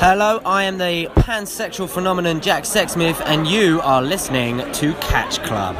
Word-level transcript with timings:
Hello, 0.00 0.40
I 0.46 0.62
am 0.62 0.78
the 0.78 1.08
pansexual 1.16 1.88
phenomenon 1.88 2.40
Jack 2.40 2.62
Sexsmith, 2.62 3.20
and 3.26 3.48
you 3.48 3.80
are 3.80 4.00
listening 4.00 4.58
to 4.74 4.94
Catch 5.00 5.42
Club. 5.42 5.74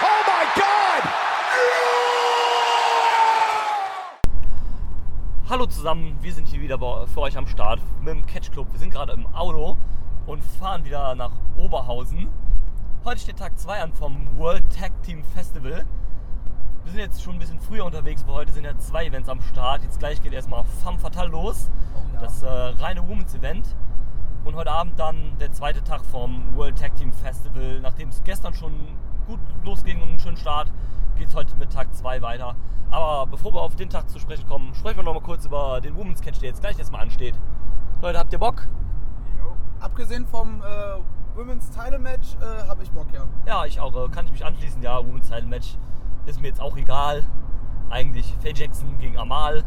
Oh 0.00 0.22
my 0.28 0.46
God! 0.54 1.02
Hallo 5.48 5.66
zusammen, 5.66 6.16
wir 6.20 6.32
sind 6.32 6.46
hier 6.46 6.60
wieder 6.60 6.78
für 7.08 7.20
euch 7.20 7.36
am 7.36 7.48
Start 7.48 7.80
mit 8.00 8.14
dem 8.14 8.24
Catch 8.26 8.52
Club. 8.52 8.68
Wir 8.70 8.78
sind 8.78 8.92
gerade 8.92 9.12
im 9.12 9.26
Auto 9.34 9.76
und 10.26 10.44
fahren 10.44 10.84
wieder 10.84 11.16
nach 11.16 11.32
Oberhausen. 11.56 12.28
Heute 13.04 13.20
steht 13.20 13.38
Tag 13.40 13.58
2 13.58 13.82
an 13.82 13.92
vom 13.92 14.38
World 14.38 14.62
Tag 14.70 14.92
Team 15.02 15.24
Festival. 15.34 15.84
Wir 16.84 16.92
sind 16.92 17.00
jetzt 17.00 17.22
schon 17.22 17.32
ein 17.34 17.38
bisschen 17.38 17.58
früher 17.60 17.86
unterwegs, 17.86 18.26
weil 18.26 18.34
heute 18.34 18.52
sind 18.52 18.64
ja 18.64 18.76
zwei 18.76 19.06
Events 19.06 19.30
am 19.30 19.40
Start. 19.40 19.82
Jetzt 19.82 19.98
gleich 19.98 20.22
geht 20.22 20.34
erstmal 20.34 20.64
Femme 20.82 20.98
Fatale 20.98 21.30
los, 21.30 21.70
das 22.20 22.42
äh, 22.42 22.46
reine 22.46 23.08
Women's 23.08 23.34
Event. 23.34 23.74
Und 24.44 24.54
heute 24.54 24.70
Abend 24.70 24.98
dann 24.98 25.38
der 25.40 25.50
zweite 25.50 25.82
Tag 25.82 26.04
vom 26.04 26.54
World 26.54 26.78
Tag 26.78 26.94
Team 26.96 27.10
Festival. 27.10 27.80
Nachdem 27.80 28.10
es 28.10 28.22
gestern 28.22 28.52
schon 28.52 28.74
gut 29.26 29.40
losging 29.64 30.02
und 30.02 30.08
einen 30.10 30.18
schönen 30.18 30.36
Start, 30.36 30.70
geht 31.16 31.28
es 31.28 31.34
heute 31.34 31.56
mit 31.56 31.72
Tag 31.72 31.94
2 31.94 32.20
weiter. 32.20 32.54
Aber 32.90 33.26
bevor 33.30 33.54
wir 33.54 33.62
auf 33.62 33.76
den 33.76 33.88
Tag 33.88 34.10
zu 34.10 34.18
sprechen 34.18 34.46
kommen, 34.46 34.74
sprechen 34.74 34.98
wir 34.98 35.04
noch 35.04 35.14
mal 35.14 35.22
kurz 35.22 35.46
über 35.46 35.80
den 35.80 35.96
Women's 35.96 36.20
Catch, 36.20 36.40
der 36.42 36.50
jetzt 36.50 36.60
gleich 36.60 36.78
erstmal 36.78 37.00
ansteht. 37.00 37.34
Leute, 38.02 38.18
habt 38.18 38.32
ihr 38.34 38.38
Bock? 38.38 38.68
Abgesehen 39.80 40.26
vom 40.26 40.60
äh, 40.60 41.34
Women's 41.34 41.70
Title 41.70 41.98
Match 41.98 42.36
äh, 42.42 42.68
habe 42.68 42.82
ich 42.82 42.90
Bock, 42.90 43.06
ja. 43.14 43.24
Ja, 43.46 43.64
ich 43.64 43.80
auch. 43.80 43.94
Äh, 44.04 44.10
kann 44.10 44.26
ich 44.26 44.32
mich 44.32 44.44
anschließen. 44.44 44.82
Ja, 44.82 44.98
Women's 44.98 45.28
Title 45.28 45.46
Match 45.46 45.78
ist 46.26 46.40
mir 46.40 46.48
jetzt 46.48 46.60
auch 46.60 46.76
egal. 46.76 47.24
Eigentlich 47.90 48.34
Faye 48.40 48.52
Jackson 48.54 48.98
gegen 48.98 49.18
Amal. 49.18 49.64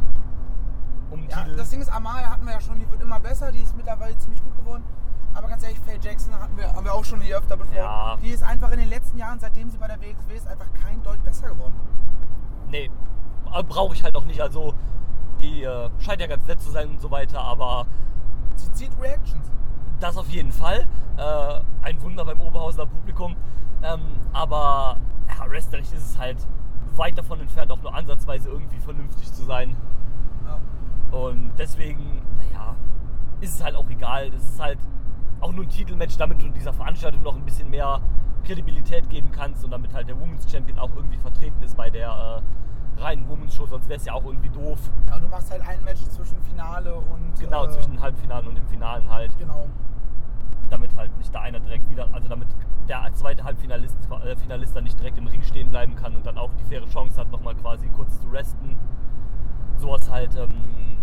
Um 1.09 1.27
ja. 1.29 1.43
Titel. 1.43 1.55
Das 1.55 1.69
Ding 1.69 1.81
ist, 1.81 1.89
Amalia 1.89 2.31
hatten 2.31 2.45
wir 2.45 2.53
ja 2.53 2.61
schon, 2.61 2.79
die 2.79 2.89
wird 2.89 3.01
immer 3.01 3.19
besser, 3.19 3.51
die 3.51 3.59
ist 3.59 3.75
mittlerweile 3.75 4.17
ziemlich 4.17 4.43
gut 4.43 4.57
geworden. 4.57 4.83
Aber 5.33 5.47
ganz 5.47 5.63
ehrlich, 5.63 5.79
Faye 5.79 5.99
Jackson 6.01 6.33
hatten 6.33 6.57
wir, 6.57 6.73
haben 6.73 6.83
wir 6.83 6.93
auch 6.93 7.05
schon 7.05 7.21
hier 7.21 7.37
öfter 7.37 7.57
besprochen. 7.57 7.77
Ja. 7.77 8.17
Die 8.21 8.29
ist 8.29 8.43
einfach 8.43 8.71
in 8.71 8.79
den 8.79 8.89
letzten 8.89 9.17
Jahren, 9.17 9.39
seitdem 9.39 9.69
sie 9.69 9.77
bei 9.77 9.87
der 9.87 10.01
WXW 10.01 10.35
ist, 10.35 10.47
einfach 10.47 10.67
kein 10.83 11.01
Deut 11.03 11.23
besser 11.23 11.49
geworden. 11.49 11.75
Nee, 12.69 12.89
brauche 13.67 13.93
ich 13.93 14.03
halt 14.03 14.15
auch 14.15 14.25
nicht. 14.25 14.41
Also, 14.41 14.73
die 15.39 15.63
äh, 15.63 15.89
scheint 15.99 16.21
ja 16.21 16.27
ganz 16.27 16.45
nett 16.47 16.59
zu 16.59 16.71
sein 16.71 16.89
und 16.89 16.99
so 16.99 17.11
weiter, 17.11 17.39
aber 17.39 17.85
Sie 18.55 18.71
zieht 18.71 18.91
Reactions. 18.99 19.51
das 19.99 20.17
auf 20.17 20.27
jeden 20.29 20.51
Fall. 20.51 20.87
Äh, 21.17 21.61
ein 21.83 22.01
Wunder 22.01 22.25
beim 22.25 22.41
Oberhausener 22.41 22.87
Publikum. 22.87 23.35
Ähm, 23.83 24.01
aber 24.33 24.97
ja, 25.37 25.49
wrestlerisch 25.49 25.91
ist 25.91 26.11
es 26.11 26.17
halt 26.17 26.37
weit 26.95 27.17
davon 27.17 27.39
entfernt, 27.39 27.71
auch 27.71 27.81
nur 27.81 27.93
ansatzweise 27.93 28.49
irgendwie 28.49 28.79
vernünftig 28.79 29.31
zu 29.31 29.43
sein. 29.43 29.75
Ja. 30.45 30.59
Und 31.17 31.51
deswegen, 31.57 32.21
naja, 32.37 32.75
ist 33.39 33.55
es 33.55 33.63
halt 33.63 33.75
auch 33.75 33.89
egal. 33.89 34.31
Das 34.31 34.43
ist 34.43 34.59
halt 34.59 34.79
auch 35.39 35.51
nur 35.51 35.65
ein 35.65 35.69
Titelmatch, 35.69 36.17
damit 36.17 36.41
du 36.41 36.49
dieser 36.49 36.73
Veranstaltung 36.73 37.21
noch 37.23 37.35
ein 37.35 37.45
bisschen 37.45 37.69
mehr 37.69 38.01
Kredibilität 38.43 39.09
geben 39.09 39.31
kannst 39.31 39.63
und 39.63 39.71
damit 39.71 39.93
halt 39.93 40.07
der 40.07 40.19
Women's 40.19 40.49
Champion 40.49 40.79
auch 40.79 40.95
irgendwie 40.95 41.17
vertreten 41.17 41.61
ist 41.61 41.75
bei 41.75 41.89
der 41.89 42.41
äh, 42.97 43.01
reinen 43.01 43.27
Women's 43.27 43.53
Show, 43.53 43.65
sonst 43.65 43.87
wäre 43.87 43.99
es 43.99 44.05
ja 44.05 44.13
auch 44.13 44.25
irgendwie 44.25 44.49
doof. 44.49 44.79
ja, 45.09 45.19
du 45.19 45.27
machst 45.27 45.51
halt 45.51 45.61
ein 45.67 45.83
Match 45.83 46.01
zwischen 46.05 46.41
Finale 46.43 46.95
und. 46.95 47.39
Genau, 47.39 47.65
äh, 47.65 47.69
zwischen 47.69 47.91
dem 47.91 48.01
Halbfinalen 48.01 48.47
und 48.47 48.55
dem 48.55 48.67
Finalen 48.67 49.07
halt. 49.09 49.37
Genau. 49.37 49.67
Damit 50.69 50.95
halt 50.95 51.15
nicht 51.17 51.33
da 51.33 51.41
einer 51.41 51.59
direkt 51.59 51.89
wieder, 51.89 52.07
also 52.13 52.27
damit 52.27 52.47
der 52.87 53.09
zweite 53.13 53.43
Halbfinalist 53.43 53.97
äh, 54.23 54.35
Finalist 54.35 54.75
dann 54.75 54.83
nicht 54.83 54.99
direkt 54.99 55.17
im 55.17 55.27
Ring 55.27 55.41
stehen 55.41 55.69
bleiben 55.69 55.95
kann 55.95 56.15
und 56.15 56.25
dann 56.25 56.37
auch 56.37 56.51
die 56.59 56.63
faire 56.63 56.85
Chance 56.87 57.19
hat, 57.19 57.31
nochmal 57.31 57.55
quasi 57.55 57.87
kurz 57.89 58.19
zu 58.21 58.27
resten. 58.29 58.77
Sowas 59.77 60.09
halt, 60.09 60.35
ähm, 60.35 60.97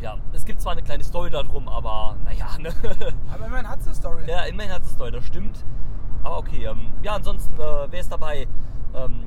ja, 0.00 0.16
es 0.32 0.44
gibt 0.44 0.60
zwar 0.60 0.72
eine 0.72 0.82
kleine 0.82 1.04
Story 1.04 1.30
darum, 1.30 1.68
aber 1.68 2.16
naja, 2.24 2.46
ne? 2.58 2.72
Aber 3.32 3.46
immerhin 3.46 3.68
hat 3.68 3.82
sie 3.82 3.88
eine 3.88 3.96
Story. 3.96 4.22
Ja, 4.26 4.42
immerhin 4.44 4.72
hat 4.72 4.82
es 4.82 4.90
Story, 4.90 5.10
das 5.10 5.24
stimmt. 5.24 5.64
Aber 6.22 6.38
okay, 6.38 6.64
ähm, 6.64 6.92
ja, 7.02 7.14
ansonsten, 7.14 7.54
äh, 7.54 7.86
wer 7.90 8.00
ist 8.00 8.10
dabei? 8.10 8.46
Ähm, 8.94 9.22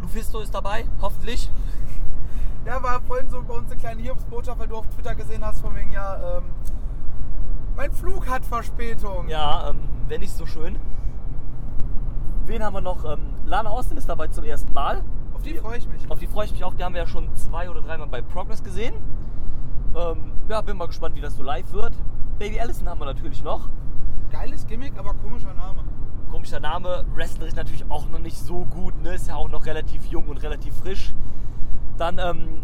Lufisto 0.00 0.40
ist 0.40 0.54
dabei, 0.54 0.86
hoffentlich. 1.00 1.50
Ja, 2.64 2.82
war 2.82 3.00
vorhin 3.00 3.28
so 3.30 3.42
bei 3.42 3.54
uns 3.54 3.70
eine 3.70 3.80
kleine 3.80 4.02
Hiobsbotschaft, 4.02 4.58
weil 4.58 4.68
du 4.68 4.76
auf 4.76 4.86
Twitter 4.88 5.14
gesehen 5.14 5.44
hast, 5.44 5.60
von 5.60 5.74
wegen, 5.74 5.90
ja, 5.90 6.38
ähm, 6.38 6.44
mein 7.78 7.92
Flug 7.92 8.28
hat 8.28 8.44
Verspätung. 8.44 9.28
Ja, 9.28 9.70
ähm, 9.70 9.78
wäre 10.08 10.18
nicht 10.18 10.32
so 10.32 10.46
schön. 10.46 10.76
Wen 12.44 12.62
haben 12.62 12.74
wir 12.74 12.80
noch? 12.80 13.04
Ähm, 13.04 13.20
Lana 13.46 13.70
Austin 13.70 13.96
ist 13.96 14.08
dabei 14.08 14.26
zum 14.26 14.42
ersten 14.42 14.72
Mal. 14.72 15.04
Auf 15.32 15.42
die 15.42 15.54
freue 15.54 15.78
ich 15.78 15.88
mich. 15.88 16.10
Auf 16.10 16.18
die 16.18 16.26
freue 16.26 16.46
ich 16.46 16.52
mich 16.52 16.64
auch. 16.64 16.74
Die 16.74 16.82
haben 16.82 16.94
wir 16.94 17.02
ja 17.02 17.06
schon 17.06 17.32
zwei 17.36 17.70
oder 17.70 17.80
dreimal 17.80 18.08
bei 18.08 18.20
Progress 18.20 18.64
gesehen. 18.64 18.94
Ähm, 19.94 20.32
ja, 20.48 20.60
bin 20.60 20.76
mal 20.76 20.86
gespannt, 20.86 21.14
wie 21.14 21.20
das 21.20 21.36
so 21.36 21.44
live 21.44 21.72
wird. 21.72 21.92
Baby 22.40 22.58
Allison 22.58 22.88
haben 22.88 23.00
wir 23.00 23.06
natürlich 23.06 23.44
noch. 23.44 23.68
Geiles 24.32 24.66
Gimmick, 24.66 24.98
aber 24.98 25.14
komischer 25.14 25.54
Name. 25.54 25.84
Komischer 26.32 26.58
Name. 26.58 27.04
Wrestler 27.14 27.46
ist 27.46 27.56
natürlich 27.56 27.88
auch 27.92 28.08
noch 28.08 28.18
nicht 28.18 28.38
so 28.38 28.64
gut. 28.64 29.00
Ne? 29.02 29.14
Ist 29.14 29.28
ja 29.28 29.36
auch 29.36 29.48
noch 29.48 29.66
relativ 29.66 30.04
jung 30.06 30.26
und 30.26 30.42
relativ 30.42 30.74
frisch. 30.74 31.14
Dann, 31.96 32.18
ähm, 32.18 32.62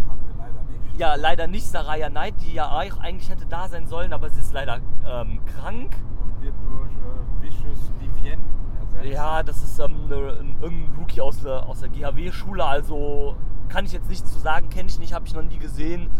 ja, 0.96 1.14
leider 1.16 1.46
nicht 1.46 1.66
Saraya 1.66 2.08
Knight, 2.08 2.34
die 2.40 2.54
ja 2.54 2.70
eigentlich 2.76 3.28
hätte 3.28 3.46
da 3.46 3.68
sein 3.68 3.86
sollen, 3.86 4.12
aber 4.12 4.30
sie 4.30 4.40
ist 4.40 4.52
leider 4.52 4.80
ähm, 5.06 5.40
krank. 5.44 5.96
Wird 6.40 6.54
durch 6.68 6.92
äh, 6.92 7.42
Vicious 7.42 7.92
Vivienne 8.00 8.42
ersetzt. 8.80 9.04
Ja, 9.12 9.42
das 9.42 9.62
ist 9.62 9.78
ähm, 9.78 10.08
ne, 10.08 10.36
ein, 10.40 10.56
irgendein 10.60 10.94
Rookie 10.98 11.20
aus 11.20 11.40
der, 11.40 11.66
aus 11.66 11.80
der 11.80 11.88
GHW-Schule, 11.88 12.64
also 12.64 13.36
kann 13.68 13.86
ich 13.86 13.92
jetzt 13.92 14.08
nichts 14.08 14.32
zu 14.32 14.38
sagen, 14.38 14.68
kenne 14.68 14.88
ich 14.88 14.98
nicht, 14.98 15.14
habe 15.14 15.26
ich 15.26 15.34
noch 15.34 15.42
nie 15.42 15.58
gesehen. 15.58 16.10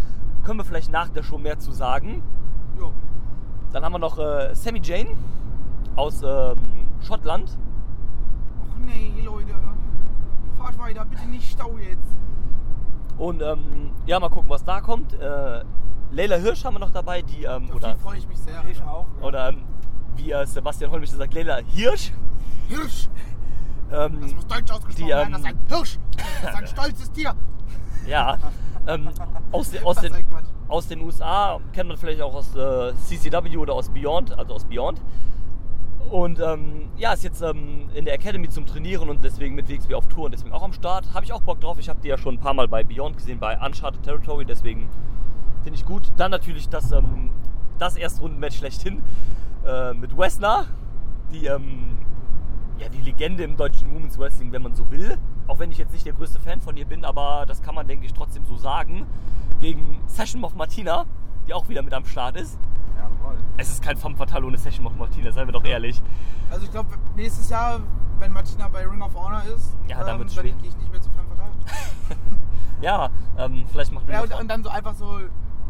Können 0.43 0.59
wir 0.59 0.65
vielleicht 0.65 0.91
nach 0.91 1.09
der 1.09 1.23
Show 1.23 1.39
mehr 1.39 1.59
zu 1.59 1.73
sagen. 1.73 2.23
Jo. 2.79 2.93
Dann 3.73 3.85
haben 3.85 3.93
wir 3.93 3.99
noch 3.99 4.19
äh, 4.19 4.55
Sammy 4.55 4.81
Jane 4.83 5.11
aus 5.97 6.23
ähm, 6.23 6.57
Schottland. 7.01 7.57
Och 8.61 8.79
nee, 8.85 9.23
Leute. 9.23 9.55
Fahrt 10.59 10.79
weiter, 10.79 11.05
bitte 11.05 11.27
nicht 11.27 11.51
Stau 11.51 11.77
jetzt. 11.79 12.17
Und 13.19 13.43
ähm, 13.43 13.93
ja, 14.07 14.19
mal 14.19 14.29
gucken, 14.29 14.51
was 14.51 14.65
da 14.65 14.81
kommt. 14.81 15.13
Äh, 15.15 15.63
Leila 16.11 16.37
Hirsch 16.37 16.65
haben 16.65 16.75
wir 16.75 16.81
noch 16.81 16.91
dabei, 16.91 17.23
die, 17.23 17.45
ähm, 17.45 17.69
Auf 17.71 17.77
oder, 17.77 17.95
die 17.95 18.01
freue 18.01 18.19
ich 18.19 18.29
mich 18.29 18.39
sehr. 18.39 18.63
Ich 18.71 18.81
auch. 18.83 19.07
ja. 19.21 19.27
oder 19.27 19.49
ähm, 19.49 19.63
wie 20.17 20.31
äh, 20.33 20.47
Sebastian 20.47 20.91
Holmich 20.91 21.11
sagt, 21.11 21.35
Leila 21.35 21.59
Hirsch. 21.67 22.13
Hirsch. 22.69 23.09
Ähm, 23.93 24.21
Das 24.21 24.35
muss 24.35 24.47
deutsch 24.47 24.71
ausgesprochen 24.71 24.97
Die, 24.97 25.07
werden. 25.09 25.27
ähm, 25.27 25.33
Das 25.33 25.41
ist 25.41 25.47
ein 25.47 25.59
Hirsch. 25.77 25.99
Das 26.43 26.51
ist 26.53 26.59
ein 26.59 26.67
stolzes 26.67 27.13
Tier. 27.13 27.35
ja, 28.09 28.39
ähm, 28.87 29.09
aus, 29.53 29.71
de, 29.71 29.83
aus, 29.83 29.97
den, 29.97 30.15
aus 30.69 30.89
den 30.89 31.01
USA 31.01 31.59
kennt 31.73 31.89
man 31.89 31.97
vielleicht 31.97 32.21
auch 32.21 32.35
aus 32.35 32.55
äh, 32.55 32.93
CCW 32.97 33.57
oder 33.57 33.75
aus 33.75 33.89
Beyond, 33.89 34.37
also 34.39 34.55
aus 34.55 34.65
Beyond. 34.65 35.01
Und 36.15 36.39
ähm, 36.39 36.91
ja, 36.97 37.13
ist 37.13 37.25
jetzt 37.25 37.43
ähm, 37.43 37.89
in 37.93 38.05
der 38.05 38.15
Academy 38.15 38.49
zum 38.49 38.67
Trainieren 38.67 39.09
und 39.09 39.25
deswegen 39.25 39.57
mit 39.57 39.69
WXW 39.69 39.95
auf 39.95 40.07
Tour 40.07 40.27
und 40.27 40.31
deswegen 40.31 40.53
auch 40.53 40.63
am 40.63 40.73
Start. 40.73 41.13
Habe 41.13 41.25
ich 41.25 41.33
auch 41.33 41.41
Bock 41.41 41.61
drauf. 41.61 41.77
Ich 41.81 41.89
habe 41.89 41.99
die 42.01 42.07
ja 42.07 42.17
schon 42.17 42.37
ein 42.37 42.39
paar 42.39 42.55
Mal 42.55 42.69
bei 42.69 42.85
Beyond 42.85 43.17
gesehen, 43.17 43.41
bei 43.41 43.59
Uncharted 43.61 44.01
Territory, 44.05 44.45
deswegen 44.45 44.89
finde 45.65 45.77
ich 45.77 45.85
gut. 45.85 46.13
Dann 46.17 46.31
natürlich 46.31 46.69
das, 46.69 46.93
ähm, 46.93 47.31
das 47.81 47.97
Erstrundenmatch 47.97 48.59
schlechthin 48.59 49.03
äh, 49.67 49.93
mit 49.93 50.17
Wessner, 50.17 50.67
die, 51.33 51.47
ähm, 51.47 51.99
ja, 52.79 52.89
die 52.89 53.01
Legende 53.01 53.43
im 53.43 53.57
deutschen 53.57 53.93
Women's 53.93 54.17
Wrestling, 54.17 54.53
wenn 54.53 54.63
man 54.63 54.77
so 54.77 54.89
will. 54.93 55.19
Auch 55.49 55.59
wenn 55.59 55.73
ich 55.73 55.79
jetzt 55.79 55.93
nicht 55.93 56.07
der 56.07 56.13
größte 56.13 56.39
Fan 56.39 56.61
von 56.61 56.77
ihr 56.77 56.87
bin, 56.87 57.05
aber 57.05 57.45
das 57.45 57.61
kann 57.61 57.75
man, 57.75 57.89
denke 57.89 58.07
ich, 58.07 58.13
trotzdem 58.13 58.45
so 58.47 58.55
sagen. 58.55 59.05
Gegen 59.61 59.99
Session 60.07 60.45
of 60.45 60.55
Martina, 60.55 61.07
die 61.49 61.55
auch 61.55 61.69
wieder 61.69 61.83
mit 61.83 61.93
am 61.93 62.05
Start 62.05 62.37
ist. 62.37 62.57
Es 63.57 63.71
ist 63.71 63.83
kein 63.83 63.97
Femme 63.97 64.17
Fatale 64.17 64.47
ohne 64.47 64.59
Session 64.59 64.87
of 64.87 64.95
Martina, 64.97 65.31
seien 65.33 65.47
wir 65.47 65.53
doch 65.53 65.65
ehrlich. 65.65 66.03
Also 66.51 66.65
ich 66.65 66.71
glaube, 66.71 66.91
nächstes 67.17 67.49
Jahr, 67.51 67.81
wenn 68.19 68.33
Martina 68.33 68.69
bei 68.69 68.87
Ring 68.87 69.03
of 69.03 69.15
Honor 69.15 69.43
ist, 69.55 69.77
Ja, 69.89 70.03
dann 70.05 70.21
ähm, 70.21 70.27
dann 70.35 70.45
gehe 70.45 70.55
ich 70.69 70.77
nicht 70.77 70.91
mehr 70.91 71.01
zu 71.01 71.11
Femme 71.11 71.29
Fatale. 71.29 71.53
Ja, 72.81 73.09
ähm, 73.39 73.65
vielleicht 73.71 73.93
macht 73.93 74.09
Ja, 74.09 74.17
Ring 74.21 74.25
und, 74.25 74.35
of- 74.35 74.41
und 74.41 74.49
dann 74.49 74.63
so 74.65 74.69
einfach 74.71 74.95
so, 74.95 75.19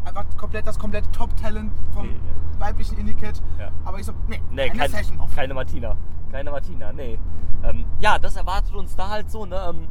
einfach 0.05 0.25
komplett 0.37 0.67
das 0.67 0.79
komplette 0.79 1.11
Top-Talent 1.13 1.73
vom 1.93 2.07
Nee, 2.07 2.13
ja. 2.15 2.61
weiblichen 2.61 2.99
Indie-Cat. 2.99 3.41
Ja. 3.59 3.69
Aber 3.85 3.99
ich 4.01 4.07
so, 4.07 4.13
nee, 4.27 4.41
Nee, 4.51 4.69
keine 4.69 4.79
kein, 4.81 4.91
Session 4.91 5.21
auf. 5.21 5.35
keine 5.35 5.55
Martina. 5.55 5.97
Keine 6.33 6.51
Martina, 6.51 6.93
nee. 6.93 7.19
Ähm, 7.63 7.85
ja, 8.01 8.19
das 8.19 8.35
erwartet 8.37 8.75
uns 8.75 8.97
da 8.97 9.11
halt 9.11 9.31
so, 9.31 9.47
ne? 9.47 9.57
Ähm, 9.69 9.87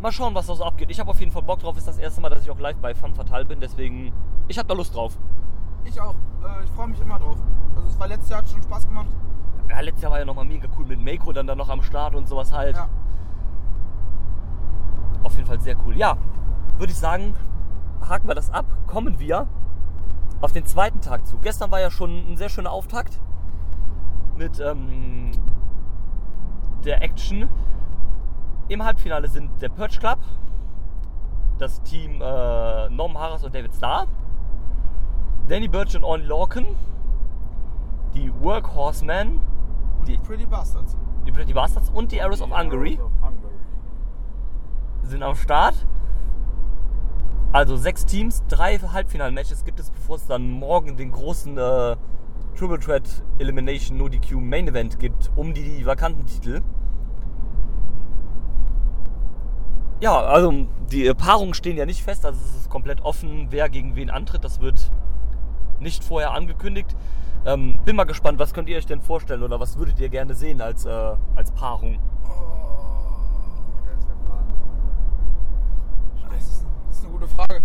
mal 0.00 0.12
schauen, 0.12 0.34
was 0.34 0.46
da 0.46 0.54
so 0.54 0.64
abgeht. 0.64 0.90
Ich 0.90 1.00
habe 1.00 1.10
auf 1.10 1.18
jeden 1.18 1.32
Fall 1.32 1.42
Bock 1.42 1.58
drauf. 1.60 1.76
Ist 1.76 1.88
das 1.88 1.98
erste 1.98 2.20
Mal, 2.20 2.28
dass 2.28 2.42
ich 2.42 2.50
auch 2.50 2.58
live 2.60 2.76
bei 2.76 2.94
Femme 2.94 3.14
Fatale 3.14 3.44
bin, 3.44 3.58
deswegen, 3.60 4.12
ich 4.46 4.58
habe 4.58 4.68
da 4.68 4.74
Lust 4.74 4.94
drauf. 4.94 5.18
Ich 5.84 6.00
auch. 6.00 6.14
Äh, 6.42 6.64
ich 6.64 6.70
freue 6.70 6.88
mich 6.88 7.00
immer 7.00 7.18
drauf. 7.18 7.36
Also 7.76 7.88
es 7.88 7.98
war 7.98 8.08
letztes 8.08 8.30
Jahr 8.30 8.40
hat 8.40 8.48
schon 8.48 8.62
Spaß 8.62 8.86
gemacht. 8.88 9.08
Ja, 9.68 9.80
letztes 9.80 10.02
Jahr 10.02 10.12
war 10.12 10.18
ja 10.18 10.24
nochmal 10.24 10.44
mega 10.44 10.68
cool 10.78 10.84
mit 10.86 11.02
Mako 11.02 11.32
dann, 11.32 11.46
dann 11.46 11.58
noch 11.58 11.68
am 11.68 11.82
Start 11.82 12.14
und 12.14 12.28
sowas 12.28 12.52
halt. 12.52 12.76
Ja. 12.76 12.88
Auf 15.22 15.34
jeden 15.34 15.46
Fall 15.46 15.60
sehr 15.60 15.76
cool. 15.86 15.96
Ja, 15.96 16.16
würde 16.78 16.92
ich 16.92 16.98
sagen, 16.98 17.34
haken 18.08 18.28
wir 18.28 18.34
das 18.34 18.50
ab. 18.50 18.66
Kommen 18.86 19.18
wir 19.18 19.46
auf 20.40 20.52
den 20.52 20.66
zweiten 20.66 21.00
Tag 21.00 21.26
zu. 21.26 21.38
Gestern 21.38 21.70
war 21.70 21.80
ja 21.80 21.90
schon 21.90 22.32
ein 22.32 22.36
sehr 22.36 22.48
schöner 22.48 22.72
Auftakt 22.72 23.20
mit 24.36 24.60
ähm, 24.60 25.30
der 26.84 27.02
Action. 27.02 27.48
Im 28.68 28.84
Halbfinale 28.84 29.28
sind 29.28 29.62
der 29.62 29.68
Purge 29.68 29.98
Club, 29.98 30.18
das 31.58 31.82
Team 31.82 32.20
äh, 32.20 32.88
Norman 32.90 33.22
Harris 33.22 33.44
und 33.44 33.54
David 33.54 33.74
Starr, 33.74 34.06
Danny 35.48 35.68
Birch 35.68 35.94
und 35.96 36.04
Orny 36.04 36.24
Lorcan, 36.24 36.64
die 38.14 38.32
Workhorsemen, 38.40 39.40
Und 39.98 40.08
Die- 40.08 40.18
Pretty 40.18 40.46
Bastards. 40.46 40.96
die 41.26 41.32
Pretty 41.32 41.52
Bastards 41.52 41.90
und 41.90 42.10
die 42.12 42.20
Arrows 42.22 42.40
of 42.42 42.48
Die 42.50 42.54
Hungary 42.56 42.98
Arrows 42.98 43.12
of 43.12 43.22
Hungary. 43.22 43.54
sind 45.04 45.22
am 45.22 45.34
Start. 45.34 45.74
Also 47.52 47.76
sechs 47.76 48.06
Teams, 48.06 48.42
drei 48.48 48.78
Halbfinal-Matches 48.78 49.64
gibt 49.64 49.78
es, 49.78 49.90
bevor 49.90 50.16
es 50.16 50.26
dann 50.26 50.50
morgen 50.50 50.96
den 50.96 51.10
großen 51.10 51.58
äh, 51.58 51.96
Triple 52.56 52.78
Threat 52.78 53.22
Elimination 53.38 53.98
No 53.98 54.08
DQ 54.08 54.36
Main 54.40 54.68
Event 54.68 54.98
gibt 54.98 55.30
um 55.36 55.52
die 55.52 55.84
vakanten 55.84 56.24
Titel. 56.26 56.62
Ja, 60.00 60.18
also 60.20 60.66
die 60.90 61.12
Paarungen 61.14 61.54
stehen 61.54 61.76
ja 61.76 61.86
nicht 61.86 62.02
fest, 62.02 62.26
also 62.26 62.38
es 62.44 62.56
ist 62.62 62.70
komplett 62.70 63.02
offen, 63.02 63.48
wer 63.50 63.68
gegen 63.68 63.94
wen 63.96 64.10
antritt. 64.10 64.44
Das 64.44 64.60
wird 64.60 64.90
nicht 65.82 66.02
vorher 66.04 66.32
angekündigt. 66.32 66.94
Ähm, 67.44 67.80
bin 67.84 67.96
mal 67.96 68.04
gespannt, 68.04 68.38
was 68.38 68.54
könnt 68.54 68.68
ihr 68.68 68.76
euch 68.78 68.86
denn 68.86 69.00
vorstellen 69.00 69.42
oder 69.42 69.58
was 69.58 69.76
würdet 69.76 69.98
ihr 69.98 70.08
gerne 70.08 70.34
sehen 70.34 70.60
als, 70.60 70.84
äh, 70.86 71.16
als 71.34 71.50
Paarung? 71.50 71.98
Der 73.84 73.94
ist 73.98 74.08
der 74.08 74.14
Plan. 74.24 74.44
Das 76.30 76.42
ist, 76.48 76.66
das 76.88 76.96
ist 76.98 77.04
eine 77.04 77.12
gute 77.12 77.28
Frage. 77.28 77.62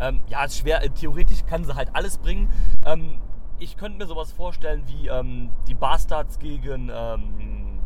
Ähm, 0.00 0.20
ja, 0.28 0.44
ist 0.44 0.58
schwer. 0.58 0.82
Äh, 0.84 0.90
Theoretisch 0.90 1.44
kann 1.46 1.64
sie 1.64 1.74
halt 1.74 1.90
alles 1.94 2.18
bringen. 2.18 2.48
Ähm, 2.84 3.20
ich 3.60 3.76
könnte 3.76 3.98
mir 3.98 4.06
sowas 4.06 4.32
vorstellen 4.32 4.82
wie 4.86 5.08
ähm, 5.08 5.50
die 5.68 5.74
Bastards 5.74 6.38
gegen, 6.38 6.90
ähm, 6.94 7.80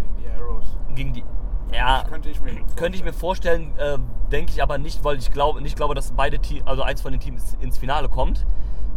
Gegen 0.00 0.16
die 0.22 0.28
Arrows. 0.28 0.76
gegen 0.94 1.12
die. 1.12 1.24
Ja, 1.72 2.02
Könnte 2.08 2.28
ich 2.30 2.40
mir 2.40 2.52
könnte 2.74 2.98
ich 2.98 3.04
mir 3.04 3.12
vorstellen, 3.12 3.76
äh, 3.78 3.96
denke 4.32 4.50
ich 4.52 4.60
aber 4.60 4.78
nicht, 4.78 5.04
weil 5.04 5.18
ich 5.18 5.30
glaube, 5.30 5.60
nicht 5.62 5.76
glaube, 5.76 5.94
dass 5.94 6.10
beide 6.12 6.40
Teams, 6.40 6.66
also 6.66 6.82
eins 6.82 7.00
von 7.00 7.12
den 7.12 7.20
Teams 7.20 7.56
ins 7.60 7.78
Finale 7.78 8.08
kommt. 8.08 8.44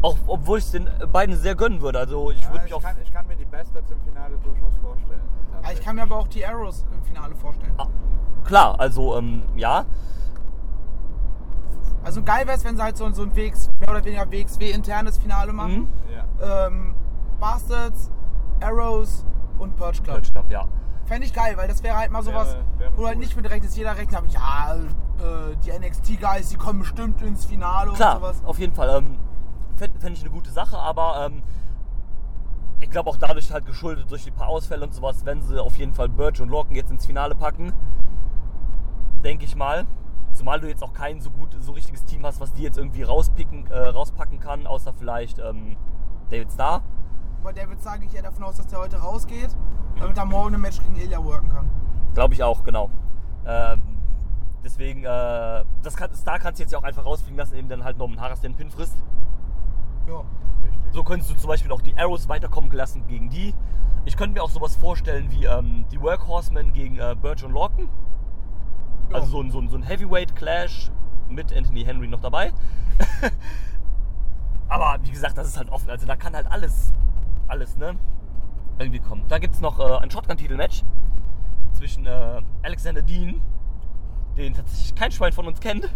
Auch 0.04 0.18
obwohl 0.28 0.60
ich 0.60 0.66
es 0.66 0.72
den 0.72 0.88
beiden 1.12 1.36
sehr 1.36 1.56
gönnen 1.56 1.82
würde. 1.82 1.98
Also 1.98 2.30
ich 2.30 2.42
Ja, 2.42 2.50
würde 2.50 2.60
mich 2.64 2.68
ich, 2.72 2.74
auf. 2.76 2.84
kann, 2.84 2.96
ich 3.02 3.12
kann 3.12 3.26
mir 3.26 3.36
die 3.36 3.46
Bastards 3.46 3.90
im 3.90 4.00
Finale 4.02 4.38
durchaus 4.44 4.74
vorstellen. 4.82 5.22
Ah, 5.64 5.72
Ich 5.72 5.82
kann 5.82 5.96
mir 5.96 6.04
aber 6.04 6.18
auch 6.18 6.28
die 6.28 6.46
Arrows 6.46 6.86
im 6.94 7.02
Finale 7.04 7.34
vorstellen. 7.36 7.74
Ah, 7.78 7.88
klar, 8.44 8.80
also 8.80 9.18
ähm, 9.18 9.44
ja. 9.56 9.86
Also 12.04 12.22
geil 12.22 12.46
wäre 12.46 12.58
es, 12.58 12.66
wenn 12.66 12.76
sie 12.76 12.84
halt 12.84 12.98
so, 12.98 13.10
so 13.12 13.22
ein 13.24 13.34
WX, 13.36 13.70
mehr 13.80 13.90
oder 13.90 14.04
weniger 14.04 14.30
WXW-internes 14.30 15.18
Finale 15.20 15.54
machen. 15.54 15.88
Mhm. 15.88 15.88
Ja. 16.42 16.68
Ähm, 16.68 16.96
Bastards, 17.40 18.12
Arrows 18.62 19.26
und 19.58 19.76
Purge 19.78 20.02
Club. 20.02 20.16
Purge 20.18 20.32
Club, 20.34 20.52
ja. 20.52 20.68
Fände 21.06 21.26
ich 21.28 21.34
geil, 21.34 21.56
weil 21.56 21.68
das 21.70 21.82
wäre 21.84 21.96
halt 21.98 22.12
mal 22.12 22.24
sowas, 22.24 22.56
Wäre- 22.56 22.64
wäre 22.80 22.92
wo 22.96 23.02
du 23.02 23.08
halt 23.08 23.16
cool. 23.18 23.24
nicht 23.24 23.36
mit 23.38 23.50
rechnest. 23.50 23.78
Jeder 23.78 23.92
rechnet 23.96 24.16
damit, 24.16 24.32
ja, 24.34 24.76
äh, 24.76 25.56
die 25.66 25.72
NXT-Guys, 25.72 26.50
die 26.50 26.58
kommen 26.58 26.80
bestimmt 26.80 27.22
ins 27.22 27.46
Finale 27.46 27.92
Klar, 27.94 28.16
und 28.16 28.22
sowas. 28.22 28.42
auf 28.46 28.60
jeden 28.60 28.74
Fall. 28.74 28.90
Ähm, 28.98 29.18
Fände 29.84 30.00
fänd 30.00 30.18
ich 30.18 30.24
eine 30.24 30.32
gute 30.32 30.52
Sache, 30.52 30.78
aber 30.78 31.26
ähm, 31.26 31.44
ich 32.80 32.90
glaube 32.90 33.10
auch 33.10 33.18
dadurch 33.18 33.52
halt 33.52 33.66
geschuldet 33.66 34.10
durch 34.10 34.24
die 34.24 34.32
paar 34.32 34.48
Ausfälle 34.48 34.86
und 34.86 34.94
sowas, 34.94 35.26
wenn 35.26 35.42
sie 35.42 35.62
auf 35.62 35.76
jeden 35.78 35.94
Fall 35.94 36.08
Birch 36.08 36.42
und 36.42 36.50
Lorcan 36.50 36.76
jetzt 36.76 36.90
ins 36.90 37.06
Finale 37.06 37.36
packen, 37.36 37.74
denke 39.24 39.46
ich 39.46 39.56
mal. 39.56 39.86
Zumal 40.32 40.60
du 40.60 40.68
jetzt 40.68 40.84
auch 40.84 40.94
kein 40.94 41.20
so 41.20 41.30
gut, 41.30 41.56
so 41.60 41.74
richtiges 41.74 42.06
Team 42.06 42.26
hast, 42.26 42.40
was 42.40 42.54
die 42.54 42.64
jetzt 42.64 42.78
irgendwie 42.78 43.04
rauspicken, 43.04 43.68
äh, 43.68 43.78
rauspacken 43.78 44.40
kann, 44.40 44.66
außer 44.66 44.94
vielleicht 44.94 45.38
ähm, 45.40 45.76
David 46.30 46.52
Starr. 46.52 46.82
Bei 47.44 47.52
David 47.52 47.82
sage 47.82 48.06
ich 48.06 48.16
eher 48.16 48.24
davon 48.24 48.44
aus, 48.46 48.56
dass 48.56 48.68
der 48.68 48.80
heute 48.80 48.98
rausgeht, 48.98 49.56
damit 50.00 50.18
er 50.18 50.26
morgen 50.26 50.56
ein 50.56 50.62
Match 50.62 50.80
gegen 50.80 50.96
Ilya 50.96 51.24
worken 51.24 51.50
kann. 51.50 51.70
Glaube 52.14 52.34
ich 52.34 52.42
auch, 52.42 52.64
genau. 52.64 52.90
Ähm, 53.46 53.82
deswegen, 54.64 55.04
äh, 55.04 55.66
das 55.84 55.96
kann, 55.96 56.14
Star 56.16 56.40
kannst 56.40 56.60
du 56.60 56.64
jetzt 56.64 56.72
ja 56.72 56.80
auch 56.80 56.84
einfach 56.84 57.06
rausfliegen 57.06 57.38
lassen, 57.38 57.56
eben 57.56 57.68
dann 57.68 57.84
halt 57.84 57.98
Norman 57.98 58.20
Harris 58.22 58.40
den 58.40 58.56
Pin 58.56 58.72
frisst. 58.72 58.96
Ja. 60.08 60.24
Richtig. 60.64 60.82
So 60.92 61.04
könntest 61.04 61.32
du 61.32 61.36
zum 61.36 61.48
Beispiel 61.48 61.72
auch 61.72 61.82
die 61.82 61.98
Arrows 61.98 62.28
weiterkommen 62.28 62.72
lassen 62.72 63.08
gegen 63.08 63.30
die. 63.30 63.54
Ich 64.06 64.18
könnte 64.18 64.34
mir 64.34 64.44
auch 64.44 64.50
sowas 64.50 64.76
vorstellen 64.76 65.32
wie 65.32 65.46
ähm, 65.46 65.86
die 65.92 66.02
Workhorsemen 66.02 66.74
gegen 66.74 66.98
äh, 66.98 67.16
Birch 67.20 67.44
und 67.44 67.52
Lorcan. 67.52 67.88
Ja. 69.10 69.16
Also 69.16 69.28
so 69.28 69.42
ein, 69.42 69.52
so, 69.52 69.60
ein, 69.60 69.70
so 69.70 69.78
ein 69.78 69.84
Heavyweight 69.84 70.36
Clash 70.36 70.92
mit 71.30 71.56
Anthony 71.56 71.84
Henry 71.86 72.08
noch 72.08 72.22
dabei. 72.22 72.52
Aber 74.68 74.98
wie 75.04 75.12
gesagt, 75.12 75.38
das 75.38 75.48
ist 75.48 75.58
halt 75.58 75.70
offen. 75.70 75.90
Also 75.90 76.06
da 76.06 76.16
kann 76.16 76.34
halt 76.34 76.52
alles, 76.52 76.94
alles, 77.48 77.78
ne? 77.78 77.96
Irgendwie 78.80 79.00
kommen. 79.00 79.24
Da 79.28 79.38
gibt 79.38 79.54
es 79.54 79.62
noch 79.62 79.80
äh, 79.80 79.98
ein 79.98 80.10
Shotgun-Titel-Match 80.10 80.84
zwischen 81.74 82.06
äh, 82.06 82.42
Alexander 82.64 83.02
Dean, 83.02 83.42
den 84.38 84.54
tatsächlich 84.54 84.96
kein 84.96 85.12
Schwein 85.12 85.34
von 85.34 85.48
uns 85.48 85.60
kennt, 85.60 85.90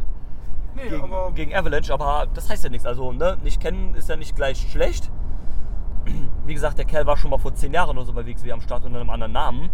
Nee, 0.75 0.89
gegen, 0.89 1.03
aber 1.03 1.31
gegen 1.31 1.55
Avalanche, 1.55 1.93
aber 1.93 2.27
das 2.33 2.49
heißt 2.49 2.63
ja 2.63 2.69
nichts. 2.69 2.85
Also, 2.85 3.11
ne, 3.11 3.37
nicht 3.43 3.59
kennen 3.59 3.95
ist 3.95 4.09
ja 4.09 4.15
nicht 4.15 4.35
gleich 4.35 4.69
schlecht. 4.71 5.11
Wie 6.45 6.53
gesagt, 6.53 6.77
der 6.77 6.85
Kerl 6.85 7.05
war 7.05 7.17
schon 7.17 7.31
mal 7.31 7.39
vor 7.39 7.53
zehn 7.53 7.73
Jahren 7.73 7.97
oder 7.97 8.05
so 8.05 8.13
bei 8.13 8.25
WXW 8.25 8.51
am 8.51 8.61
Start 8.61 8.85
unter 8.85 8.99
einem 8.99 9.09
anderen 9.09 9.31
Namen. 9.31 9.69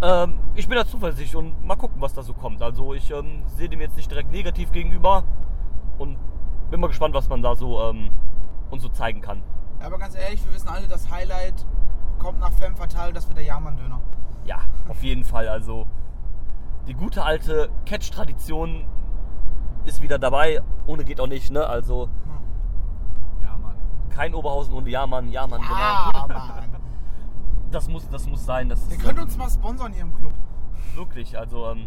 Ähm, 0.00 0.38
ich 0.54 0.68
bin 0.68 0.76
da 0.76 0.86
zuversichtlich 0.86 1.36
und 1.36 1.64
mal 1.64 1.76
gucken, 1.76 2.00
was 2.00 2.14
da 2.14 2.22
so 2.22 2.32
kommt. 2.32 2.62
Also, 2.62 2.94
ich 2.94 3.10
ähm, 3.10 3.42
sehe 3.46 3.68
dem 3.68 3.80
jetzt 3.80 3.96
nicht 3.96 4.10
direkt 4.10 4.30
negativ 4.30 4.72
gegenüber 4.72 5.24
und 5.98 6.16
bin 6.70 6.80
mal 6.80 6.86
gespannt, 6.86 7.14
was 7.14 7.28
man 7.28 7.42
da 7.42 7.54
so 7.54 7.80
ähm, 7.82 8.10
uns 8.70 8.82
so 8.82 8.88
zeigen 8.88 9.20
kann. 9.20 9.42
Ja, 9.80 9.86
aber 9.86 9.98
ganz 9.98 10.14
ehrlich, 10.14 10.44
wir 10.44 10.54
wissen 10.54 10.68
alle, 10.68 10.86
das 10.86 11.10
Highlight 11.10 11.66
kommt 12.18 12.40
nach 12.40 12.52
Femme 12.52 12.76
Fatale, 12.76 13.12
das 13.12 13.28
wird 13.28 13.38
der 13.38 13.44
Jahrmann-Döner. 13.44 14.00
Ja, 14.44 14.60
auf 14.88 15.02
jeden 15.02 15.24
Fall. 15.24 15.48
Also, 15.48 15.86
die 16.86 16.94
gute 16.94 17.22
alte 17.22 17.68
Catch-Tradition 17.86 18.86
ist 19.88 20.00
wieder 20.02 20.18
dabei. 20.18 20.60
Ohne 20.86 21.04
geht 21.04 21.20
auch 21.20 21.26
nicht, 21.26 21.50
ne? 21.50 21.66
Also, 21.66 22.08
Ja, 23.42 23.56
Mann. 23.56 23.74
kein 24.10 24.34
Oberhausen 24.34 24.74
ohne 24.74 24.88
Ja-Mann, 24.90 25.28
Ja-Mann, 25.32 25.60
Ah, 25.64 26.10
genau. 26.26 26.38
Mann. 26.38 26.64
Das 27.70 27.86
muss, 27.86 28.08
das 28.08 28.26
muss 28.26 28.46
sein. 28.46 28.68
Das 28.70 28.86
Ihr 28.88 28.96
ist, 28.96 29.02
könnt 29.04 29.18
uns 29.18 29.36
mal 29.36 29.50
sponsern 29.50 29.92
hier 29.92 30.00
im 30.02 30.14
Club. 30.14 30.32
Wirklich, 30.96 31.38
also 31.38 31.66
ähm, 31.70 31.86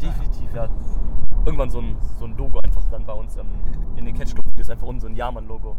definitiv, 0.00 0.52
ja. 0.54 0.68
Irgendwann 1.44 1.68
so 1.68 1.80
ein, 1.80 1.96
so 2.18 2.24
ein 2.24 2.34
Logo 2.36 2.58
einfach 2.60 2.82
dann 2.90 3.04
bei 3.04 3.12
uns 3.12 3.36
ähm, 3.36 3.46
in 3.96 4.06
den 4.06 4.14
Catch 4.16 4.32
Club 4.34 4.44
ist 4.58 4.70
einfach 4.70 4.86
unten 4.86 5.00
so 5.00 5.06
ein 5.08 5.14
Ja-Mann-Logo. 5.16 5.76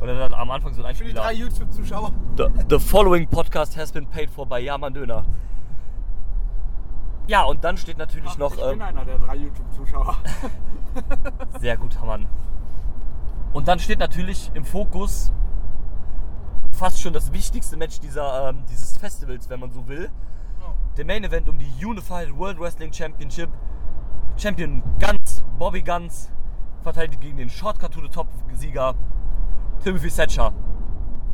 Oder 0.00 0.18
dann 0.18 0.32
am 0.32 0.50
Anfang 0.50 0.72
so 0.72 0.82
ein 0.82 0.94
Für 0.94 1.04
die 1.04 1.10
Einspieler. 1.10 1.22
drei 1.22 1.32
YouTube-Zuschauer. 1.34 2.10
The, 2.38 2.44
the 2.70 2.78
following 2.78 3.26
podcast 3.28 3.76
has 3.76 3.92
been 3.92 4.06
paid 4.06 4.30
for 4.30 4.46
by 4.46 4.58
Ja-Mann 4.58 4.94
Döner. 4.94 5.24
Ja, 7.30 7.44
und 7.44 7.62
dann 7.62 7.76
steht 7.76 7.96
natürlich 7.96 8.36
noch. 8.38 8.56
ich 8.56 8.60
bin 8.60 8.72
ähm, 8.72 8.82
einer 8.82 9.04
der 9.04 9.18
drei 9.18 9.36
YouTube-Zuschauer. 9.36 10.16
Sehr 11.60 11.76
guter 11.76 12.04
Mann. 12.04 12.26
Und 13.52 13.68
dann 13.68 13.78
steht 13.78 14.00
natürlich 14.00 14.50
im 14.54 14.64
Fokus 14.64 15.32
fast 16.72 17.00
schon 17.00 17.12
das 17.12 17.32
wichtigste 17.32 17.76
Match 17.76 18.00
dieser, 18.00 18.48
ähm, 18.48 18.64
dieses 18.68 18.98
Festivals, 18.98 19.48
wenn 19.48 19.60
man 19.60 19.70
so 19.70 19.86
will. 19.86 20.10
Ja. 20.60 20.74
Der 20.96 21.04
Main 21.04 21.22
Event 21.22 21.48
um 21.48 21.56
die 21.56 21.70
Unified 21.86 22.36
World 22.36 22.58
Wrestling 22.58 22.92
Championship. 22.92 23.48
Champion 24.36 24.82
Guns, 24.98 25.44
Bobby 25.56 25.82
Guns, 25.82 26.32
verteidigt 26.82 27.20
gegen 27.20 27.36
den 27.36 27.48
Shortcut 27.48 27.92
to 27.92 28.00
the 28.00 28.08
Top 28.08 28.26
Sieger 28.54 28.96
Timothy 29.84 30.10
Thatcher. 30.10 30.52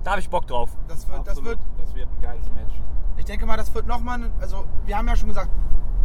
Da 0.04 0.10
habe 0.10 0.20
ich 0.20 0.28
Bock 0.28 0.46
drauf. 0.46 0.76
Das 0.88 1.08
wird, 1.08 1.26
das 1.26 1.42
wird, 1.42 1.58
das 1.78 1.94
wird 1.94 2.06
ein 2.06 2.20
geiles 2.20 2.50
Match. 2.50 2.74
ich 3.16 3.24
denke 3.24 3.46
mal, 3.46 3.56
das 3.56 3.74
wird 3.74 3.86
nochmal, 3.86 4.30
also 4.42 4.66
wir 4.84 4.98
haben 4.98 5.08
ja 5.08 5.16
schon 5.16 5.28
gesagt, 5.28 5.48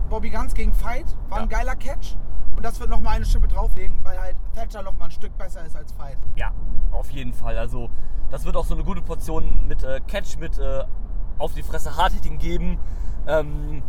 Bobby 0.10 0.30
Guns 0.30 0.54
gegen 0.54 0.74
Fight 0.74 1.06
war 1.30 1.40
ein 1.40 1.50
Ja. 1.50 1.58
geiler 1.58 1.76
Catch. 1.76 2.16
Und 2.56 2.66
das 2.66 2.80
wird 2.80 2.90
nochmal 2.90 3.16
eine 3.16 3.26
Schippe 3.26 3.48
drauflegen, 3.48 4.00
weil 4.04 4.20
halt 4.20 4.36
Thatcher 4.54 4.84
nochmal 4.84 5.08
ein 5.08 5.12
Stück 5.12 5.36
besser 5.38 5.66
ist 5.66 5.76
als 5.76 5.92
Fight. 5.94 6.18
Ja, 6.36 6.52
auf 6.92 7.10
jeden 7.12 7.34
Fall. 7.34 7.58
Also, 7.58 7.90
das 8.30 8.44
wird 8.46 8.56
auch 8.58 8.66
so 8.66 8.74
eine 8.76 8.84
gute 8.84 9.02
Portion 9.02 9.68
mit 9.68 9.84
äh, 9.84 10.00
Catch, 10.06 10.38
mit 10.38 10.60
äh, 10.60 10.84
auf 11.38 11.54
die 11.54 11.64
Fresse 11.64 11.96
Hardhitting 11.96 12.38
geben. 12.38 12.78
Ähm, 13.26 13.84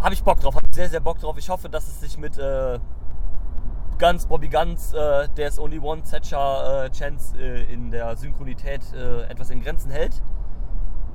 habe 0.00 0.14
ich 0.14 0.24
Bock 0.24 0.40
drauf, 0.40 0.56
habe 0.56 0.66
ich 0.68 0.74
sehr, 0.74 0.88
sehr 0.88 1.00
Bock 1.00 1.20
drauf. 1.20 1.38
Ich 1.38 1.48
hoffe, 1.48 1.68
dass 1.68 1.86
es 1.86 2.00
sich 2.00 2.18
mit 2.18 2.36
äh, 2.38 2.80
Guns, 4.00 4.26
Bobby 4.26 4.48
Guns, 4.48 4.92
äh, 4.92 5.28
There's 5.28 5.60
Only 5.60 5.78
One 5.78 6.02
Thatcher 6.02 6.86
äh, 6.86 6.90
Chance 6.90 7.38
äh, 7.38 7.72
in 7.72 7.92
der 7.92 8.16
Synchronität 8.16 8.82
äh, 8.94 9.22
etwas 9.22 9.50
in 9.50 9.62
Grenzen 9.62 9.92
hält 9.92 10.20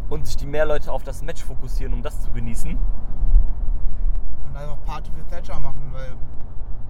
und 0.10 0.26
sich 0.26 0.38
die 0.38 0.46
mehr 0.46 0.66
Leute 0.66 0.92
auf 0.92 1.04
das 1.04 1.22
Match 1.22 1.44
fokussieren, 1.44 1.94
um 1.94 2.02
das 2.02 2.22
zu 2.22 2.32
genießen. 2.32 2.78
Und 4.64 4.70
auch 4.72 4.84
Party 4.86 5.12
für 5.12 5.26
Thatcher 5.28 5.60
machen, 5.60 5.90
weil 5.94 6.14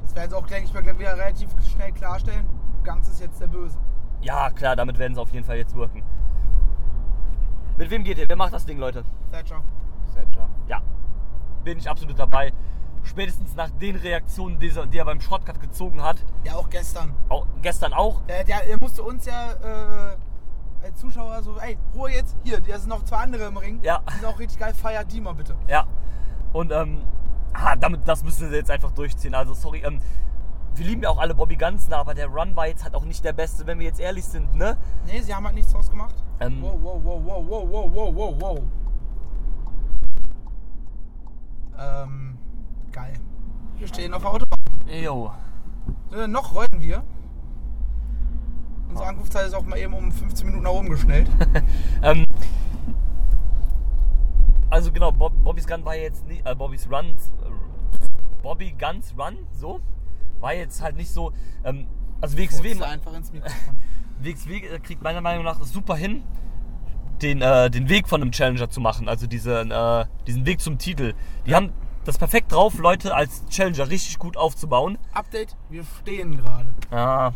das 0.01 0.15
werden 0.15 0.29
sie 0.29 0.35
auch, 0.37 0.47
denke 0.47 0.65
ich 0.65 0.73
mal, 0.73 0.83
gleich 0.83 0.97
wieder 0.99 1.17
relativ 1.17 1.49
schnell 1.65 1.91
klarstellen. 1.91 2.45
Guns 2.85 3.07
ist 3.09 3.19
jetzt 3.19 3.41
der 3.41 3.47
Böse. 3.47 3.77
Ja, 4.21 4.49
klar, 4.49 4.75
damit 4.75 4.97
werden 4.97 5.13
sie 5.15 5.21
auf 5.21 5.31
jeden 5.31 5.45
Fall 5.45 5.57
jetzt 5.57 5.75
wirken. 5.75 6.03
Mit 7.77 7.89
wem 7.89 8.03
geht 8.03 8.17
ihr? 8.17 8.27
Wer 8.27 8.35
macht 8.35 8.53
das 8.53 8.65
Ding, 8.65 8.77
Leute? 8.79 9.03
Thatcher. 9.31 9.61
Thatcher. 10.15 10.49
Ja, 10.67 10.81
bin 11.63 11.77
ich 11.77 11.89
absolut 11.89 12.17
dabei. 12.17 12.51
Spätestens 13.03 13.55
nach 13.55 13.69
den 13.69 13.95
Reaktionen, 13.95 14.59
die, 14.59 14.69
er- 14.69 14.87
die 14.87 14.97
er 14.97 15.05
beim 15.05 15.21
Shortcut 15.21 15.59
gezogen 15.61 16.01
hat, 16.01 16.17
Ja, 16.43 16.53
auch 16.55 16.69
gestern. 16.69 17.13
auch, 17.29 17.45
gestern 17.61 17.93
auch, 17.93 18.21
Der, 18.23 18.43
der, 18.43 18.65
der 18.65 18.77
musste 18.81 19.03
uns 19.03 19.25
ja 19.25 19.51
äh, 19.51 20.17
als 20.83 20.99
Zuschauer 20.99 21.41
so, 21.43 21.57
ey, 21.59 21.77
Ruhe 21.93 22.09
jetzt, 22.11 22.35
hier, 22.43 22.59
da 22.59 22.77
sind 22.79 22.89
noch 22.89 23.03
zwei 23.03 23.17
andere 23.17 23.45
im 23.45 23.57
Ring. 23.57 23.79
Ja. 23.83 24.01
Die 24.09 24.13
sind 24.15 24.25
auch 24.25 24.39
richtig 24.39 24.59
geil, 24.59 24.73
feiert 24.73 25.11
die 25.11 25.21
mal 25.21 25.33
bitte. 25.35 25.55
ja. 25.67 25.85
Und 26.53 26.71
ähm, 26.71 27.01
ah, 27.57 27.75
damit, 27.75 28.07
das 28.07 28.23
müssen 28.23 28.49
sie 28.49 28.55
jetzt 28.55 28.71
einfach 28.71 28.91
durchziehen. 28.91 29.33
Also 29.33 29.53
sorry, 29.53 29.81
ähm, 29.85 29.99
wir 30.75 30.85
lieben 30.85 31.03
ja 31.03 31.09
auch 31.09 31.17
alle 31.17 31.33
Bobby 31.33 31.55
Guns, 31.55 31.91
aber 31.91 32.13
der 32.13 32.27
Run 32.27 32.55
war 32.55 32.67
jetzt 32.67 32.83
halt 32.83 32.93
auch 32.93 33.03
nicht 33.03 33.23
der 33.23 33.33
beste, 33.33 33.65
wenn 33.65 33.79
wir 33.79 33.87
jetzt 33.87 33.99
ehrlich 33.99 34.25
sind, 34.25 34.55
ne? 34.55 34.77
Nee, 35.05 35.21
sie 35.21 35.33
haben 35.33 35.45
halt 35.45 35.55
nichts 35.55 35.71
draus 35.71 35.89
gemacht. 35.89 36.15
Ähm, 36.39 36.61
Wow, 36.61 36.79
wow, 36.81 37.01
wow, 37.03 37.21
wow, 37.25 37.45
wow, 37.49 37.69
wow, 37.71 37.91
wow, 37.93 38.15
wow, 38.15 38.35
wow. 38.39 38.59
Ähm, 41.79 42.37
geil. 42.91 43.13
Wir 43.77 43.87
stehen 43.87 44.13
auf 44.13 44.21
der 44.21 44.31
Autobahn. 44.31 44.57
Jo. 44.87 45.31
Äh, 46.11 46.27
noch 46.27 46.53
rollen 46.53 46.79
wir. 46.79 47.03
Unsere 48.89 49.07
Ankunftszeit 49.09 49.47
ist 49.47 49.53
auch 49.53 49.65
mal 49.65 49.77
eben 49.77 49.93
um 49.93 50.11
15 50.11 50.45
Minuten 50.45 50.63
nach 50.63 50.71
oben 50.71 50.89
geschnellt. 50.89 51.29
Ähm, 52.03 52.26
also 54.77 54.91
genau, 54.91 55.11
Bob, 55.11 55.33
Bobby's 55.43 55.65
Gun 55.65 55.83
war 55.83 55.95
jetzt 55.95 56.27
nicht, 56.27 56.45
äh, 56.45 56.53
Bobby's 56.53 56.87
Run, 56.87 57.07
äh, 57.07 57.13
Bobby 58.43 58.75
Guns 58.77 59.15
Run, 59.17 59.47
so, 59.51 59.81
war 60.39 60.53
jetzt 60.53 60.83
halt 60.83 60.95
nicht 60.95 61.09
so, 61.09 61.33
ähm, 61.63 61.87
also 62.21 62.37
WXW, 62.37 62.79
einfach 62.83 63.13
ins 63.15 63.31
Mikrofon. 63.33 63.75
WXW 64.19 64.57
äh, 64.57 64.79
kriegt 64.79 65.01
meiner 65.01 65.21
Meinung 65.21 65.45
nach 65.45 65.59
super 65.63 65.95
hin, 65.95 66.21
den, 67.23 67.41
äh, 67.41 67.71
den 67.71 67.89
Weg 67.89 68.07
von 68.07 68.21
einem 68.21 68.31
Challenger 68.31 68.69
zu 68.69 68.79
machen, 68.79 69.09
also 69.09 69.25
diesen, 69.25 69.71
äh, 69.71 70.05
diesen 70.27 70.45
Weg 70.45 70.61
zum 70.61 70.77
Titel. 70.77 71.15
Die 71.47 71.55
haben 71.55 71.73
das 72.05 72.19
perfekt 72.19 72.51
drauf, 72.51 72.77
Leute 72.77 73.15
als 73.15 73.47
Challenger 73.47 73.89
richtig 73.89 74.19
gut 74.19 74.37
aufzubauen. 74.37 74.99
Update, 75.11 75.57
wir 75.69 75.83
stehen 75.83 76.37
gerade. 76.37 76.67
Ja, 76.91 77.33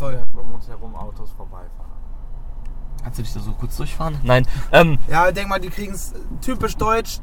ja. 0.00 0.22
Um 0.34 0.54
uns 0.54 0.68
herum 0.68 0.96
Autos 0.96 1.30
vorbeifahren. 1.30 1.83
Kannst 3.04 3.18
du 3.18 3.22
dich 3.22 3.32
da 3.32 3.40
so 3.40 3.52
kurz 3.52 3.76
durchfahren? 3.76 4.18
Nein, 4.24 4.46
ähm, 4.72 4.98
Ja, 5.08 5.30
denk 5.30 5.48
mal, 5.48 5.60
die 5.60 5.68
kriegen 5.68 5.92
es 5.92 6.14
typisch 6.40 6.76
deutsch. 6.76 7.20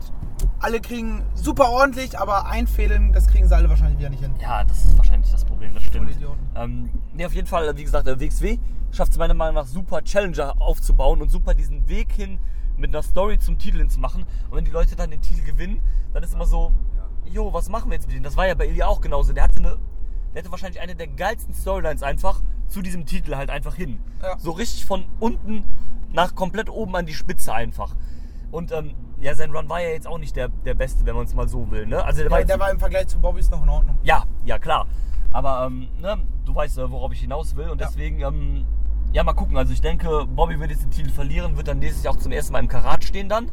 Alle 0.60 0.80
kriegen 0.80 1.24
super 1.36 1.70
ordentlich, 1.70 2.18
aber 2.18 2.46
einfädeln, 2.46 3.14
das 3.14 3.28
kriegen 3.28 3.48
sie 3.48 3.56
alle 3.56 3.70
wahrscheinlich 3.70 4.00
wieder 4.00 4.10
nicht 4.10 4.24
hin. 4.24 4.34
Ja, 4.40 4.64
das 4.64 4.86
ist 4.86 4.98
wahrscheinlich 4.98 5.32
das 5.32 5.44
Problem, 5.44 5.74
das 5.74 5.84
stimmt. 5.84 6.10
Ähm, 6.56 6.90
nee, 7.14 7.26
auf 7.26 7.34
jeden 7.34 7.48
Fall, 7.48 7.76
wie 7.76 7.84
gesagt, 7.84 8.08
der 8.08 8.20
WXW 8.20 8.58
schafft 8.92 9.12
es 9.12 9.18
meiner 9.18 9.34
Meinung 9.34 9.56
nach 9.56 9.66
super, 9.66 10.02
Challenger 10.04 10.62
aufzubauen 10.62 11.22
und 11.22 11.30
super 11.30 11.54
diesen 11.54 11.88
Weg 11.88 12.12
hin 12.14 12.40
mit 12.78 12.94
einer 12.94 13.04
Story 13.04 13.40
zum 13.40 13.58
Titel 13.58 13.78
hinzumachen. 13.78 14.24
Und 14.50 14.58
wenn 14.58 14.66
die 14.66 14.72
Leute 14.72 14.96
dann 14.96 15.12
den 15.12 15.22
Titel 15.22 15.44
gewinnen, 15.44 15.82
dann 16.14 16.24
ist 16.24 16.34
immer 16.34 16.46
so, 16.46 16.74
jo, 17.26 17.54
was 17.54 17.70
machen 17.70 17.90
wir 17.90 17.96
jetzt 17.96 18.08
mit 18.08 18.16
denen? 18.16 18.24
Das 18.24 18.36
war 18.36 18.48
ja 18.48 18.56
bei 18.56 18.68
Ilya 18.68 18.88
auch 18.88 19.02
genauso. 19.02 19.34
Der 19.34 19.44
hatte, 19.44 19.60
eine, 19.60 19.78
der 20.34 20.42
hatte 20.42 20.52
wahrscheinlich 20.52 20.82
eine 20.82 20.96
der 20.96 21.08
geilsten 21.08 21.54
Storylines 21.54 22.04
einfach 22.04 22.42
zu 22.72 22.82
diesem 22.82 23.06
Titel 23.06 23.36
halt 23.36 23.50
einfach 23.50 23.76
hin. 23.76 24.00
Ja. 24.22 24.38
So 24.40 24.52
richtig 24.52 24.86
von 24.86 25.06
unten 25.20 25.64
nach 26.12 26.36
komplett 26.36 26.70
oben 26.70 26.96
an 26.96 27.06
die 27.06 27.14
Spitze 27.14 27.54
einfach. 27.54 27.96
Und 28.52 28.72
ähm, 28.72 28.94
ja, 29.20 29.36
sein 29.36 29.52
Run 29.56 29.70
war 29.70 29.82
ja 29.82 29.90
jetzt 29.90 30.08
auch 30.08 30.18
nicht 30.18 30.36
der, 30.36 30.48
der 30.50 30.74
beste, 30.74 31.06
wenn 31.06 31.16
man 31.16 31.26
es 31.26 31.34
mal 31.36 31.48
so 31.48 31.70
will. 31.72 31.86
Ne? 31.86 32.04
Also 32.04 32.22
der 32.22 32.32
war 32.32 32.44
Der, 32.44 32.60
war 32.60 32.72
im 32.72 32.80
Vergleich 32.80 33.08
zu 33.08 33.20
Bobbys 33.20 33.50
noch 33.50 33.62
in 33.64 33.70
Ordnung. 33.70 33.98
ja, 34.04 34.24
ja 34.46 34.58
klar. 34.60 34.88
Aber 35.32 35.66
ähm, 35.68 35.88
ne, 36.02 36.18
du 36.46 36.54
weißt, 36.56 36.78
äh, 36.80 36.92
worauf 36.92 37.14
ich 37.14 37.22
hinaus 37.22 37.56
will. 37.56 37.70
Und 37.70 37.80
Ja. 37.80 37.88
deswegen, 37.88 38.20
ähm, 38.22 38.66
ja, 39.14 39.24
mal 39.24 39.34
gucken. 39.34 39.56
Also 39.58 39.72
ich 39.74 39.82
denke, 39.82 40.26
Bobby 40.26 40.60
wird 40.60 40.72
jetzt 40.72 40.84
den 40.84 40.92
Titel 40.92 41.10
verlieren, 41.12 41.56
wird 41.56 41.68
dann 41.68 41.80
nächstes 41.80 42.04
Jahr 42.04 42.14
auch 42.14 42.20
zum 42.20 42.32
ersten 42.32 42.52
Mal 42.54 42.60
im 42.60 42.68
Karat 42.68 43.04
stehen 43.04 43.30
dann. 43.30 43.50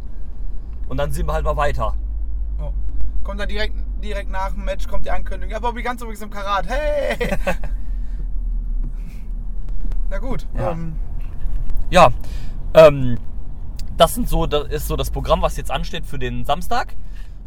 Und 0.88 0.96
dann 0.96 1.12
sehen 1.12 1.26
wir 1.26 1.32
halt 1.34 1.44
mal 1.44 1.56
weiter. 1.56 1.94
Ja. 2.58 2.72
Kommt 3.22 3.38
dann 3.40 3.48
direkt, 3.48 3.74
direkt 4.02 4.30
nach 4.30 4.52
dem 4.52 4.64
Match 4.64 4.88
kommt 4.88 5.04
die 5.06 5.10
Ankündigung. 5.10 5.52
Ja, 5.52 5.58
Bobby 5.60 5.82
ganz 5.82 6.00
übrigens 6.00 6.22
im 6.22 6.30
Karat. 6.30 6.66
Hey! 6.66 7.16
Na 10.10 10.18
gut. 10.18 10.46
Ja. 10.56 10.72
Ähm, 10.72 10.94
Ja, 11.90 12.08
ähm, 12.74 13.18
das, 13.96 14.14
sind 14.14 14.28
so, 14.28 14.46
das 14.46 14.68
ist 14.68 14.88
so 14.88 14.96
das 14.96 15.10
Programm, 15.10 15.42
was 15.42 15.56
jetzt 15.56 15.70
ansteht 15.70 16.06
für 16.06 16.18
den 16.18 16.44
Samstag. 16.44 16.94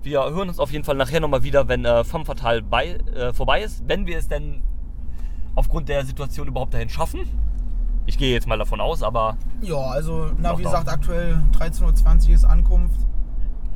Wir 0.04 0.22
hören 0.24 0.50
uns 0.50 0.60
auf 0.60 0.72
jeden 0.72 0.84
Fall 0.84 0.96
nachher 0.96 1.20
nochmal 1.20 1.44
wieder, 1.44 1.68
wenn 1.68 1.86
äh, 1.86 2.04
Femme 2.04 2.26
Fatale 2.26 2.64
bei, 2.64 2.96
äh, 3.16 3.34
vorbei 3.34 3.62
ist. 3.62 3.84
Wenn 3.88 4.08
wir 4.08 4.18
es 4.18 4.28
denn 4.28 4.64
aufgrund 5.56 5.90
der 5.90 6.06
Situation 6.06 6.48
überhaupt 6.48 6.74
dahin 6.74 6.90
schaffen. 6.90 7.22
Ich 8.08 8.18
gehe 8.18 8.34
jetzt 8.34 8.48
mal 8.48 8.58
davon 8.58 8.82
aus, 8.82 9.04
aber 9.04 9.38
ja, 9.62 9.78
also, 9.78 10.32
na, 10.40 10.58
wie 10.58 10.64
gesagt, 10.64 10.90
aktuell 10.90 11.44
13.20 11.56 12.30
Uhr 12.30 12.34
ist 12.36 12.46
Ankunft. 12.46 13.00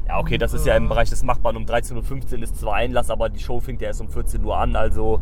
Ja, 0.08 0.18
okay, 0.18 0.38
das 0.40 0.54
ist 0.54 0.66
ja 0.66 0.76
im 0.76 0.86
Äh. 0.86 0.90
Bereich 0.90 1.10
des 1.10 1.22
Machbaren. 1.24 1.58
Um 1.58 1.66
13.15 1.66 2.38
Uhr 2.38 2.44
ist 2.44 2.58
zwar 2.58 2.74
Einlass, 2.76 3.12
aber 3.12 3.30
die 3.30 3.40
Show 3.40 3.60
fängt 3.60 3.82
ja 3.82 3.88
erst 3.88 4.02
um 4.02 4.10
14 4.10 4.44
Uhr 4.44 4.58
an. 4.58 4.76
Also, 4.76 5.22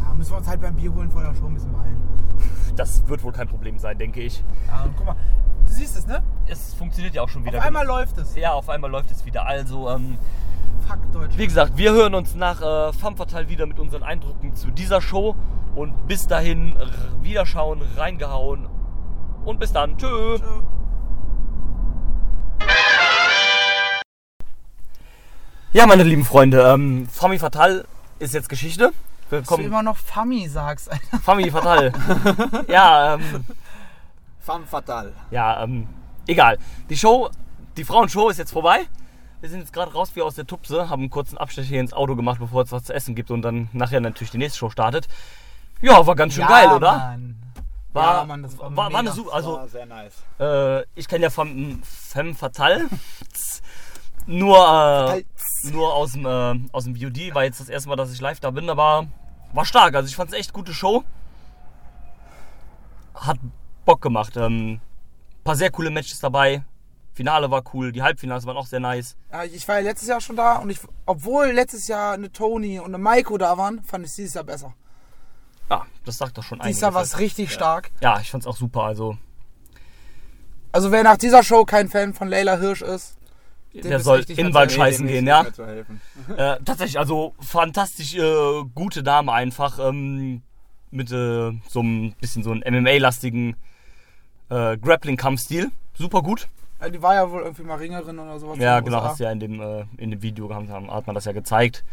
Ja, 0.00 0.14
müssen 0.14 0.30
wir 0.32 0.38
uns 0.38 0.46
halt 0.46 0.60
beim 0.60 0.76
Bier 0.76 0.94
holen 0.94 1.10
vor 1.10 1.22
der 1.22 1.34
Show 1.34 1.46
ein 1.46 1.54
bisschen 1.54 1.72
beeilen. 1.72 1.96
Das 2.76 3.06
wird 3.08 3.22
wohl 3.22 3.32
kein 3.32 3.48
Problem 3.48 3.78
sein, 3.78 3.98
denke 3.98 4.20
ich. 4.20 4.42
Ja, 4.68 4.82
und 4.84 4.96
guck 4.96 5.06
mal, 5.06 5.16
du 5.66 5.72
siehst 5.72 5.96
es, 5.96 6.06
ne? 6.06 6.22
Es 6.46 6.74
funktioniert 6.74 7.14
ja 7.14 7.22
auch 7.22 7.28
schon 7.28 7.44
wieder. 7.44 7.58
Auf 7.58 7.64
einmal 7.64 7.86
läuft 7.86 8.18
es. 8.18 8.36
Ja, 8.36 8.52
auf 8.52 8.68
einmal 8.68 8.90
läuft 8.90 9.10
es 9.10 9.24
wieder. 9.24 9.46
Also, 9.46 9.88
ähm, 9.90 10.18
Fuck 10.86 11.12
Deutsch. 11.12 11.36
wie 11.36 11.46
gesagt, 11.46 11.76
wir 11.76 11.92
hören 11.92 12.14
uns 12.14 12.34
nach 12.34 12.62
äh, 12.62 12.92
Femme 12.92 13.16
wieder 13.48 13.66
mit 13.66 13.78
unseren 13.78 14.02
Eindrücken 14.02 14.54
zu 14.54 14.70
dieser 14.70 15.00
Show. 15.00 15.34
Und 15.74 16.06
bis 16.08 16.26
dahin, 16.26 16.74
wiederschauen, 17.20 17.82
reingehauen. 17.96 18.66
Und 19.44 19.60
bis 19.60 19.72
dann. 19.72 19.98
Tschö. 19.98 20.38
Ja, 25.72 25.86
meine 25.86 26.04
lieben 26.04 26.24
Freunde, 26.24 26.62
ähm, 26.62 27.06
Femme 27.06 27.38
Fatale 27.38 27.84
ist 28.18 28.32
jetzt 28.32 28.48
Geschichte. 28.48 28.92
Wir 29.30 29.40
Dass 29.40 29.48
du 29.48 29.62
immer 29.62 29.82
noch 29.82 29.96
Fami 29.96 30.48
sagst, 30.48 30.90
Alter. 30.90 31.18
Femme 31.18 31.50
Fatale. 31.50 31.92
ja, 32.68 33.14
ähm, 33.14 33.44
Femme 34.40 34.66
fatale. 34.66 35.12
Ja, 35.30 35.64
ähm, 35.64 35.88
egal. 36.28 36.58
Die 36.88 36.96
Show, 36.96 37.30
die 37.76 37.84
Frauenshow 37.84 38.28
ist 38.28 38.38
jetzt 38.38 38.52
vorbei. 38.52 38.86
Wir 39.40 39.50
sind 39.50 39.60
jetzt 39.60 39.72
gerade 39.72 39.92
raus 39.92 40.12
wie 40.14 40.22
aus 40.22 40.36
der 40.36 40.46
Tupse, 40.46 40.88
haben 40.88 41.02
einen 41.02 41.10
kurzen 41.10 41.36
Abstecher 41.36 41.68
hier 41.68 41.80
ins 41.80 41.92
Auto 41.92 42.14
gemacht, 42.16 42.38
bevor 42.38 42.62
es 42.62 42.72
was 42.72 42.84
zu 42.84 42.94
essen 42.94 43.14
gibt 43.14 43.30
und 43.30 43.42
dann 43.42 43.68
nachher 43.72 44.00
natürlich 44.00 44.30
die 44.30 44.38
nächste 44.38 44.58
Show 44.58 44.70
startet. 44.70 45.08
Ja, 45.82 46.06
war 46.06 46.14
ganz 46.14 46.34
schön 46.34 46.46
geil, 46.46 46.68
oder? 46.72 46.96
Mann. 46.96 47.36
War, 47.92 48.18
ja, 48.18 48.24
Mann, 48.24 48.42
das 48.42 48.58
war, 48.58 48.76
war, 48.76 48.92
war 48.92 49.00
eine 49.00 49.10
super, 49.10 49.34
also 49.34 49.56
War 49.56 49.68
sehr 49.68 49.86
nice. 49.86 50.22
äh, 50.38 50.82
ich 50.94 51.08
kenne 51.08 51.24
ja 51.24 51.30
Femme, 51.30 51.78
Femme 51.82 52.34
Fatale. 52.34 52.88
nur, 54.26 54.56
äh, 54.56 54.60
Halt. 54.60 55.26
Nur 55.72 55.94
aus 55.94 56.12
dem, 56.12 56.26
äh, 56.26 56.68
aus 56.72 56.84
dem 56.84 56.96
VOD, 56.96 57.34
war 57.34 57.44
jetzt 57.44 57.60
das 57.60 57.68
erste 57.68 57.88
Mal, 57.88 57.96
dass 57.96 58.12
ich 58.12 58.20
live 58.20 58.40
da 58.40 58.50
bin, 58.50 58.68
aber 58.70 59.06
war 59.52 59.64
stark. 59.64 59.94
Also 59.94 60.08
ich 60.08 60.16
fand 60.16 60.30
es 60.32 60.38
echt 60.38 60.52
gute 60.52 60.72
Show. 60.74 61.04
Hat 63.14 63.38
Bock 63.84 64.00
gemacht. 64.02 64.36
Ähm, 64.36 64.80
paar 65.44 65.56
sehr 65.56 65.70
coole 65.70 65.90
Matches 65.90 66.20
dabei. 66.20 66.64
Finale 67.14 67.50
war 67.50 67.62
cool, 67.72 67.92
die 67.92 68.02
Halbfinals 68.02 68.44
waren 68.44 68.58
auch 68.58 68.66
sehr 68.66 68.80
nice. 68.80 69.16
Ja, 69.32 69.44
ich 69.44 69.66
war 69.66 69.76
ja 69.76 69.80
letztes 69.82 70.06
Jahr 70.08 70.20
schon 70.20 70.36
da 70.36 70.56
und 70.56 70.68
ich, 70.68 70.78
obwohl 71.06 71.46
letztes 71.46 71.88
Jahr 71.88 72.12
eine 72.12 72.30
Tony 72.30 72.78
und 72.78 72.86
eine 72.86 72.98
Maiko 72.98 73.38
da 73.38 73.56
waren, 73.56 73.82
fand 73.82 74.04
ich 74.04 74.14
dieses 74.14 74.34
Jahr 74.34 74.44
besser. 74.44 74.74
Ja, 75.70 75.86
das 76.04 76.18
sagt 76.18 76.36
doch 76.36 76.42
schon 76.44 76.58
Dieses 76.58 76.82
Jahr 76.82 76.92
war 76.92 77.00
es 77.02 77.14
einiges. 77.14 77.32
richtig 77.38 77.52
stark. 77.54 77.90
Ja, 78.02 78.20
ich 78.20 78.30
fand's 78.30 78.46
auch 78.46 78.56
super. 78.56 78.82
Also, 78.82 79.16
Also 80.72 80.92
wer 80.92 81.02
nach 81.04 81.16
dieser 81.16 81.42
Show 81.42 81.64
kein 81.64 81.88
Fan 81.88 82.12
von 82.12 82.28
Leila 82.28 82.58
Hirsch 82.58 82.82
ist, 82.82 83.15
der 83.82 84.00
soll 84.00 84.24
in 84.28 84.36
den 84.36 84.54
Wald 84.54 84.72
scheißen 84.72 85.06
gehen, 85.06 85.26
ja. 85.26 85.46
Äh, 86.36 86.58
tatsächlich, 86.64 86.98
also 86.98 87.34
fantastisch 87.40 88.14
äh, 88.16 88.64
gute 88.74 89.02
Dame 89.02 89.32
einfach. 89.32 89.78
Ähm, 89.78 90.42
mit 90.90 91.12
äh, 91.12 91.52
so 91.68 91.82
ein 91.82 92.14
bisschen 92.20 92.42
so 92.42 92.52
einem 92.52 92.84
MMA-lastigen 92.84 93.56
äh, 94.48 94.76
Grappling-Kampfstil. 94.76 95.70
Super 95.94 96.22
gut. 96.22 96.48
Ja, 96.80 96.88
die 96.90 97.00
war 97.00 97.14
ja 97.14 97.30
wohl 97.30 97.42
irgendwie 97.42 97.62
mal 97.62 97.76
Ringerin 97.76 98.18
oder 98.18 98.38
sowas. 98.38 98.58
Ja, 98.58 98.80
genau, 98.80 99.02
hast 99.02 99.20
du 99.20 99.24
ja 99.24 99.30
in 99.30 99.40
dem, 99.40 99.60
äh, 99.60 99.84
in 99.96 100.10
dem 100.10 100.22
Video 100.22 100.48
gehabt, 100.48 100.68
hat 100.68 101.06
man 101.06 101.14
das 101.14 101.24
ja 101.24 101.32
gezeigt. 101.32 101.84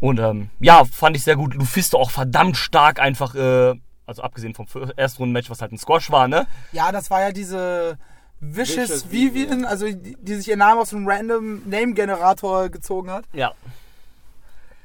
Und 0.00 0.18
ähm, 0.18 0.50
ja, 0.60 0.84
fand 0.84 1.16
ich 1.16 1.24
sehr 1.24 1.36
gut. 1.36 1.54
Lufisto 1.54 1.98
auch 1.98 2.10
verdammt 2.10 2.56
stark 2.56 3.00
einfach, 3.00 3.34
äh, 3.34 3.74
also 4.06 4.22
abgesehen 4.22 4.54
vom 4.54 4.66
Erstrunden-Match, 4.96 5.50
was 5.50 5.60
halt 5.60 5.72
ein 5.72 5.78
Squash 5.78 6.10
war, 6.10 6.28
ne? 6.28 6.46
Ja, 6.72 6.92
das 6.92 7.10
war 7.10 7.20
ja 7.20 7.32
diese 7.32 7.98
Vicious, 8.40 8.76
Vicious 8.78 9.10
Vivian, 9.10 9.50
Vivian. 9.50 9.64
also 9.64 9.86
die, 9.86 10.16
die 10.20 10.34
sich 10.34 10.48
ihren 10.48 10.60
Namen 10.60 10.80
aus 10.80 10.94
einem 10.94 11.08
random 11.08 11.68
Name-Generator 11.68 12.68
gezogen 12.68 13.10
hat. 13.10 13.24
Ja. 13.32 13.52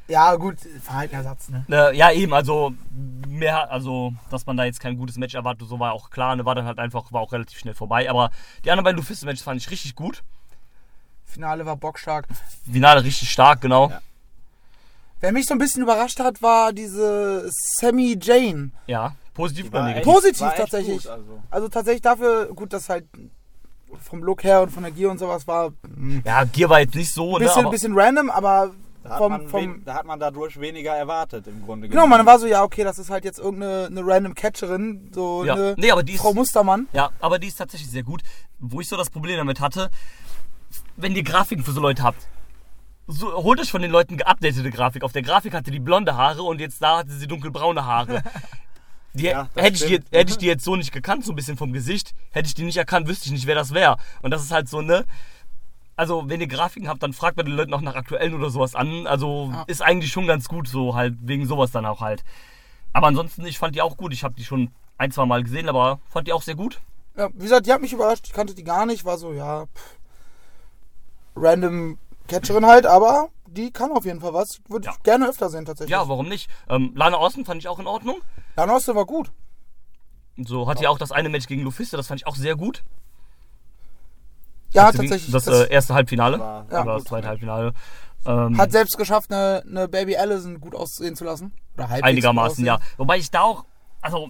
Ja, 0.07 0.35
gut, 0.35 0.57
Verhaltenersatz, 0.81 1.49
ne? 1.49 1.65
Äh, 1.69 1.95
ja, 1.95 2.11
eben, 2.11 2.33
also 2.33 2.73
mehr, 3.27 3.71
also, 3.71 4.13
dass 4.29 4.45
man 4.45 4.57
da 4.57 4.65
jetzt 4.65 4.79
kein 4.79 4.97
gutes 4.97 5.17
Match 5.17 5.33
erwartet, 5.33 5.67
so 5.69 5.79
war 5.79 5.93
auch 5.93 6.09
klar, 6.09 6.35
ne, 6.35 6.45
war 6.45 6.55
dann 6.55 6.65
halt 6.65 6.77
einfach, 6.77 7.11
war 7.13 7.21
auch 7.21 7.31
relativ 7.31 7.57
schnell 7.57 7.73
vorbei. 7.73 8.09
Aber 8.09 8.31
die 8.65 8.71
anderen 8.71 8.83
beiden 8.83 8.97
Lufisto-Matches 8.97 9.43
fand 9.43 9.61
ich 9.61 9.71
richtig 9.71 9.95
gut. 9.95 10.23
Finale 11.25 11.65
war 11.65 11.77
bockstark. 11.77 12.27
Finale 12.69 13.03
richtig 13.03 13.31
stark, 13.31 13.61
genau. 13.61 13.89
Ja. 13.89 14.01
Wer 15.21 15.31
mich 15.31 15.45
so 15.45 15.53
ein 15.53 15.57
bisschen 15.57 15.83
überrascht 15.83 16.19
hat, 16.19 16.41
war 16.41 16.73
diese 16.73 17.49
Sammy 17.49 18.17
Jane. 18.21 18.71
Ja, 18.87 19.15
positiv 19.33 19.69
oder 19.69 19.85
negativ? 19.85 20.03
Positiv 20.03 20.47
tatsächlich. 20.57 21.03
Gut, 21.03 21.11
also. 21.11 21.43
Also 21.49 21.69
tatsächlich 21.69 22.01
dafür, 22.01 22.47
gut, 22.53 22.73
dass 22.73 22.89
halt 22.89 23.05
vom 24.01 24.23
Look 24.23 24.43
her 24.43 24.61
und 24.61 24.71
von 24.71 24.83
der 24.83 24.91
Gier 24.91 25.09
und 25.11 25.17
sowas 25.19 25.47
war 25.47 25.71
ein 25.85 26.21
Ja, 26.25 26.43
Gier 26.45 26.69
war 26.69 26.79
jetzt 26.79 26.95
nicht 26.95 27.13
so, 27.13 27.37
ne? 27.37 27.45
bisschen, 27.45 27.61
Aber, 27.63 27.71
bisschen 27.71 27.93
random, 27.97 28.29
aber 28.29 28.71
Da, 29.03 29.09
hat 29.11 29.17
vom, 29.17 29.31
man 29.31 29.47
vom 29.47 29.81
da 29.85 29.93
hat 29.95 30.05
man 30.05 30.19
dadurch 30.19 30.59
weniger 30.59 30.95
erwartet 30.95 31.47
im 31.47 31.63
Grunde 31.63 31.89
Genau, 31.89 32.07
man 32.07 32.25
war 32.25 32.39
so, 32.39 32.47
ja, 32.47 32.63
okay, 32.63 32.83
das 32.83 32.99
ist 32.99 33.09
halt 33.09 33.25
jetzt 33.25 33.39
irgendeine 33.39 33.87
eine 33.87 34.01
random 34.05 34.33
Catcherin, 34.35 35.11
so 35.13 35.43
ja. 35.45 35.53
eine 35.53 35.75
Nee, 35.77 35.91
aber 35.91 36.03
die 36.03 36.13
ist, 36.13 36.21
Frau 36.21 36.33
Mustermann. 36.33 36.87
Ja, 36.93 37.11
aber 37.19 37.39
die 37.39 37.47
ist 37.47 37.57
tatsächlich 37.57 37.91
sehr 37.91 38.03
gut. 38.03 38.21
Wo 38.59 38.79
ich 38.79 38.87
so 38.87 38.95
das 38.95 39.09
Problem 39.09 39.37
damit 39.37 39.59
hatte, 39.59 39.89
wenn 40.95 41.15
ihr 41.15 41.23
Grafiken 41.23 41.63
für 41.63 41.71
so 41.71 41.81
Leute 41.81 42.03
habt, 42.03 42.27
so, 43.07 43.33
holt 43.33 43.59
euch 43.59 43.69
von 43.69 43.81
den 43.81 43.91
Leuten 43.91 44.15
geupdatete 44.15 44.69
Grafik. 44.71 45.03
Auf 45.03 45.11
der 45.11 45.21
Grafik 45.23 45.53
hatte 45.53 45.71
die 45.71 45.79
blonde 45.81 46.15
Haare 46.15 46.43
und 46.43 46.61
jetzt 46.61 46.81
da 46.81 46.99
hatte 46.99 47.11
sie 47.11 47.27
dunkelbraune 47.27 47.85
Haare. 47.85 48.23
Die, 49.13 49.25
Ja, 49.25 49.47
hätte, 49.55 49.75
ich 49.75 49.85
die, 49.85 50.17
hätte 50.17 50.31
ich 50.31 50.37
die 50.37 50.47
jetzt 50.47 50.63
so 50.63 50.75
nicht 50.75 50.91
gekannt, 50.91 51.23
so 51.25 51.31
ein 51.33 51.35
bisschen 51.35 51.57
vom 51.57 51.71
Gesicht, 51.71 52.13
hätte 52.31 52.47
ich 52.47 52.55
die 52.55 52.63
nicht 52.63 52.77
erkannt, 52.77 53.07
wüsste 53.07 53.25
ich 53.27 53.31
nicht, 53.31 53.45
wer 53.45 53.55
das 53.55 53.73
wäre. 53.73 53.97
Und 54.21 54.31
das 54.31 54.41
ist 54.43 54.51
halt 54.51 54.67
so, 54.67 54.81
ne? 54.81 55.05
Also, 55.95 56.27
wenn 56.27 56.41
ihr 56.41 56.47
Grafiken 56.47 56.89
habt, 56.89 57.03
dann 57.03 57.13
fragt 57.13 57.35
bei 57.35 57.43
den 57.43 57.53
Leuten 57.53 57.73
auch 57.73 57.81
nach 57.81 57.95
aktuellen 57.95 58.33
oder 58.33 58.49
sowas 58.49 58.73
an. 58.73 59.05
Also, 59.05 59.51
Ja. 59.53 59.63
ist 59.67 59.83
eigentlich 59.83 60.11
schon 60.11 60.25
ganz 60.25 60.47
gut, 60.47 60.67
so 60.67 60.95
halt, 60.95 61.13
wegen 61.21 61.45
sowas 61.45 61.69
dann 61.71 61.85
auch 61.85 62.01
halt. 62.01 62.23
Aber 62.93 63.07
ansonsten, 63.07 63.45
ich 63.45 63.59
fand 63.59 63.75
die 63.75 63.81
auch 63.83 63.97
gut. 63.97 64.11
Ich 64.13 64.23
habe 64.23 64.33
die 64.33 64.43
schon 64.43 64.71
ein, 64.97 65.11
zwei 65.11 65.25
Mal 65.25 65.43
gesehen, 65.43 65.69
aber 65.69 65.99
fand 66.09 66.27
die 66.27 66.33
auch 66.33 66.41
sehr 66.41 66.55
gut. 66.55 66.81
Ja, 67.15 67.29
wie 67.35 67.43
gesagt, 67.43 67.67
die 67.67 67.71
hat 67.73 67.81
mich 67.81 67.93
überrascht. 67.93 68.25
Ich 68.25 68.33
kannte 68.33 68.55
die 68.55 68.63
gar 68.63 68.87
nicht. 68.87 69.05
War 69.05 69.19
so, 69.19 69.33
ja, 69.33 69.65
pff, 69.65 69.97
random 71.35 71.97
Catcherin 72.27 72.65
halt, 72.65 72.85
aber 72.87 73.29
die 73.53 73.71
kann 73.71 73.91
auf 73.91 74.05
jeden 74.05 74.19
Fall 74.21 74.33
was. 74.33 74.59
Würde 74.67 74.87
Ja. 74.87 74.93
ich 74.95 75.03
gerne 75.03 75.29
öfter 75.29 75.49
sehen, 75.49 75.65
tatsächlich. 75.65 75.91
Ja, 75.91 76.07
warum 76.09 76.27
nicht? 76.27 76.49
Ähm, 76.69 76.91
Lana 76.95 77.17
Austin 77.17 77.45
fand 77.45 77.61
ich 77.61 77.67
auch 77.67 77.79
in 77.79 77.87
Ordnung. 77.87 78.17
Lanoste 78.55 78.95
war 78.95 79.05
gut. 79.05 79.31
So 80.37 80.67
hat 80.67 80.81
ja 80.81 80.89
auch 80.89 80.97
das 80.97 81.11
eine 81.11 81.29
Match 81.29 81.45
gegen 81.47 81.61
Lufisto, 81.61 81.95
das 81.97 82.07
fand 82.07 82.21
ich 82.21 82.27
auch 82.27 82.35
sehr 82.35 82.55
gut. 82.55 82.83
Ja, 84.73 84.85
Also 84.87 84.99
tatsächlich. 84.99 85.31
Das, 85.31 85.45
das 85.45 85.67
äh, 85.67 85.71
erste 85.71 85.93
Halbfinale. 85.93 86.39
War- 86.39 86.65
Ja, 86.71 86.81
oder 86.81 86.95
das 86.95 87.03
zweite 87.03 87.27
Halbfinale. 87.27 87.73
Ähm, 88.25 88.57
hat 88.57 88.71
selbst 88.71 88.97
geschafft, 88.97 89.31
eine, 89.31 89.63
eine 89.69 89.87
Baby 89.87 90.15
Allison 90.17 90.59
gut 90.59 90.73
aussehen 90.75 91.15
zu 91.15 91.23
lassen. 91.25 91.53
Oder 91.75 91.89
halbwegs 91.89 92.07
einigermaßen, 92.07 92.65
ja. 92.65 92.79
Wobei 92.97 93.17
ich 93.17 93.29
da 93.29 93.41
auch, 93.41 93.65
also, 94.01 94.29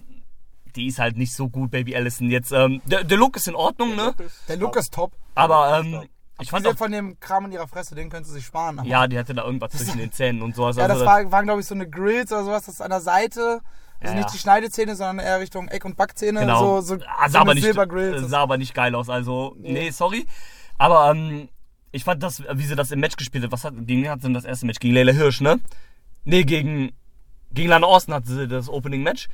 die 0.76 0.88
ist 0.88 0.98
halt 0.98 1.16
nicht 1.16 1.32
so 1.34 1.48
gut, 1.48 1.70
Baby 1.70 1.94
Allison. 1.96 2.28
Jetzt, 2.28 2.50
ähm, 2.52 2.82
der, 2.86 3.04
der 3.04 3.16
Look 3.16 3.36
ist 3.36 3.46
in 3.48 3.54
Ordnung, 3.54 3.94
ne? 3.94 4.14
Der 4.48 4.56
Look 4.56 4.76
ist 4.76 4.92
top. 4.92 5.12
Aber, 5.36 5.78
ähm, 5.78 6.02
ich 6.40 6.50
fand 6.50 6.66
auch, 6.66 6.76
von 6.76 6.90
dem 6.90 7.18
Kram 7.20 7.44
in 7.46 7.52
ihrer 7.52 7.68
Fresse, 7.68 7.94
den 7.94 8.10
können 8.10 8.24
sie 8.24 8.32
sich 8.32 8.44
sparen. 8.46 8.78
aber- 8.78 8.88
ja, 8.88 9.06
die 9.06 9.18
hatte 9.18 9.34
da 9.34 9.44
irgendwas 9.44 9.72
zwischen 9.72 9.98
den 9.98 10.12
Zähnen 10.12 10.42
und 10.42 10.54
sowas. 10.56 10.76
Ja, 10.78 10.88
das 10.88 10.98
also, 10.98 11.06
war, 11.06 11.30
waren, 11.32 11.44
glaube 11.46 11.60
ich, 11.60 11.66
so 11.66 11.74
eine 11.74 11.88
Grills 11.88 12.32
oder 12.32 12.44
sowas, 12.44 12.64
das 12.66 12.74
ist 12.76 12.80
an 12.80 12.90
der 12.90 13.00
Seite. 13.00 13.60
Also 14.00 14.12
Ja, 14.14 14.20
nicht 14.20 14.34
die 14.34 14.38
Schneidezähne, 14.38 14.96
sondern 14.96 15.24
eher 15.24 15.40
Richtung 15.40 15.68
Eck- 15.68 15.84
und 15.84 15.96
Backzähne. 15.96 16.40
Genau. 16.40 16.80
So, 16.80 16.96
so, 16.98 17.04
Ah, 17.06 17.26
so 17.26 17.32
sah, 17.32 17.40
aber 17.40 17.46
mit 17.50 17.54
nicht, 17.56 17.64
Silbergrills. 17.64 18.28
sah 18.28 18.40
aber 18.40 18.56
nicht 18.58 18.74
geil 18.74 18.94
aus. 18.94 19.08
Also, 19.08 19.54
nee, 19.58 19.90
sorry. 19.90 20.26
Aber 20.76 21.10
ähm, 21.10 21.48
ich 21.92 22.04
fand 22.04 22.22
das, 22.22 22.42
wie 22.42 22.64
sie 22.66 22.74
das 22.74 22.90
im 22.90 23.00
Match 23.00 23.16
gespielt 23.16 23.44
hat. 23.44 23.52
Was 23.52 23.64
hat, 23.64 23.74
gegen 23.86 24.02
wen 24.02 24.10
hat 24.10 24.20
sie 24.20 24.26
denn 24.26 24.34
das 24.34 24.44
erste 24.44 24.66
Match? 24.66 24.80
Gegen 24.80 24.94
Leila 24.94 25.12
Hirsch, 25.12 25.40
ne? 25.40 25.60
Nee, 26.24 26.42
gegen, 26.42 26.90
gegen 27.52 27.68
Lana 27.68 27.86
Austin 27.86 28.14
hatte 28.14 28.26
sie 28.26 28.48
das 28.48 28.68
Opening 28.68 29.02
Match. 29.04 29.28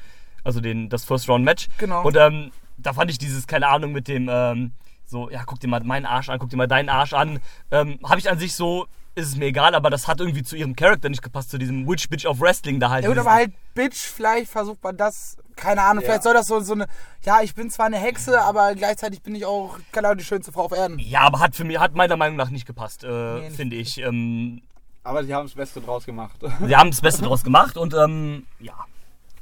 Also 0.45 0.61
den, 0.61 0.89
das 0.91 1.05
First 1.05 1.29
Round 1.29 1.45
Match. 1.45 1.69
Genau. 1.79 2.03
Und 2.05 2.17
ähm, 2.17 2.53
da 2.77 2.93
fand 2.93 3.11
ich 3.11 3.19
dieses, 3.19 3.47
keine 3.47 3.67
Ahnung, 3.69 3.93
mit 3.93 4.07
dem, 4.09 4.29
ähm, 4.31 4.73
so, 5.11 5.31
ja, 5.31 5.43
guck 5.45 5.61
dir 5.61 5.69
mal 5.69 5.83
meinen 5.83 6.07
Arsch 6.07 6.29
an, 6.29 6.39
guck 6.39 6.51
dir 6.51 6.57
mal 6.57 6.67
deinen 6.67 6.89
Arsch 6.89 7.13
an. 7.13 7.41
Ähm, 7.71 7.99
Habe 8.05 8.19
ich 8.19 8.31
an 8.31 8.39
sich 8.39 8.55
so, 8.55 8.87
ist 9.15 9.29
es 9.29 9.37
mir 9.37 9.47
egal, 9.47 9.75
aber 9.75 9.91
das 9.91 10.09
hat 10.09 10.21
irgendwie 10.21 10.43
zu 10.43 10.57
ihrem 10.57 10.77
Charakter 10.77 11.09
nicht 11.09 11.23
gepasst, 11.23 11.51
zu 11.51 11.59
diesem 11.59 11.89
Witch 11.89 12.09
Bitch 12.09 12.27
of 12.27 12.41
Wrestling 12.41 12.81
da 12.81 12.91
halt. 12.91 13.05
Ja 13.05 13.11
gut, 13.11 13.19
aber 13.19 13.33
halt 13.33 13.53
Bitch, 13.75 13.97
vielleicht 13.97 14.51
versucht 14.51 14.83
man 14.83 14.97
das, 14.97 15.37
keine 15.57 15.83
Ahnung, 15.83 16.05
vielleicht 16.05 16.23
soll 16.23 16.35
das 16.35 16.47
so, 16.47 16.61
so 16.61 16.75
eine, 16.75 16.87
ja, 17.23 17.41
ich 17.43 17.55
bin 17.55 17.71
zwar 17.71 17.87
eine 17.87 17.99
Hexe, 17.99 18.41
aber 18.41 18.75
gleichzeitig 18.75 19.23
bin 19.23 19.35
ich 19.35 19.45
auch, 19.45 19.79
keine 19.93 20.09
Ahnung, 20.09 20.19
die 20.19 20.25
schönste 20.25 20.53
Frau 20.53 20.65
auf 20.65 20.73
Erden. 20.73 20.99
Ja, 20.99 21.21
aber 21.23 21.41
hat 21.41 21.57
für 21.57 21.65
mich, 21.65 21.79
hat 21.79 21.95
meiner 21.95 22.17
Meinung 22.17 22.37
nach 22.37 22.51
nicht 22.51 22.67
gepasst, 22.67 23.05
äh, 23.05 23.41
nicht 23.41 23.57
finde 23.57 23.77
ich. 23.77 23.99
Ähm, 23.99 24.63
Aber 25.03 25.25
sie 25.25 25.35
haben 25.35 25.47
das 25.47 25.55
Beste 25.55 25.81
draus 25.81 26.07
gemacht. 26.07 26.37
sie 26.67 26.77
haben 26.77 26.91
das 26.91 27.01
Beste 27.01 27.23
draus 27.23 27.43
gemacht 27.43 27.77
und 27.77 27.95
ähm, 27.95 28.47
ja, 28.61 28.75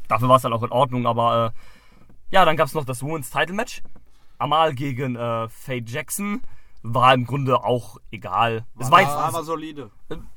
dafür 0.08 0.28
war 0.28 0.36
es 0.36 0.42
dann 0.42 0.52
auch 0.52 0.62
in 0.62 0.72
Ordnung, 0.72 1.06
aber 1.06 1.52
äh, 1.54 2.34
ja, 2.34 2.44
dann 2.44 2.56
gab 2.56 2.66
es 2.66 2.74
noch 2.74 2.84
das 2.84 3.02
Women's 3.02 3.30
Title 3.30 3.54
Match. 3.54 3.82
Amal 4.38 4.74
gegen 4.74 5.16
äh, 5.16 5.48
Faye 5.48 5.82
Jackson 5.86 6.42
war 6.82 7.12
im 7.12 7.26
Grunde 7.26 7.64
auch 7.64 7.96
egal. 8.12 8.64
es, 8.78 8.90
war 8.90 9.00
jetzt, 9.00 9.10
war 9.10 9.24
aber 9.24 9.42
solide. 9.42 9.90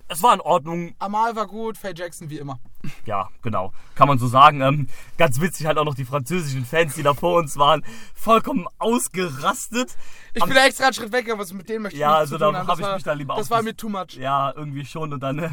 es 0.07 0.23
war 0.23 0.33
in 0.33 0.41
Ordnung, 0.41 0.95
Amal 0.97 1.35
war 1.35 1.45
gut, 1.47 1.77
Faye 1.77 1.93
Jackson 1.95 2.29
wie 2.31 2.39
immer. 2.39 2.59
ja, 3.05 3.29
genau, 3.43 3.71
kann 3.93 4.07
man 4.07 4.17
so 4.17 4.27
sagen. 4.27 4.61
Ähm, 4.61 4.87
ganz 5.17 5.39
witzig 5.39 5.67
halt 5.67 5.77
auch 5.77 5.85
noch 5.85 5.93
die 5.93 6.03
französischen 6.03 6.65
Fans, 6.65 6.95
die 6.95 7.03
da 7.03 7.13
vor 7.13 7.37
uns 7.37 7.57
waren, 7.57 7.83
vollkommen 8.15 8.65
ausgerastet. 8.79 9.95
Ich 10.33 10.43
bin 10.43 10.53
da 10.55 10.65
extra 10.65 10.85
einen 10.85 10.93
Schritt 10.93 11.11
weg, 11.11 11.29
aber 11.29 11.41
was 11.41 11.53
mit 11.53 11.69
denen 11.69 11.83
möchte 11.83 11.95
ich 11.95 12.01
Ja, 12.01 12.09
nicht 12.09 12.17
also 12.19 12.37
zu 12.37 12.43
tun 12.43 12.53
da 12.53 12.59
haben. 12.59 12.67
hab 12.67 12.73
Das 12.75 12.79
ich 12.79 12.85
war- 12.85 12.95
mich 12.95 13.03
dann 13.03 13.17
lieber 13.19 13.35
Das 13.35 13.49
war 13.51 13.61
mir 13.61 13.75
too 13.77 13.89
much. 13.89 14.15
Ja, 14.17 14.51
irgendwie 14.55 14.85
schon. 14.85 15.13
Und 15.13 15.21
dann 15.21 15.39
äh, 15.39 15.49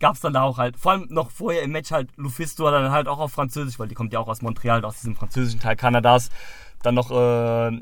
gab 0.00 0.14
es 0.14 0.20
dann 0.20 0.32
da 0.32 0.42
auch 0.42 0.58
halt, 0.58 0.76
vor 0.78 0.92
allem 0.92 1.06
noch 1.10 1.30
vorher 1.30 1.62
im 1.62 1.72
Match 1.72 1.90
halt, 1.90 2.10
Lufisto 2.16 2.66
hat 2.66 2.74
dann 2.74 2.90
halt 2.92 3.08
auch 3.08 3.18
auf 3.18 3.32
Französisch, 3.32 3.78
weil 3.78 3.88
die 3.88 3.94
kommt 3.94 4.12
ja 4.12 4.20
auch 4.20 4.28
aus 4.28 4.42
Montreal, 4.42 4.84
aus 4.84 4.96
diesem 4.96 5.16
französischen 5.16 5.60
Teil 5.60 5.76
Kanadas, 5.76 6.30
dann 6.82 6.94
noch 6.94 7.10
äh, 7.10 7.80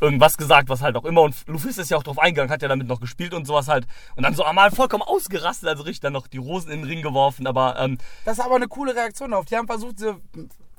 irgendwas 0.00 0.36
gesagt, 0.36 0.68
was 0.68 0.82
halt 0.82 0.96
auch 0.96 1.04
immer. 1.04 1.22
Und 1.22 1.34
Lufisto 1.46 1.82
ist 1.82 1.90
ja 1.90 1.96
auch 1.96 2.02
drauf 2.02 2.18
eingegangen, 2.18 2.50
hat 2.50 2.62
ja 2.62 2.68
damit 2.68 2.86
noch 2.88 3.00
gespielt 3.00 3.32
und 3.34 3.46
sowas 3.46 3.68
halt. 3.68 3.86
Und 4.16 4.22
dann 4.22 4.34
so 4.34 4.44
einmal 4.44 4.70
vollkommen 4.70 5.02
ausgerastet, 5.02 5.68
also 5.68 5.82
richtig 5.82 6.00
dann 6.00 6.12
noch 6.12 6.26
die 6.26 6.38
Rosen 6.38 6.70
in 6.70 6.80
den 6.80 6.88
Ring 6.88 7.02
geworfen. 7.02 7.46
Aber 7.46 7.78
ähm, 7.78 7.98
Das 8.24 8.38
ist 8.38 8.44
aber 8.44 8.56
eine 8.56 8.68
coole 8.68 8.94
Reaktion 8.94 9.30
darauf. 9.30 9.46
Die 9.46 9.56
haben 9.56 9.66
versucht, 9.66 9.98
sie, 9.98 10.14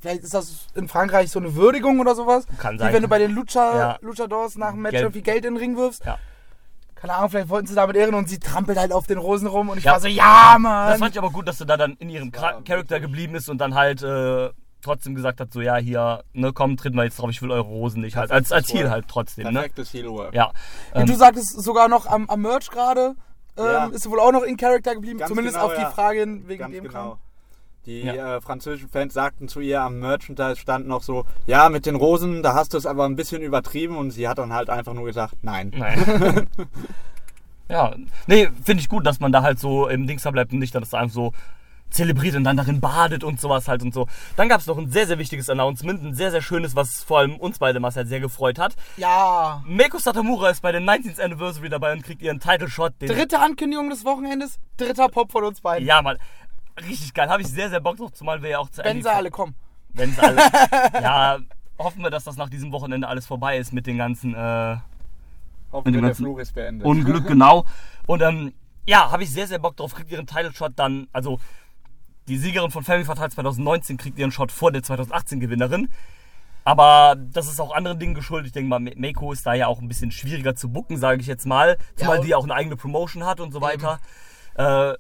vielleicht 0.02 0.24
ist 0.24 0.34
das 0.34 0.68
in 0.76 0.88
Frankreich 0.88 1.32
so 1.32 1.40
eine 1.40 1.56
Würdigung 1.56 2.00
oder 2.00 2.14
sowas. 2.16 2.46
Kann 2.60 2.76
Wie 2.76 2.80
sein. 2.80 2.94
wenn 2.94 3.02
du 3.04 3.08
bei 3.08 3.20
den 3.20 3.32
Lucha, 3.32 3.78
Ja. 3.78 3.98
Luchadors 4.02 4.58
nach 4.58 4.72
dem 4.72 4.82
Match 4.82 4.92
Geld. 4.92 5.04
irgendwie 5.04 5.22
Geld 5.24 5.46
in 5.46 5.54
den 5.56 5.58
Ring 5.58 5.78
wirfst. 5.78 6.04
ja. 6.06 6.18
Keine 7.06 7.18
Ahnung, 7.20 7.30
vielleicht 7.30 7.50
wollten 7.50 7.68
sie 7.68 7.76
damit 7.76 7.96
ehren 7.96 8.16
und 8.16 8.28
sie 8.28 8.40
trampelt 8.40 8.80
halt 8.80 8.92
auf 8.92 9.06
den 9.06 9.20
Rosen 9.20 9.48
rum 9.48 9.70
und 9.70 9.78
ich 9.78 9.84
Ja. 9.84 9.92
war 9.94 10.00
so, 10.00 10.08
ja, 10.08 10.58
Mann. 10.60 10.90
Das 10.90 10.98
fand 11.00 11.12
ich 11.14 11.20
aber 11.20 11.30
gut, 11.30 11.48
dass 11.48 11.60
du 11.60 11.66
da 11.66 11.78
dann 11.78 11.94
in 12.00 12.10
ihrem 12.10 12.32
Char 12.34 12.64
Charakter 12.64 13.00
geblieben 13.00 13.36
ist 13.36 13.48
und 13.48 13.60
dann 13.60 13.76
halt 13.76 14.02
äh, 14.02 14.50
trotzdem 14.82 15.14
gesagt 15.14 15.40
hat, 15.40 15.54
so 15.54 15.62
ja, 15.62 15.76
hier, 15.76 16.24
ne, 16.34 16.52
komm, 16.52 16.78
tritt 16.78 16.96
mal 16.96 17.06
jetzt 17.06 17.20
drauf, 17.20 17.30
ich 17.30 17.42
will 17.44 17.52
eure 17.52 17.62
Rosen 17.62 18.02
nicht 18.02 18.16
halt. 18.16 18.32
Als, 18.32 18.52
als 18.52 18.68
Ziel 18.68 18.90
halt 18.90 19.06
trotzdem, 19.08 19.46
ne? 19.46 19.54
Perfektes 19.54 19.94
Heelwork. 19.94 20.34
Ja. 20.34 20.52
Wie 20.94 21.02
Ähm, 21.02 21.06
du 21.06 21.16
sagtest, 21.16 21.62
sogar 21.62 21.90
noch 21.90 22.08
am, 22.08 22.28
am 22.28 22.42
Merch 22.42 22.72
gerade. 22.72 23.14
Ähm, 23.58 23.66
Ja. 23.66 23.86
Ist 23.88 24.02
sie 24.04 24.10
wohl 24.10 24.20
auch 24.20 24.32
noch 24.32 24.42
in 24.42 24.58
Charakter 24.58 24.96
geblieben, 24.96 25.20
Ganz 25.20 25.30
zumindest 25.30 25.56
genau, 25.58 25.68
auf 25.68 25.76
die 25.76 25.82
ja. 25.82 25.92
Frage 25.92 26.20
hin, 26.22 26.44
wegen 26.48 26.60
Ganz 26.60 26.74
dem 26.74 26.84
genau. 26.86 26.94
Kram. 26.94 27.18
Die 27.86 28.02
Ja. 28.02 28.38
äh, 28.38 28.42
französischen 28.42 28.90
Fans 28.90 29.14
sagten 29.14 29.48
zu 29.48 29.60
ihr 29.60 29.82
am 29.82 30.00
Merchandise 30.00 30.56
stand 30.58 30.88
noch 30.88 31.04
so, 31.04 31.26
ja, 31.46 31.70
mit 31.70 31.86
den 31.86 31.96
Rosen, 31.96 32.42
da 32.44 32.54
hast 32.56 32.74
du 32.74 32.78
es 32.78 32.86
aber 32.86 33.06
ein 33.06 33.16
bisschen 33.16 33.42
übertrieben 33.42 33.96
und 33.98 34.12
sie 34.12 34.28
hat 34.28 34.38
dann 34.40 34.54
halt 34.54 34.70
einfach 34.70 34.94
nur 34.94 35.06
gesagt, 35.06 35.36
nein. 35.44 35.72
Nein. 35.76 36.48
ja, 37.70 37.96
nee, 38.28 38.50
finde 38.64 38.82
ich 38.82 38.90
gut, 38.90 39.06
dass 39.06 39.20
man 39.20 39.32
da 39.32 39.42
halt 39.42 39.60
so 39.60 39.88
im 39.88 40.08
Dings 40.08 40.24
da 40.24 40.32
bleibt 40.32 40.52
und 40.54 40.60
nicht, 40.60 40.74
dass 40.76 40.90
da 40.90 41.00
einfach 41.00 41.14
so 41.16 41.32
zelebriert 41.92 42.36
und 42.36 42.44
dann 42.44 42.58
darin 42.58 42.82
badet 42.82 43.24
und 43.24 43.40
sowas 43.40 43.68
halt 43.68 43.82
und 43.82 43.94
so. 43.94 44.08
Dann 44.36 44.50
gab 44.50 44.60
es 44.60 44.68
noch 44.68 44.78
ein 44.78 44.90
sehr, 44.92 45.08
sehr 45.08 45.18
wichtiges 45.18 45.50
Announcement, 45.50 46.04
ein 46.04 46.14
sehr, 46.14 46.30
sehr 46.32 46.42
schönes, 46.42 46.76
was 46.76 47.04
vor 47.04 47.20
allem 47.20 47.36
uns 47.38 47.60
beide 47.60 47.80
Marcel 47.80 48.06
sehr 48.06 48.20
gefreut 48.20 48.60
hat. 48.60 48.76
Ja. 48.98 49.64
Meiko 49.66 49.98
Satamura 49.98 50.50
ist 50.50 50.62
bei 50.62 50.72
der 50.74 50.82
19th 50.82 51.22
Anniversary 51.22 51.70
dabei 51.70 51.94
und 51.94 52.04
kriegt 52.04 52.22
ihren 52.22 52.40
Title 52.40 52.70
Shot. 52.70 52.94
Dritte 53.00 53.40
Ankündigung 53.40 53.90
des 53.90 54.04
Wochenendes, 54.04 54.58
dritter 54.78 55.08
Pop 55.10 55.32
von 55.32 55.46
uns 55.46 55.62
beiden. 55.62 55.88
ja, 55.88 56.02
Mann. 56.02 56.18
Richtig 56.82 57.14
geil. 57.14 57.30
Habe 57.30 57.42
ich 57.42 57.48
sehr, 57.48 57.70
sehr 57.70 57.80
Bock 57.80 57.98
drauf, 57.98 58.12
zumal 58.14 58.42
wir 58.42 58.50
ja 58.50 58.60
auch 58.60 58.70
zu 58.70 58.84
Wenn 58.84 58.92
Andy- 58.92 59.04
sie 59.04 59.12
alle 59.14 59.32
kommen. 59.32 59.56
Wenn 59.94 60.12
sie 60.12 60.22
alle. 60.22 60.42
ja, 61.02 61.38
hoffen 61.80 62.04
wir, 62.04 62.10
dass 62.10 62.24
das 62.26 62.36
nach 62.38 62.50
diesem 62.50 62.72
Wochenende 62.72 63.08
alles 63.08 63.26
vorbei 63.26 63.58
ist 63.58 63.72
mit 63.74 63.88
den 63.88 63.98
ganzen 63.98 64.34
äh, 64.36 64.78
Hoffen 65.72 65.92
Mit 65.92 65.96
wir, 65.96 66.02
der 66.08 66.16
Fluch 66.16 66.40
ist 66.40 66.54
beendet. 66.54 66.86
Unglück, 66.86 67.28
genau. 67.28 67.66
Und 68.08 68.22
ähm, 68.22 68.54
ja, 68.86 69.10
habe 69.12 69.24
ich 69.24 69.32
sehr, 69.32 69.48
sehr 69.48 69.60
Bock 69.60 69.78
drauf. 69.78 69.94
Kriegt 69.96 70.12
ihren 70.12 70.28
Title 70.28 70.54
Shot 70.54 70.74
dann, 70.76 71.08
also 71.14 71.40
die 72.28 72.38
Siegerin 72.38 72.72
von 72.72 72.84
Family 72.84 73.06
Fatal 73.06 73.30
2019 73.32 73.98
kriegt 73.98 74.18
ihren 74.20 74.32
Shot 74.32 74.52
vor 74.52 74.72
der 74.72 74.84
2018 74.84 75.40
Gewinnerin. 75.40 75.90
Aber 76.64 77.16
das 77.18 77.48
ist 77.48 77.62
auch 77.62 77.74
anderen 77.76 78.00
Dingen 78.00 78.16
geschuldet. 78.16 78.48
Ich 78.48 78.52
denke 78.54 78.70
mal, 78.70 78.80
Meiko 78.80 79.32
ist 79.32 79.46
da 79.46 79.54
ja 79.54 79.68
auch 79.68 79.80
ein 79.80 79.88
bisschen 79.88 80.12
schwieriger 80.12 80.56
zu 80.56 80.70
bucken, 80.70 80.98
sage 80.98 81.22
ich 81.22 81.28
jetzt 81.28 81.46
mal. 81.46 81.78
Zumal 81.96 82.18
und- 82.20 82.26
die 82.26 82.34
auch 82.34 82.44
eine 82.44 82.56
eigene 82.56 82.76
Promotion 82.76 83.24
hat 83.26 83.40
und 83.40 83.52
so 83.52 83.62
weiter. 83.62 84.00
Äh, 84.56 84.94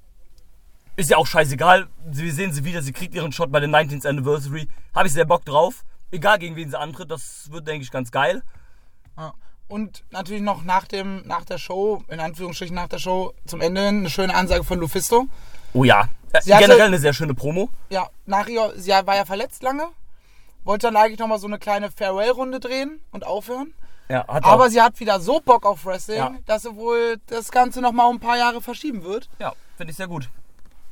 ist 0.95 1.09
ja 1.09 1.17
auch 1.17 1.27
scheißegal. 1.27 1.87
Wir 2.05 2.33
sehen 2.33 2.51
sie 2.53 2.63
wieder. 2.65 2.81
Sie 2.81 2.93
kriegt 2.93 3.13
ihren 3.15 3.31
Shot 3.31 3.51
bei 3.51 3.59
der 3.59 3.69
19th 3.69 4.07
Anniversary. 4.07 4.67
Habe 4.93 5.07
ich 5.07 5.13
sehr 5.13 5.25
Bock 5.25 5.43
drauf. 5.45 5.83
Egal 6.11 6.39
gegen 6.39 6.55
wen 6.55 6.69
sie 6.69 6.79
antritt. 6.79 7.11
Das 7.11 7.51
wird, 7.51 7.67
denke 7.67 7.83
ich, 7.83 7.91
ganz 7.91 8.11
geil. 8.11 8.43
Ja. 9.17 9.33
Und 9.67 10.03
natürlich 10.11 10.43
noch 10.43 10.63
nach, 10.63 10.85
dem, 10.85 11.23
nach 11.25 11.43
der 11.43 11.57
Show, 11.57 12.03
in 12.07 12.19
Anführungsstrichen 12.19 12.75
nach 12.75 12.87
der 12.87 12.99
Show, 12.99 13.33
zum 13.47 13.61
Ende 13.61 13.81
hin 13.85 13.99
eine 13.99 14.09
schöne 14.11 14.33
Ansage 14.35 14.63
von 14.63 14.79
Lufisto. 14.79 15.25
Oh 15.73 15.83
ja. 15.83 16.07
Äh, 16.33 16.41
Sie 16.43 16.53
hatte- 16.53 16.65
generell 16.65 16.87
eine 16.87 16.99
sehr 16.99 17.13
schöne 17.13 17.33
Promo. 17.33 17.69
Ja, 17.89 18.07
nach 18.25 18.47
ihr, 18.47 18.73
sie 18.77 18.91
war 18.91 19.15
ja 19.15 19.25
verletzt 19.25 19.63
lange, 19.63 19.87
wollte 20.63 20.87
dann 20.87 20.95
eigentlich 20.95 21.17
nochmal 21.19 21.39
so 21.39 21.47
eine 21.47 21.57
kleine 21.57 21.89
Farewell-Runde 21.89 22.59
drehen 22.59 22.99
und 23.11 23.25
aufhören. 23.25 23.73
Ja, 24.07 24.27
hat 24.27 24.43
Aber 24.45 24.65
auch, 24.65 24.69
sie 24.69 24.79
hat 24.81 24.99
wieder 24.99 25.19
so 25.19 25.39
Bock 25.39 25.65
auf 25.65 25.83
Wrestling, 25.85 26.17
Ja. 26.17 26.35
dass 26.45 26.61
sie 26.61 26.75
wohl 26.75 27.17
das 27.25 27.51
Ganze 27.51 27.81
nochmal 27.81 28.07
um 28.07 28.17
ein 28.17 28.19
paar 28.19 28.37
Jahre 28.37 28.61
verschieben 28.61 29.03
wird 29.03 29.27
ja, 29.39 29.53
finde 29.77 29.89
ich 29.91 29.97
sehr 29.97 30.07
gut. 30.07 30.29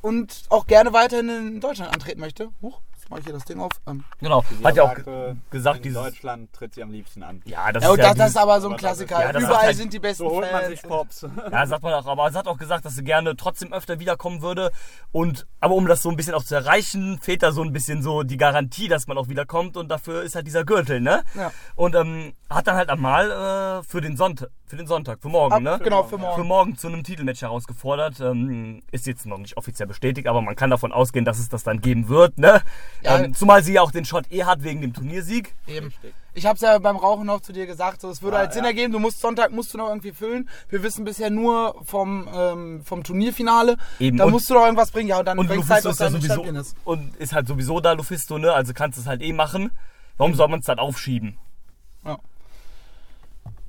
Und 0.04 0.42
auch 0.50 0.66
gerne 0.66 0.92
weiterhin 0.92 1.28
in 1.28 1.60
Deutschland 1.60 1.92
antreten 1.92 2.20
möchte. 2.20 2.48
Huch, 2.60 2.80
jetzt 2.92 3.08
mache 3.10 3.20
ich 3.20 3.26
hier 3.26 3.32
das 3.34 3.44
Ding 3.46 3.58
auf. 3.58 3.70
Ähm, 3.86 4.04
Genau. 4.20 4.44
Sie 4.58 4.64
Hat 4.64 4.76
ja 4.76 4.82
auch 4.84 4.94
sagte, 4.96 5.36
gesagt, 5.50 5.76
in 5.78 5.82
dieses. 5.84 6.02
Deutschland 6.02 6.52
tritt 6.52 6.74
sie 6.74 6.82
am 6.82 6.90
liebsten 6.92 7.22
an. 7.22 7.40
Ja, 7.46 7.72
das 7.72 7.82
ja, 7.84 7.90
ist 7.92 7.96
ja 7.98 8.04
das, 8.08 8.16
das 8.18 8.30
ist 8.30 8.36
aber 8.36 8.60
so 8.60 8.68
ein 8.70 8.76
Klassiker. 8.76 9.20
ja, 9.20 9.30
Überall 9.38 9.66
halt- 9.66 9.76
sind 9.76 9.92
die 9.94 9.98
besten 9.98 10.24
So 10.24 10.30
holt 10.30 10.52
man 10.52 10.60
Fans. 10.62 10.68
sich 10.80 10.82
Pops. 10.82 11.26
Ja, 11.50 11.66
sagt 11.66 11.82
man 11.82 11.94
auch, 11.94 12.06
aber 12.06 12.30
sie 12.30 12.36
hat 12.38 12.46
auch 12.46 12.58
gesagt, 12.58 12.84
dass 12.84 12.94
sie 12.94 13.04
gerne 13.04 13.34
trotzdem 13.36 13.72
öfter 13.72 13.98
wiederkommen 13.98 14.42
würde. 14.42 14.70
Und 15.12 15.46
aber 15.60 15.74
um 15.74 15.86
das 15.86 16.02
so 16.02 16.10
ein 16.10 16.16
bisschen 16.16 16.34
auch 16.34 16.44
zu 16.44 16.54
erreichen, 16.54 17.18
fehlt 17.22 17.42
da 17.42 17.52
so 17.52 17.62
ein 17.62 17.72
bisschen 17.72 18.02
so 18.02 18.22
die 18.24 18.36
Garantie, 18.36 18.88
dass 18.88 19.06
man 19.06 19.16
auch 19.16 19.28
wiederkommt. 19.28 19.76
Und 19.78 19.88
dafür 19.88 20.22
ist 20.22 20.34
halt 20.34 20.46
dieser 20.46 20.64
Gürtel, 20.64 21.00
ne? 21.00 21.22
Ja. 21.34 21.50
Und 21.76 21.94
ähm, 21.94 22.34
hat 22.50 22.66
dann 22.66 22.76
halt 22.76 22.90
einmal 22.90 23.30
äh, 23.30 23.82
für 23.84 24.00
den 24.02 24.16
Sonntag, 24.18 24.48
Für 24.66 24.76
den 24.76 24.86
Sonntag, 24.86 25.20
für 25.20 25.28
morgen, 25.28 25.52
Ab, 25.54 25.60
ne? 25.62 25.78
Genau, 25.84 26.04
für 26.04 26.16
morgen. 26.16 26.36
Für 26.40 26.44
morgen 26.44 26.76
zu 26.78 26.88
einem 26.88 27.04
Titelmatch 27.04 27.42
herausgefordert. 27.42 28.18
Ähm, 28.20 28.82
ist 28.92 29.06
jetzt 29.06 29.26
noch 29.26 29.36
nicht 29.36 29.58
offiziell 29.58 29.86
bestätigt, 29.86 30.26
aber 30.26 30.40
man 30.40 30.56
kann 30.56 30.70
davon 30.70 30.90
ausgehen, 30.90 31.26
dass 31.26 31.38
es 31.38 31.50
das 31.50 31.64
dann 31.64 31.82
geben 31.82 32.08
wird, 32.08 32.38
ne? 32.38 32.62
Ja. 33.02 33.18
Ähm, 33.18 33.34
zumal 33.34 33.62
sie 33.62 33.74
ja 33.74 33.82
auch 33.82 33.90
den 33.90 34.06
Shot 34.06 34.24
eh 34.32 34.44
hat 34.44 34.62
wegen 34.64 34.80
dem 34.80 34.94
Turniersieg. 34.94 35.54
Eben. 35.66 35.92
Ich 36.32 36.46
habe 36.46 36.56
es 36.56 36.62
ja 36.62 36.78
beim 36.78 36.96
Rauchen 36.96 37.26
noch 37.26 37.42
zu 37.42 37.52
dir 37.52 37.66
gesagt, 37.66 38.00
so, 38.00 38.08
es 38.08 38.22
würde 38.22 38.38
Ah, 38.38 38.40
halt 38.40 38.54
Sinn 38.54 38.64
ja. 38.64 38.70
ergeben, 38.70 38.92
du 38.92 38.98
musst 38.98 39.20
Sonntag 39.20 39.52
musst 39.52 39.74
du 39.74 39.78
noch 39.78 39.88
irgendwie 39.88 40.12
füllen. 40.12 40.48
Wir 40.70 40.82
wissen 40.82 41.04
bisher 41.04 41.28
nur 41.28 41.76
vom, 41.84 42.26
ähm, 42.34 42.82
vom 42.84 43.04
Turnierfinale. 43.04 43.76
Eben. 44.00 44.16
Da 44.16 44.26
musst 44.26 44.48
du 44.48 44.54
noch 44.54 44.62
irgendwas 44.64 44.90
bringen, 44.90 45.10
ja, 45.10 45.18
und 45.18 45.26
dann 45.26 45.38
Und 45.38 45.46
bringst 45.46 45.68
halt 45.68 45.84
ja 45.84 45.92
deinen 45.92 46.20
sowieso 46.22 46.42
ist. 46.42 46.74
und 46.84 47.14
ist 47.16 47.34
halt 47.34 47.46
sowieso 47.46 47.80
da 47.80 47.92
Lufisto, 47.92 48.38
ne? 48.38 48.52
Also 48.52 48.72
kannst 48.72 48.96
du 48.96 49.02
es 49.02 49.06
halt 49.06 49.20
eh 49.20 49.34
machen. 49.34 49.70
Warum 50.16 50.34
soll 50.34 50.48
man 50.48 50.60
es 50.60 50.64
dann 50.66 50.78
aufschieben? 50.78 51.36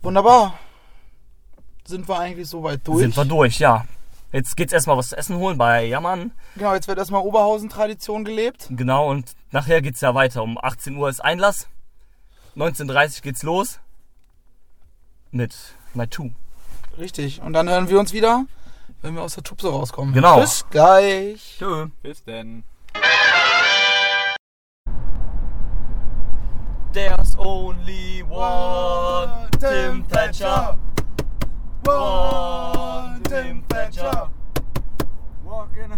Wunderbar. 0.01 0.53
Sind 1.87 2.07
wir 2.09 2.17
eigentlich 2.19 2.49
soweit 2.49 2.81
durch? 2.87 3.01
Sind 3.01 3.15
wir 3.15 3.25
durch, 3.25 3.59
ja. 3.59 3.85
Jetzt 4.31 4.57
geht's 4.57 4.73
erstmal 4.73 4.97
was 4.97 5.09
zu 5.09 5.17
essen 5.17 5.37
holen 5.37 5.57
bei 5.57 5.85
Jammern. 5.85 6.31
Genau, 6.55 6.73
jetzt 6.73 6.87
wird 6.87 6.97
erstmal 6.97 7.21
Oberhausen-Tradition 7.21 8.25
gelebt. 8.25 8.67
Genau, 8.71 9.09
und 9.09 9.33
nachher 9.51 9.81
geht's 9.81 10.01
ja 10.01 10.15
weiter. 10.15 10.41
Um 10.41 10.57
18 10.57 10.97
Uhr 10.97 11.09
ist 11.09 11.19
Einlass. 11.23 11.67
19.30 12.55 13.17
Uhr 13.17 13.21
geht's 13.21 13.43
los. 13.43 13.79
Mit 15.29 15.55
Night 15.93 16.13
2. 16.13 16.31
Richtig. 16.97 17.41
Und 17.41 17.53
dann 17.53 17.69
hören 17.69 17.87
wir 17.87 17.99
uns 17.99 18.13
wieder, 18.13 18.45
wenn 19.03 19.13
wir 19.13 19.21
aus 19.21 19.35
der 19.35 19.43
Tupse 19.43 19.69
rauskommen. 19.69 20.13
Genau. 20.13 20.39
Bis 20.41 20.65
gleich. 20.71 21.57
Tschö. 21.59 21.87
Bis 22.01 22.23
denn. 22.23 22.63
There's 26.93 27.37
only 27.37 28.23
one 28.23 29.49
Tim 29.59 30.07
Thatcher. 30.07 30.77
Tim 33.29 33.63
Thatcher. 33.67 34.29
Walking. 35.43 35.91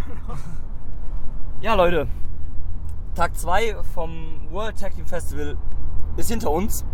Ja, 1.62 1.73
Leute. 1.76 2.08
Tag 3.15 3.36
2 3.36 3.76
vom 3.95 4.12
World 4.52 4.78
Tag 4.80 4.93
Team 4.95 5.06
Festival 5.06 5.58
ist 6.17 6.30
hinter 6.30 6.52
uns. 6.52 6.86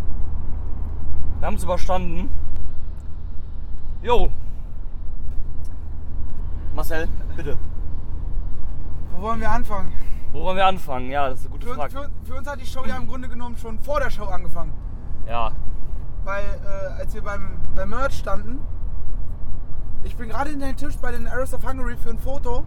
Wir 1.40 1.48
haben 1.48 1.56
es 1.56 1.64
überstanden. 1.64 2.30
Jo. 4.04 4.30
Marcel, 6.76 7.08
bitte. 7.36 7.58
Wo 9.16 9.22
wollen 9.24 9.40
wir 9.42 9.50
anfangen? 9.52 9.92
Wo 10.32 10.44
wollen 10.44 10.58
wir 10.58 10.66
anfangen? 10.68 11.10
Ja, 11.10 11.30
das 11.30 11.40
ist 11.42 11.46
eine 11.48 11.54
gute 11.54 11.68
Für, 11.68 11.74
uns- 11.74 11.94
Frage. 11.94 12.10
für, 12.24 12.26
für 12.32 12.38
uns 12.38 12.48
hat 12.48 12.62
die 12.62 12.66
Show 12.66 12.86
ja 12.86 12.98
im 12.98 13.08
Grunde 13.08 13.28
genommen 13.28 13.58
schon 13.58 13.80
vor 13.80 14.00
der 14.00 14.10
Show 14.10 14.26
angefangen. 14.26 14.72
Ja, 15.28 15.52
Weil 16.24 16.44
äh, 16.44 17.02
als 17.02 17.14
wir 17.14 17.22
beim, 17.24 17.58
beim 17.76 17.90
Merch 17.90 18.18
standen, 18.18 18.60
ich 20.04 20.16
bin 20.16 20.30
gerade 20.30 20.52
in 20.52 20.60
den 20.60 20.76
Tisch 20.76 20.98
bei 20.98 21.12
den 21.12 21.28
Arrows 21.28 21.54
of 21.54 21.66
Hungary 21.66 21.96
für 21.98 22.10
ein 22.10 22.18
Foto, 22.18 22.64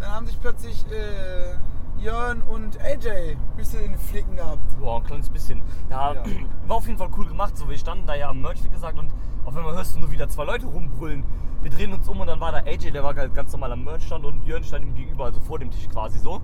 dann 0.00 0.10
haben 0.10 0.26
sich 0.26 0.40
plötzlich 0.40 0.84
äh, 0.90 1.56
Jörn 2.02 2.42
und 2.42 2.80
AJ 2.80 3.08
ein 3.32 3.56
bisschen 3.56 3.84
in 3.84 3.92
den 3.92 4.00
Flicken 4.00 4.36
gehabt. 4.36 4.60
Ja, 4.82 4.96
ein 4.96 5.04
kleines 5.04 5.30
bisschen. 5.30 5.62
Ja, 5.88 6.14
Ja. 6.14 6.22
war 6.66 6.76
auf 6.76 6.86
jeden 6.86 6.98
Fall 6.98 7.10
cool 7.16 7.26
gemacht. 7.26 7.56
So, 7.56 7.68
wir 7.68 7.78
standen 7.78 8.06
da 8.06 8.14
ja 8.14 8.28
am 8.28 8.40
Merch, 8.40 8.62
wie 8.64 8.68
gesagt, 8.68 8.98
und 8.98 9.12
auf 9.44 9.56
einmal 9.56 9.74
hörst 9.74 9.94
du 9.94 10.00
nur 10.00 10.10
wieder 10.10 10.28
zwei 10.28 10.44
Leute 10.44 10.66
rumbrüllen. 10.66 11.24
Wir 11.62 11.70
drehen 11.70 11.92
uns 11.92 12.08
um 12.08 12.20
und 12.20 12.26
dann 12.26 12.40
war 12.40 12.50
da 12.50 12.58
AJ, 12.58 12.90
der 12.90 13.04
war 13.04 13.14
halt 13.14 13.34
ganz 13.34 13.52
normal 13.52 13.72
am 13.72 13.84
Merchstand 13.84 14.24
und 14.24 14.44
Jörn 14.44 14.64
stand 14.64 14.84
ihm 14.84 14.94
gegenüber, 14.94 15.26
also 15.26 15.38
vor 15.40 15.58
dem 15.58 15.70
Tisch 15.70 15.88
quasi 15.88 16.18
so. 16.18 16.42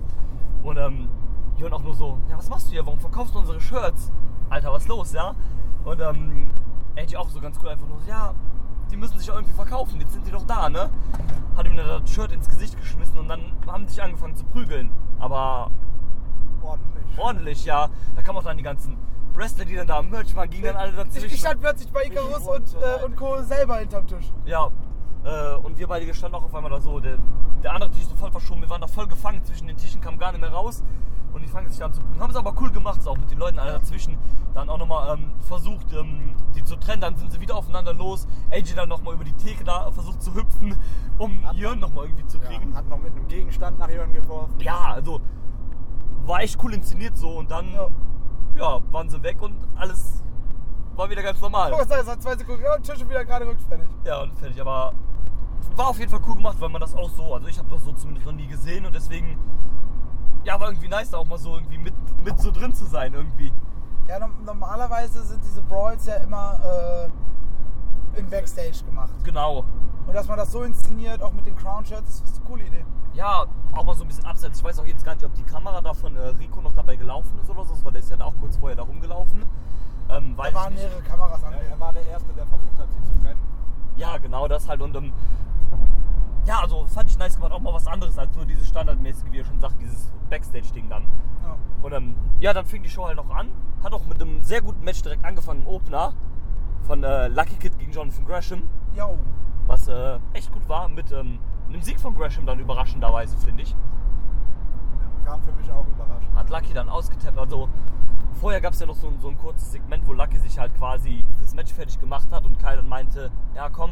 Und 0.63 0.77
ähm, 0.77 1.09
Jörn 1.57 1.73
auch 1.73 1.83
nur 1.83 1.93
so, 1.93 2.17
ja, 2.29 2.37
was 2.37 2.49
machst 2.49 2.67
du 2.67 2.71
hier? 2.71 2.85
Warum 2.85 2.99
verkaufst 2.99 3.35
du 3.35 3.39
unsere 3.39 3.59
Shirts? 3.59 4.11
Alter, 4.49 4.71
was 4.71 4.83
ist 4.83 4.87
los, 4.87 5.11
ja? 5.11 5.35
Und 5.83 5.99
ähm, 5.99 6.51
AJ 6.97 7.17
auch 7.17 7.29
so 7.29 7.41
ganz 7.41 7.59
cool 7.61 7.69
einfach 7.69 7.87
nur 7.87 7.99
so, 7.99 8.09
ja, 8.09 8.33
die 8.91 8.97
müssen 8.97 9.17
sich 9.17 9.27
ja 9.27 9.33
irgendwie 9.33 9.53
verkaufen, 9.53 9.99
jetzt 9.99 10.13
sind 10.13 10.25
die 10.25 10.31
doch 10.31 10.45
da, 10.45 10.69
ne? 10.69 10.89
Hat 11.55 11.65
ihm 11.65 11.75
dann 11.75 11.87
das 12.01 12.09
Shirt 12.09 12.31
ins 12.31 12.47
Gesicht 12.49 12.77
geschmissen 12.77 13.17
und 13.19 13.27
dann 13.27 13.41
haben 13.67 13.85
die 13.85 13.91
sich 13.91 14.01
angefangen 14.01 14.35
zu 14.35 14.45
prügeln. 14.45 14.91
Aber 15.19 15.71
Ordentlich. 16.61 17.17
ordentlich, 17.17 17.65
ja. 17.65 17.89
Da 18.15 18.21
kamen 18.21 18.37
auch 18.39 18.43
dann 18.43 18.57
die 18.57 18.63
ganzen 18.63 18.97
Wrestler, 19.33 19.65
die 19.65 19.75
dann 19.75 19.87
da 19.87 19.99
am 19.99 20.09
Merch 20.09 20.35
waren, 20.35 20.49
gingen 20.49 20.65
dann 20.65 20.75
alle 20.75 20.91
dazwischen. 20.91 21.27
Ich, 21.27 21.33
ich 21.33 21.39
stand 21.39 21.61
plötzlich 21.61 21.91
bei 21.91 22.05
Icarus 22.05 22.47
und, 22.47 22.75
äh, 22.75 23.05
und 23.05 23.15
Co. 23.15 23.41
selber 23.41 23.77
hinterm 23.77 24.05
Tisch. 24.07 24.31
ja, 24.45 24.69
äh, 25.23 25.55
und 25.55 25.77
wir 25.77 25.87
beide 25.87 26.05
wir 26.05 26.13
standen 26.13 26.35
auch 26.35 26.43
auf 26.43 26.55
einmal 26.55 26.71
da 26.71 26.79
so. 26.81 26.99
Der, 26.99 27.17
der 27.63 27.73
andere 27.73 27.91
Tisch 27.91 28.03
ist 28.03 28.09
so 28.09 28.15
voll 28.15 28.31
verschoben, 28.31 28.61
wir 28.61 28.69
waren 28.69 28.81
da 28.81 28.87
voll 28.87 29.07
gefangen 29.07 29.43
zwischen 29.43 29.67
den 29.67 29.77
Tischen, 29.77 30.01
kamen 30.01 30.17
gar 30.17 30.31
nicht 30.31 30.41
mehr 30.41 30.51
raus. 30.51 30.83
Und 31.33 31.41
die 31.43 31.47
fangen 31.47 31.69
sich 31.69 31.83
an 31.83 31.93
zu 31.93 32.01
prügeln. 32.01 32.21
Haben 32.21 32.31
es 32.31 32.35
aber 32.35 32.53
cool 32.59 32.71
gemacht, 32.71 33.01
so 33.03 33.11
auch 33.11 33.17
mit 33.17 33.29
den 33.29 33.37
Leuten 33.37 33.59
alle 33.59 33.73
dazwischen. 33.73 34.17
Dann 34.53 34.69
auch 34.69 34.77
nochmal 34.77 35.17
ähm, 35.17 35.31
versucht, 35.41 35.93
ähm, 35.93 36.35
die 36.55 36.63
zu 36.63 36.75
trennen. 36.75 37.01
Dann 37.01 37.15
sind 37.17 37.31
sie 37.31 37.39
wieder 37.39 37.55
aufeinander 37.55 37.93
los. 37.93 38.27
AJ 38.51 38.73
dann 38.75 38.89
nochmal 38.89 39.13
über 39.13 39.23
die 39.23 39.33
Theke 39.33 39.63
da 39.63 39.91
versucht 39.91 40.21
zu 40.23 40.33
hüpfen, 40.33 40.75
um 41.17 41.45
Hat 41.45 41.55
Jörn 41.55 41.79
nochmal 41.79 42.05
irgendwie 42.05 42.25
zu 42.25 42.39
kriegen. 42.39 42.71
Ja, 42.71 42.77
hat 42.77 42.89
noch 42.89 42.99
mit 42.99 43.15
einem 43.15 43.27
Gegenstand 43.27 43.77
nach 43.79 43.89
Jörn 43.89 44.11
geworfen. 44.13 44.55
Ja, 44.59 44.93
also 44.93 45.21
war 46.25 46.41
echt 46.41 46.57
cool 46.63 46.73
inszeniert 46.73 47.17
so. 47.17 47.29
Und 47.37 47.51
dann 47.51 47.71
Ja. 47.73 47.87
ja, 48.55 48.79
waren 48.91 49.09
sie 49.09 49.21
weg 49.21 49.41
und 49.41 49.55
alles 49.75 50.23
war 50.95 51.09
wieder 51.09 51.23
ganz 51.23 51.39
normal. 51.39 51.71
Oh, 51.73 51.79
es 51.81 52.07
hat 52.07 52.21
zwei 52.21 52.35
Sekunden. 52.35 52.63
Ja, 52.63 52.77
Tisch 52.77 52.95
ist 52.95 53.09
wieder 53.09 53.23
gerade 53.23 53.47
rückfällig. 53.47 53.87
Ja, 54.03 54.21
und 54.21 54.33
fertig. 54.35 54.59
Aber 54.59 54.93
war 55.75 55.87
auf 55.89 55.99
jeden 55.99 56.11
Fall 56.11 56.19
cool 56.27 56.35
gemacht, 56.35 56.57
weil 56.59 56.69
man 56.69 56.81
das 56.81 56.93
auch 56.93 57.09
so, 57.09 57.33
also 57.33 57.47
ich 57.47 57.57
habe 57.57 57.69
das 57.69 57.83
so 57.85 57.93
zumindest 57.93 58.25
noch 58.25 58.33
nie 58.33 58.47
gesehen 58.47 58.85
und 58.85 58.93
deswegen, 58.93 59.37
ja, 60.43 60.59
war 60.59 60.67
irgendwie 60.69 60.87
nice, 60.87 61.09
da 61.11 61.17
auch 61.17 61.27
mal 61.27 61.37
so 61.37 61.55
irgendwie 61.55 61.77
mit, 61.77 61.93
mit 62.23 62.39
so 62.39 62.51
drin 62.51 62.73
zu 62.73 62.85
sein 62.85 63.13
irgendwie. 63.13 63.51
Ja, 64.07 64.19
no- 64.19 64.29
normalerweise 64.45 65.23
sind 65.23 65.43
diese 65.43 65.61
Brawls 65.61 66.05
ja 66.05 66.15
immer 66.15 66.59
äh, 66.63 68.19
im 68.19 68.29
Backstage 68.29 68.83
gemacht. 68.85 69.11
Genau. 69.23 69.65
Und 70.07 70.13
dass 70.15 70.27
man 70.27 70.37
das 70.37 70.51
so 70.51 70.63
inszeniert, 70.63 71.21
auch 71.21 71.31
mit 71.33 71.45
den 71.45 71.55
Crown 71.55 71.85
Shirts, 71.85 72.21
ist 72.21 72.37
eine 72.37 72.45
coole 72.45 72.63
Idee. 72.63 72.83
Ja, 73.13 73.45
auch 73.73 73.83
mal 73.83 73.95
so 73.95 74.03
ein 74.03 74.07
bisschen 74.07 74.25
abseits. 74.25 74.59
Ich 74.59 74.63
weiß 74.63 74.79
auch 74.79 74.85
jetzt 74.85 75.03
gar 75.05 75.13
nicht, 75.13 75.25
ob 75.25 75.33
die 75.35 75.43
Kamera 75.43 75.81
da 75.81 75.93
von 75.93 76.15
äh, 76.15 76.19
Rico 76.29 76.61
noch 76.61 76.73
dabei 76.73 76.95
gelaufen 76.95 77.37
ist 77.41 77.49
oder 77.49 77.63
so, 77.65 77.73
weil 77.83 77.91
der 77.91 78.01
ist 78.01 78.09
ja 78.09 78.19
auch 78.21 78.33
kurz 78.39 78.57
vorher 78.57 78.75
da 78.75 78.83
rumgelaufen. 78.83 79.45
Ähm, 80.09 80.35
weiß 80.37 80.53
Da 80.53 80.59
waren 80.59 80.73
mehrere 80.73 81.01
Kameras 81.01 81.41
Ja, 81.41 81.47
anwesend. 81.49 81.69
er 81.71 81.79
war 81.79 81.93
der 81.93 82.07
Erste, 82.07 82.33
der 82.33 82.47
versucht 82.47 82.77
hat, 82.79 82.87
sie 82.91 83.13
zu 83.13 83.19
trennen. 83.23 83.39
Ja, 83.97 84.17
genau, 84.17 84.47
das 84.47 84.67
halt. 84.67 84.81
Und 84.81 84.95
ähm, 84.95 85.13
ja, 86.49 86.61
also 86.61 86.85
fand 86.87 87.07
ich 87.09 87.17
nice 87.19 87.35
gemacht, 87.35 87.51
auch 87.51 87.59
mal 87.59 87.73
was 87.73 87.85
anderes 87.85 88.17
als 88.17 88.35
nur 88.35 88.43
dieses 88.45 88.67
standardmäßige, 88.67 89.31
wie 89.31 89.39
er 89.39 89.45
schon 89.45 89.59
sagt, 89.59 89.79
dieses 89.79 90.11
Backstage-Ding 90.31 90.89
dann. 90.89 91.03
Ja. 91.43 91.55
Und 91.83 91.93
ähm, 91.93 92.15
ja, 92.39 92.53
dann 92.53 92.65
fing 92.65 92.81
die 92.81 92.89
Show 92.89 93.05
halt 93.05 93.19
auch 93.19 93.29
an. 93.29 93.49
Hat 93.83 93.93
auch 93.93 94.05
mit 94.07 94.19
einem 94.21 94.43
sehr 94.43 94.61
guten 94.61 94.83
Match 94.83 95.01
direkt 95.03 95.23
angefangen 95.23 95.61
im 95.61 95.67
Opener 95.67 96.13
von 96.87 97.03
äh, 97.03 97.27
Lucky 97.27 97.55
Kid 97.55 97.77
gegen 97.77 97.91
Jonathan 97.91 98.25
Gresham, 98.25 98.63
Jo. 98.95 99.17
was 99.67 99.87
äh, 99.87 100.17
echt 100.33 100.51
gut 100.51 100.67
war. 100.67 100.89
Mit 100.89 101.11
ähm, 101.11 101.37
einem 101.69 101.81
Sieg 101.83 101.99
von 101.99 102.15
Gresham 102.15 102.47
dann 102.47 102.59
überraschenderweise, 102.59 103.37
finde 103.37 103.61
ich. 103.63 103.75
Kam 105.25 105.41
für 105.43 105.51
mich 105.51 105.69
auch 105.71 105.85
überraschend. 105.85 106.35
Hat 106.35 106.49
Lucky 106.49 106.73
dann 106.73 106.89
ausgetappt. 106.89 107.37
Also 107.37 107.69
vorher 108.41 108.59
gab 108.59 108.73
es 108.73 108.79
ja 108.79 108.87
noch 108.87 108.95
so, 108.95 109.07
ein- 109.07 109.19
so 109.19 109.27
ein 109.29 109.37
kurzes 109.37 109.71
Segment, 109.71 110.07
wo 110.07 110.13
Lucky 110.13 110.39
sich 110.39 110.57
halt 110.57 110.73
quasi 110.75 111.23
fürs 111.37 111.53
Match 111.53 111.71
fertig 111.73 111.99
gemacht 111.99 112.27
hat 112.31 112.43
und 112.45 112.57
Kyle 112.59 112.77
dann 112.77 112.89
meinte, 112.89 113.31
ja 113.55 113.69
komm, 113.69 113.91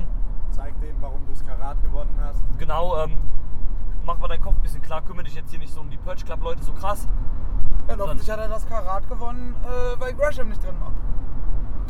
Zeig 0.51 0.79
denen, 0.81 1.01
warum 1.01 1.25
du 1.25 1.33
das 1.33 1.45
Karat 1.45 1.81
gewonnen 1.81 2.15
hast. 2.21 2.43
genau, 2.57 2.97
ähm, 3.03 3.17
mach 4.05 4.17
mal 4.17 4.27
deinen 4.27 4.41
Kopf 4.41 4.55
ein 4.55 4.61
bisschen 4.61 4.81
klar, 4.81 5.01
kümmere 5.01 5.25
dich 5.25 5.35
jetzt 5.35 5.49
hier 5.51 5.59
nicht 5.59 5.73
so 5.73 5.81
um 5.81 5.89
die 5.89 5.97
Purge 5.97 6.23
Club 6.25 6.41
Leute 6.41 6.63
so 6.63 6.73
krass. 6.73 7.07
Ja, 7.87 7.93
und 7.93 8.01
offensichtlich 8.01 8.31
hat 8.37 8.39
er 8.43 8.49
das 8.49 8.65
Karat 8.67 9.07
gewonnen, 9.07 9.55
äh, 9.63 9.99
weil 9.99 10.13
Gresham 10.13 10.49
nicht 10.49 10.63
drin 10.63 10.75
war. 10.81 10.91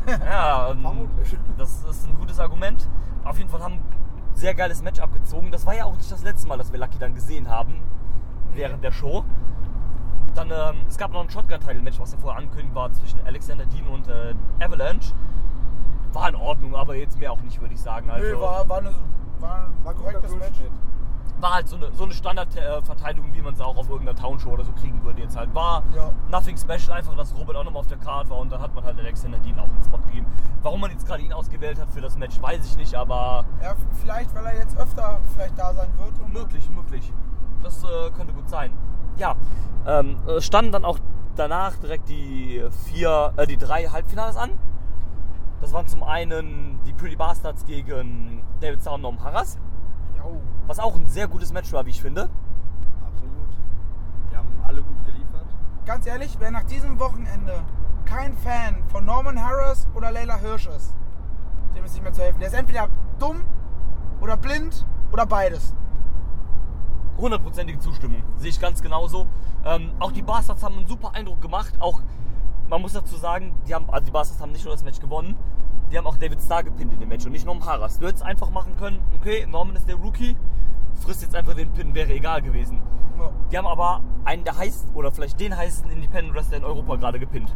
Ja, 0.26 0.70
ähm, 0.72 0.82
Vermutlich. 0.82 1.38
das 1.58 1.84
ist 1.84 2.08
ein 2.08 2.15
gutes 2.17 2.39
Argument. 2.39 2.88
Auf 3.26 3.38
jeden 3.38 3.50
Fall 3.50 3.62
haben 3.62 3.80
sehr 4.34 4.54
geiles 4.54 4.82
Match 4.82 5.00
abgezogen. 5.02 5.52
Das 5.52 5.65
war 5.65 5.76
ja 5.76 5.84
auch 5.86 5.96
nicht 5.96 6.10
das 6.10 6.24
letzte 6.24 6.48
Mal, 6.48 6.58
dass 6.58 6.72
wir 6.72 6.80
Lucky 6.80 6.98
dann 6.98 7.13
gesehen 7.13 7.50
haben 7.50 7.82
während 8.54 8.84
der 8.84 8.91
Show. 8.91 9.26
Dann, 10.36 10.52
ähm, 10.52 10.82
es 10.88 10.98
gab 10.98 11.12
noch 11.12 11.22
ein 11.22 11.30
Shotgun-Title-Match, 11.30 12.00
was 12.00 12.13
ja 12.13 12.20
vorher 12.20 12.38
angekündigt 12.39 12.76
war, 12.76 12.93
zwischen 12.93 13.20
Alexander 13.26 13.65
Dean 13.65 13.88
und 13.88 14.08
äh, 14.08 14.34
Avalanche. 14.63 15.13
War 16.13 16.30
in 16.30 16.36
Ordnung, 16.36 16.76
aber 16.76 16.96
jetzt 16.96 17.20
mehr 17.20 17.32
auch 17.32 17.41
nicht, 17.41 17.60
würde 17.62 17.74
ich 17.74 17.82
sagen. 17.82 18.10
Also, 18.10 18.26
Nö, 18.28 18.39
war, 18.41 18.67
war, 18.67 18.78
eine, 18.80 18.91
war 19.39 19.65
ein 19.65 19.74
War 19.84 19.93
guter 19.93 20.12
korrektes 20.13 20.36
Match. 20.36 20.60
War 21.39 21.54
halt 21.54 21.67
so 21.67 21.76
eine, 21.76 21.91
so 21.93 22.04
eine 22.06 22.13
Standardverteidigung, 22.13 23.32
wie 23.34 23.41
man 23.43 23.54
sie 23.56 23.63
auch 23.63 23.78
auf 23.78 23.88
irgendeiner 23.89 24.17
Townshow 24.17 24.50
oder 24.52 24.63
so 24.63 24.72
kriegen 24.72 25.04
würde 25.04 25.22
jetzt 25.22 25.38
halt. 25.38 25.54
War 25.54 25.84
Ja. 25.96 26.12
nothing 26.32 26.58
special, 26.58 26.98
einfach, 26.98 27.15
dass 27.15 27.36
Robert 27.38 27.56
auch 27.58 27.63
nochmal 27.63 27.82
auf 27.82 27.88
der 27.88 28.00
Karte 28.00 28.32
war 28.32 28.39
und 28.39 28.52
dann 28.52 28.60
hat 28.60 28.74
man 28.74 28.84
halt 28.84 28.98
Alexander 28.98 29.38
Dean 29.39 29.60
auch 29.60 29.65
einen 29.65 29.84
Spot 29.84 30.00
gegeben. 30.00 30.26
Warum 30.63 30.82
man 30.82 30.89
jetzt 30.89 31.06
gerade 31.06 31.22
ihn 31.22 31.32
ausgewählt 31.34 31.80
hat 31.80 31.91
für 31.91 32.02
das 32.02 32.17
Match, 32.17 32.41
weiß 32.41 32.65
ich 32.65 32.78
nicht, 32.78 32.96
aber 32.96 33.46
Ja, 33.62 33.76
vielleicht, 34.02 34.34
weil 34.34 34.46
er 34.48 34.56
jetzt 34.58 34.76
öfter 34.80 35.20
vielleicht 35.36 35.60
da 35.60 35.74
sein 35.76 35.89
wird. 35.98 36.20
Und 36.20 36.34
möglich, 36.34 36.67
möglich. 36.72 37.13
Das 37.62 37.84
äh, 37.84 38.10
könnte 38.15 38.34
gut 38.34 38.50
sein. 38.50 38.72
Ja, 39.17 39.36
ähm, 39.86 40.17
es 40.28 40.43
standen 40.46 40.72
dann 40.72 40.86
auch 40.86 40.98
danach 41.36 41.76
direkt 41.76 42.10
die 42.10 42.63
vier, 42.86 43.34
äh, 43.38 43.46
die 43.46 43.58
drei 43.58 43.86
Halbfinales 43.86 44.38
an. 44.38 44.50
Das 45.62 45.74
waren 45.74 45.88
zum 45.88 46.04
einen 46.04 46.80
die 46.86 46.93
Pretty 46.93 47.15
Bastards 47.15 47.65
gegen 47.65 48.43
David 48.60 48.82
Starr 48.82 49.04
und 49.04 49.24
Harras, 49.24 49.58
Jo. 50.17 50.39
was 50.67 50.80
auch 50.80 50.96
ein 50.96 51.08
sehr 51.08 51.28
gutes 51.28 51.52
Match 51.52 51.72
war, 51.74 51.86
wie 51.86 51.89
ich 51.89 52.02
finde. 52.02 52.30
Absolut. 53.06 53.50
Die 54.32 54.36
haben 54.38 54.48
alle 54.65 54.82
gut 54.84 55.04
geliefert. 55.06 55.46
Ganz 55.86 56.06
ehrlich, 56.06 56.36
wer 56.39 56.52
nach 56.52 56.63
diesem 56.63 57.00
Wochenende 57.00 57.63
kein 58.06 58.38
Fan 58.38 58.84
von 58.89 59.06
Norman 59.06 59.43
Harris 59.43 59.88
oder 59.96 60.12
Layla 60.12 60.38
Hirsch 60.38 60.67
ist, 60.67 60.93
dem 61.76 61.84
ist 61.84 61.93
nicht 61.93 62.04
mehr 62.04 62.13
zu 62.13 62.22
helfen. 62.22 62.39
Der 62.39 62.50
ist 62.50 62.54
entweder 62.54 62.88
dumm 63.20 63.38
oder 64.22 64.38
blind 64.38 64.86
oder 65.12 65.26
beides. 65.26 65.74
hundertprozentige 67.17 67.80
Zustimmung. 67.80 68.22
Sehe 68.38 68.50
ich 68.50 68.60
ganz 68.60 68.82
genauso. 68.82 69.26
Ähm, 69.65 69.91
auch 70.00 70.12
die 70.12 70.22
Bastards 70.22 70.63
haben 70.63 70.78
einen 70.78 70.88
super 70.88 71.13
Eindruck 71.15 71.41
gemacht. 71.41 71.74
Auch, 71.80 72.02
man 72.70 72.82
muss 72.82 72.94
dazu 72.94 73.16
sagen, 73.16 73.54
die, 73.68 73.74
haben, 73.74 73.90
also 73.90 74.06
die 74.06 74.12
Bastards 74.12 74.42
haben 74.42 74.52
nicht 74.52 74.66
nur 74.66 74.74
das 74.74 74.84
Match 74.84 75.00
gewonnen, 75.00 75.36
die 75.92 75.98
haben 75.98 76.06
auch 76.06 76.18
David 76.18 76.42
Starr 76.42 76.64
gepinnt 76.64 76.94
in 76.94 77.00
dem 77.00 77.10
Match 77.10 77.26
und 77.26 77.32
nicht 77.32 77.46
Norman 77.46 77.66
Haras. 77.66 78.00
Du 78.00 78.08
hättest 78.08 78.24
einfach 78.24 78.50
machen 78.50 78.76
können, 78.78 79.00
okay, 79.16 79.46
Norman 79.46 79.76
ist 79.76 79.88
der 79.88 79.96
Rookie, 79.96 80.36
frisst 80.96 81.22
jetzt 81.22 81.36
einfach 81.36 81.54
den 81.54 81.72
Pin, 81.72 81.94
wäre 81.94 82.14
egal 82.14 82.42
gewesen. 82.42 82.82
Ja. 83.18 83.32
Die 83.52 83.58
haben 83.58 83.68
aber 83.68 84.02
einen 84.26 84.44
der 84.44 84.58
heißesten 84.58 84.94
oder 84.96 85.12
vielleicht 85.12 85.40
den 85.40 85.56
heißesten 85.56 85.92
Independent 85.92 86.36
Wrestler 86.36 86.58
in 86.58 86.66
Europa 86.66 86.96
gerade 86.98 87.20
gepinnt. 87.20 87.56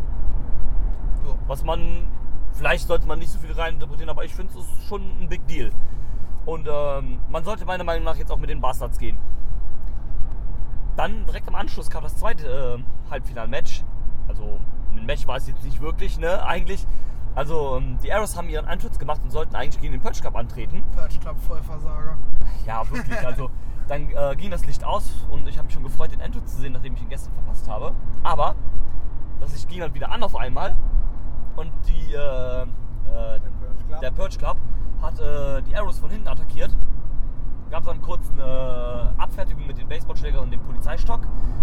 Ja. 1.25 1.35
Was 1.47 1.63
man, 1.63 2.07
vielleicht 2.53 2.87
sollte 2.87 3.07
man 3.07 3.19
nicht 3.19 3.31
so 3.31 3.39
viel 3.39 3.51
reininterpretieren, 3.51 4.09
aber 4.09 4.23
ich 4.23 4.33
finde 4.33 4.53
es 4.57 4.65
ist 4.65 4.87
schon 4.87 5.01
ein 5.19 5.27
Big 5.27 5.45
Deal. 5.47 5.71
Und 6.45 6.67
ähm, 6.71 7.19
man 7.29 7.43
sollte 7.43 7.65
meiner 7.65 7.83
Meinung 7.83 8.03
nach 8.03 8.15
jetzt 8.15 8.31
auch 8.31 8.39
mit 8.39 8.49
den 8.49 8.61
Bastards 8.61 8.97
gehen. 8.97 9.17
Dann 10.95 11.25
direkt 11.25 11.47
am 11.47 11.55
Anschluss 11.55 11.89
kam 11.89 12.03
das 12.03 12.17
zweite 12.17 12.79
äh, 12.79 13.11
Halbfinal-Match. 13.11 13.83
Also 14.27 14.59
ein 14.95 15.05
Match 15.05 15.27
war 15.27 15.37
es 15.37 15.47
jetzt 15.47 15.63
nicht 15.63 15.81
wirklich, 15.81 16.17
ne? 16.19 16.43
Eigentlich. 16.45 16.85
Also 17.33 17.77
ähm, 17.77 17.97
die 18.03 18.11
Arrows 18.11 18.35
haben 18.35 18.49
ihren 18.49 18.65
Antritt 18.65 18.99
gemacht 18.99 19.21
und 19.23 19.31
sollten 19.31 19.55
eigentlich 19.55 19.79
gegen 19.79 19.93
den 19.93 20.01
Purge 20.01 20.21
Cup 20.21 20.35
antreten. 20.35 20.83
Perch 20.91 21.19
Club 21.19 21.39
Vollversager. 21.39 22.17
Ja, 22.65 22.89
wirklich. 22.89 23.25
Also 23.25 23.49
dann 23.87 24.09
äh, 24.09 24.35
ging 24.35 24.51
das 24.51 24.65
Licht 24.65 24.83
aus 24.83 25.25
und 25.29 25.47
ich 25.47 25.57
habe 25.57 25.65
mich 25.65 25.73
schon 25.73 25.83
gefreut, 25.83 26.11
den 26.11 26.19
Entrance 26.19 26.55
zu 26.55 26.61
sehen, 26.61 26.73
nachdem 26.73 26.95
ich 26.95 27.01
ihn 27.01 27.09
gestern 27.09 27.33
verpasst 27.33 27.69
habe. 27.69 27.93
Aber 28.23 28.55
das 29.39 29.53
Licht 29.53 29.69
ging 29.69 29.79
dann 29.79 29.93
wieder 29.93 30.11
an 30.11 30.23
auf 30.23 30.35
einmal 30.35 30.75
und 31.55 31.71
die, 31.87 32.13
äh, 32.13 32.61
äh, 32.63 32.65
Purge 33.39 33.83
Club. 33.87 34.01
der 34.01 34.11
Purge 34.11 34.37
Club 34.37 34.57
hat 35.01 35.19
äh, 35.19 35.61
die 35.63 35.75
Arrows 35.75 35.99
von 35.99 36.09
hinten 36.09 36.27
attackiert. 36.27 36.71
Gab 37.71 37.85
dann 37.85 38.01
kurz 38.01 38.29
eine 38.31 39.13
Abfertigung 39.17 39.65
mit 39.65 39.77
dem 39.77 39.87
Baseballschläger 39.87 40.41
und 40.41 40.51
dem 40.51 40.59
Polizeistock. 40.59 41.21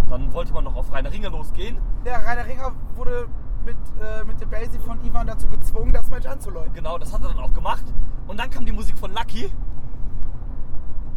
Dann 0.09 0.33
wollte 0.33 0.55
man 0.55 0.65
noch 0.65 0.75
auf 0.75 0.91
Rainer 0.91 1.13
Ringer 1.13 1.29
losgehen. 1.29 1.77
Der 2.07 2.27
Rainer 2.27 2.47
Ringer 2.47 2.73
wurde 2.97 3.29
mit, 3.67 3.77
äh, 4.01 4.25
mit 4.25 4.41
dem 4.41 4.49
Basie 4.49 4.79
von 4.79 5.05
Ivan 5.05 5.27
dazu 5.27 5.47
gezwungen, 5.49 5.93
das 5.93 6.09
Match 6.09 6.27
anzuläuten. 6.27 6.73
Genau, 6.73 6.97
das 6.97 7.13
hat 7.13 7.21
er 7.23 7.29
dann 7.29 7.39
auch 7.41 7.53
gemacht. 7.53 7.85
Und 8.27 8.41
dann 8.41 8.49
kam 8.49 8.65
die 8.65 8.73
Musik 8.73 8.97
von 8.97 9.13
Lucky. 9.13 9.53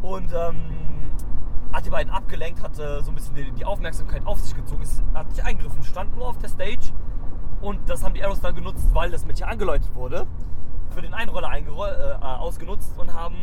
Und 0.01 0.33
ähm, 0.33 1.11
hat 1.71 1.85
die 1.85 1.89
beiden 1.89 2.11
abgelenkt, 2.11 2.61
hat 2.61 2.77
äh, 2.77 3.01
so 3.01 3.11
ein 3.11 3.15
bisschen 3.15 3.35
die, 3.35 3.49
die 3.51 3.63
Aufmerksamkeit 3.63 4.27
auf 4.27 4.41
sich 4.41 4.53
gezogen, 4.53 4.81
ist, 4.81 5.01
hat 5.13 5.29
nicht 5.29 5.45
eingegriffen, 5.45 5.83
stand 5.83 6.17
nur 6.17 6.27
auf 6.27 6.37
der 6.39 6.49
Stage. 6.49 6.91
Und 7.61 7.89
das 7.89 8.03
haben 8.03 8.13
die 8.13 8.25
Arrows 8.25 8.41
dann 8.41 8.55
genutzt, 8.55 8.89
weil 8.91 9.09
das 9.09 9.25
Match 9.25 9.39
ja 9.39 9.47
angeläutet 9.47 9.95
wurde. 9.95 10.27
Für 10.89 11.01
den 11.01 11.13
Einroller 11.13 11.49
äh, 11.53 12.25
ausgenutzt 12.25 12.97
und 12.97 13.13
haben 13.13 13.37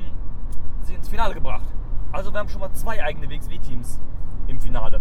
sie 0.88 0.94
ins 0.94 1.09
Finale 1.09 1.35
gebracht. 1.35 1.64
Also 2.12 2.33
wir 2.33 2.40
haben 2.40 2.48
schon 2.48 2.61
mal 2.61 2.72
zwei 2.72 3.03
eigene 3.03 3.29
WXW-Teams 3.31 4.01
im 4.48 4.61
Finale. 4.61 5.01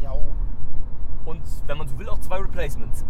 Ja. 0.00 0.12
Und 1.24 1.42
wenn 1.66 1.78
man 1.78 1.88
so 1.88 1.98
will, 1.98 2.08
auch 2.08 2.18
zwei 2.20 2.38
Replacements. 2.38 3.04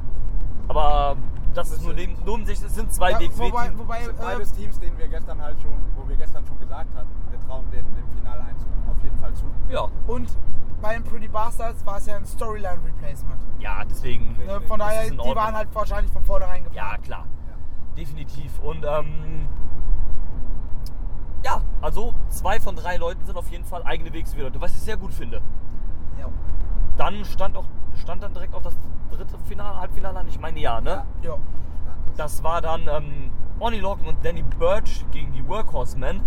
Aber 0.69 1.17
das 1.53 1.71
ist 1.71 1.83
nur, 1.83 1.95
dem, 1.95 2.17
nur 2.25 2.35
um 2.35 2.45
sich, 2.47 2.61
es 2.63 2.75
sind 2.75 2.93
zwei 2.93 3.11
ja 3.13 3.21
WXW-Teams. 3.21 3.53
wobei, 3.53 3.79
wobei 3.79 3.99
Das 3.99 4.07
sind 4.07 4.19
äh, 4.19 4.23
beides 4.23 4.53
Teams, 4.53 4.81
denen 4.81 4.99
wir 4.99 5.09
gestern 5.09 5.41
halt 5.41 5.61
schon, 5.61 5.73
wo 5.97 6.09
wir 6.09 6.17
gestern 6.17 6.45
schon 6.47 6.59
gesagt 6.59 6.95
hatten, 6.97 7.09
wir 7.31 7.41
trauen 7.41 7.65
denen 7.71 7.87
im 7.97 8.17
Finale 8.17 8.43
eins 8.45 8.65
auf 8.91 9.03
jeden 9.03 9.19
Fall 9.19 9.35
zu. 9.35 9.45
Ja, 9.69 9.89
und 10.07 10.37
bei 10.81 10.95
den 10.95 11.05
Pretty 11.05 11.29
Bastards 11.29 11.85
war 11.87 11.99
es 11.99 12.07
ja 12.07 12.17
ein 12.17 12.25
Storyline-Replacement. 12.27 13.41
ja, 13.61 13.85
deswegen. 13.85 14.37
Ne, 14.47 14.61
von 14.63 14.79
daher, 14.79 15.11
die 15.11 15.17
waren 15.19 15.55
halt 15.55 15.69
wahrscheinlich 15.75 16.13
von 16.13 16.25
vornherein 16.25 16.65
geplant. 16.65 16.93
Ja, 16.93 17.03
klar. 17.03 17.27
Definitiv. 17.97 18.59
Und 18.61 18.85
ähm, 18.85 19.49
ja, 21.45 21.61
also 21.83 22.15
zwei 22.29 22.59
von 22.59 22.75
drei 22.75 22.97
Leuten 22.97 23.25
sind 23.25 23.37
auf 23.37 23.51
jeden 23.51 23.65
Fall 23.65 23.83
eigene 23.85 24.13
WXW-Leute, 24.13 24.61
was 24.61 24.73
ich 24.73 24.81
sehr 24.81 24.97
gut 24.97 25.13
finde. 25.13 25.41
Ja. 26.19 26.29
Dann 26.97 27.25
stand 27.25 27.57
auch 27.57 27.67
stand 27.97 28.23
dann 28.23 28.33
direkt 28.35 28.55
auch 28.55 28.63
das 28.63 28.75
dritte 29.11 29.39
Finale, 29.47 29.79
Halbfinale 29.79 30.19
an. 30.21 30.29
Ich 30.29 30.41
meine 30.41 30.59
ja, 30.59 30.81
ne? 30.81 31.05
ja. 31.23 31.37
Das 32.17 32.43
war 32.43 32.61
dann 32.61 32.89
ähm, 32.89 33.31
Onnie 33.61 33.81
Lorcan 33.81 34.07
und 34.09 34.25
Danny 34.25 34.43
Birch 34.43 35.05
gegen 35.13 35.33
die 35.33 35.47
Workhorsemen. 35.47 36.21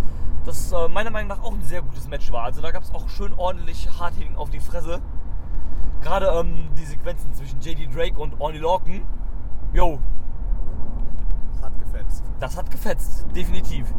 Das 0.45 0.71
äh, 0.71 0.87
meiner 0.87 1.09
Meinung 1.09 1.29
nach 1.29 1.43
auch 1.43 1.53
ein 1.53 1.61
sehr 1.63 1.81
gutes 1.81 2.07
Match 2.07 2.31
war. 2.31 2.43
Also 2.43 2.61
da 2.61 2.71
gab 2.71 2.83
es 2.83 2.93
auch 2.93 3.09
schön 3.09 3.33
ordentlich 3.33 3.89
Hardhitting 3.99 4.35
auf 4.35 4.49
die 4.49 4.59
Fresse. 4.59 5.01
Gerade 6.01 6.27
ähm, 6.27 6.69
die 6.77 6.85
Sequenzen 6.85 7.33
zwischen 7.33 7.59
JD 7.59 7.93
Drake 7.93 8.19
und 8.19 8.39
Onnie 8.39 8.59
Lorcan. 8.59 9.01
Jo, 9.73 9.99
Das 11.53 11.63
hat 11.63 11.79
gefetzt. 11.79 12.23
das 12.39 12.57
hat 12.57 12.71
gefetzt, 12.71 13.25
definitiv. 13.35 13.93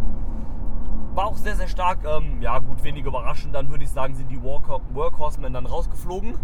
War 1.18 1.26
auch 1.26 1.36
sehr, 1.36 1.56
sehr 1.56 1.66
stark. 1.66 2.04
Ähm, 2.04 2.40
ja, 2.40 2.60
gut, 2.60 2.84
wenig 2.84 3.04
überraschend. 3.04 3.52
Dann 3.52 3.70
würde 3.70 3.82
ich 3.82 3.90
sagen, 3.90 4.14
sind 4.14 4.30
die 4.30 4.40
Walker, 4.40 4.80
Workhorsemen 4.92 5.52
dann 5.52 5.66
rausgeflogen 5.66 6.38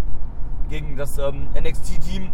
gegen 0.68 0.96
das 0.96 1.16
ähm, 1.16 1.48
NXT-Team. 1.54 2.32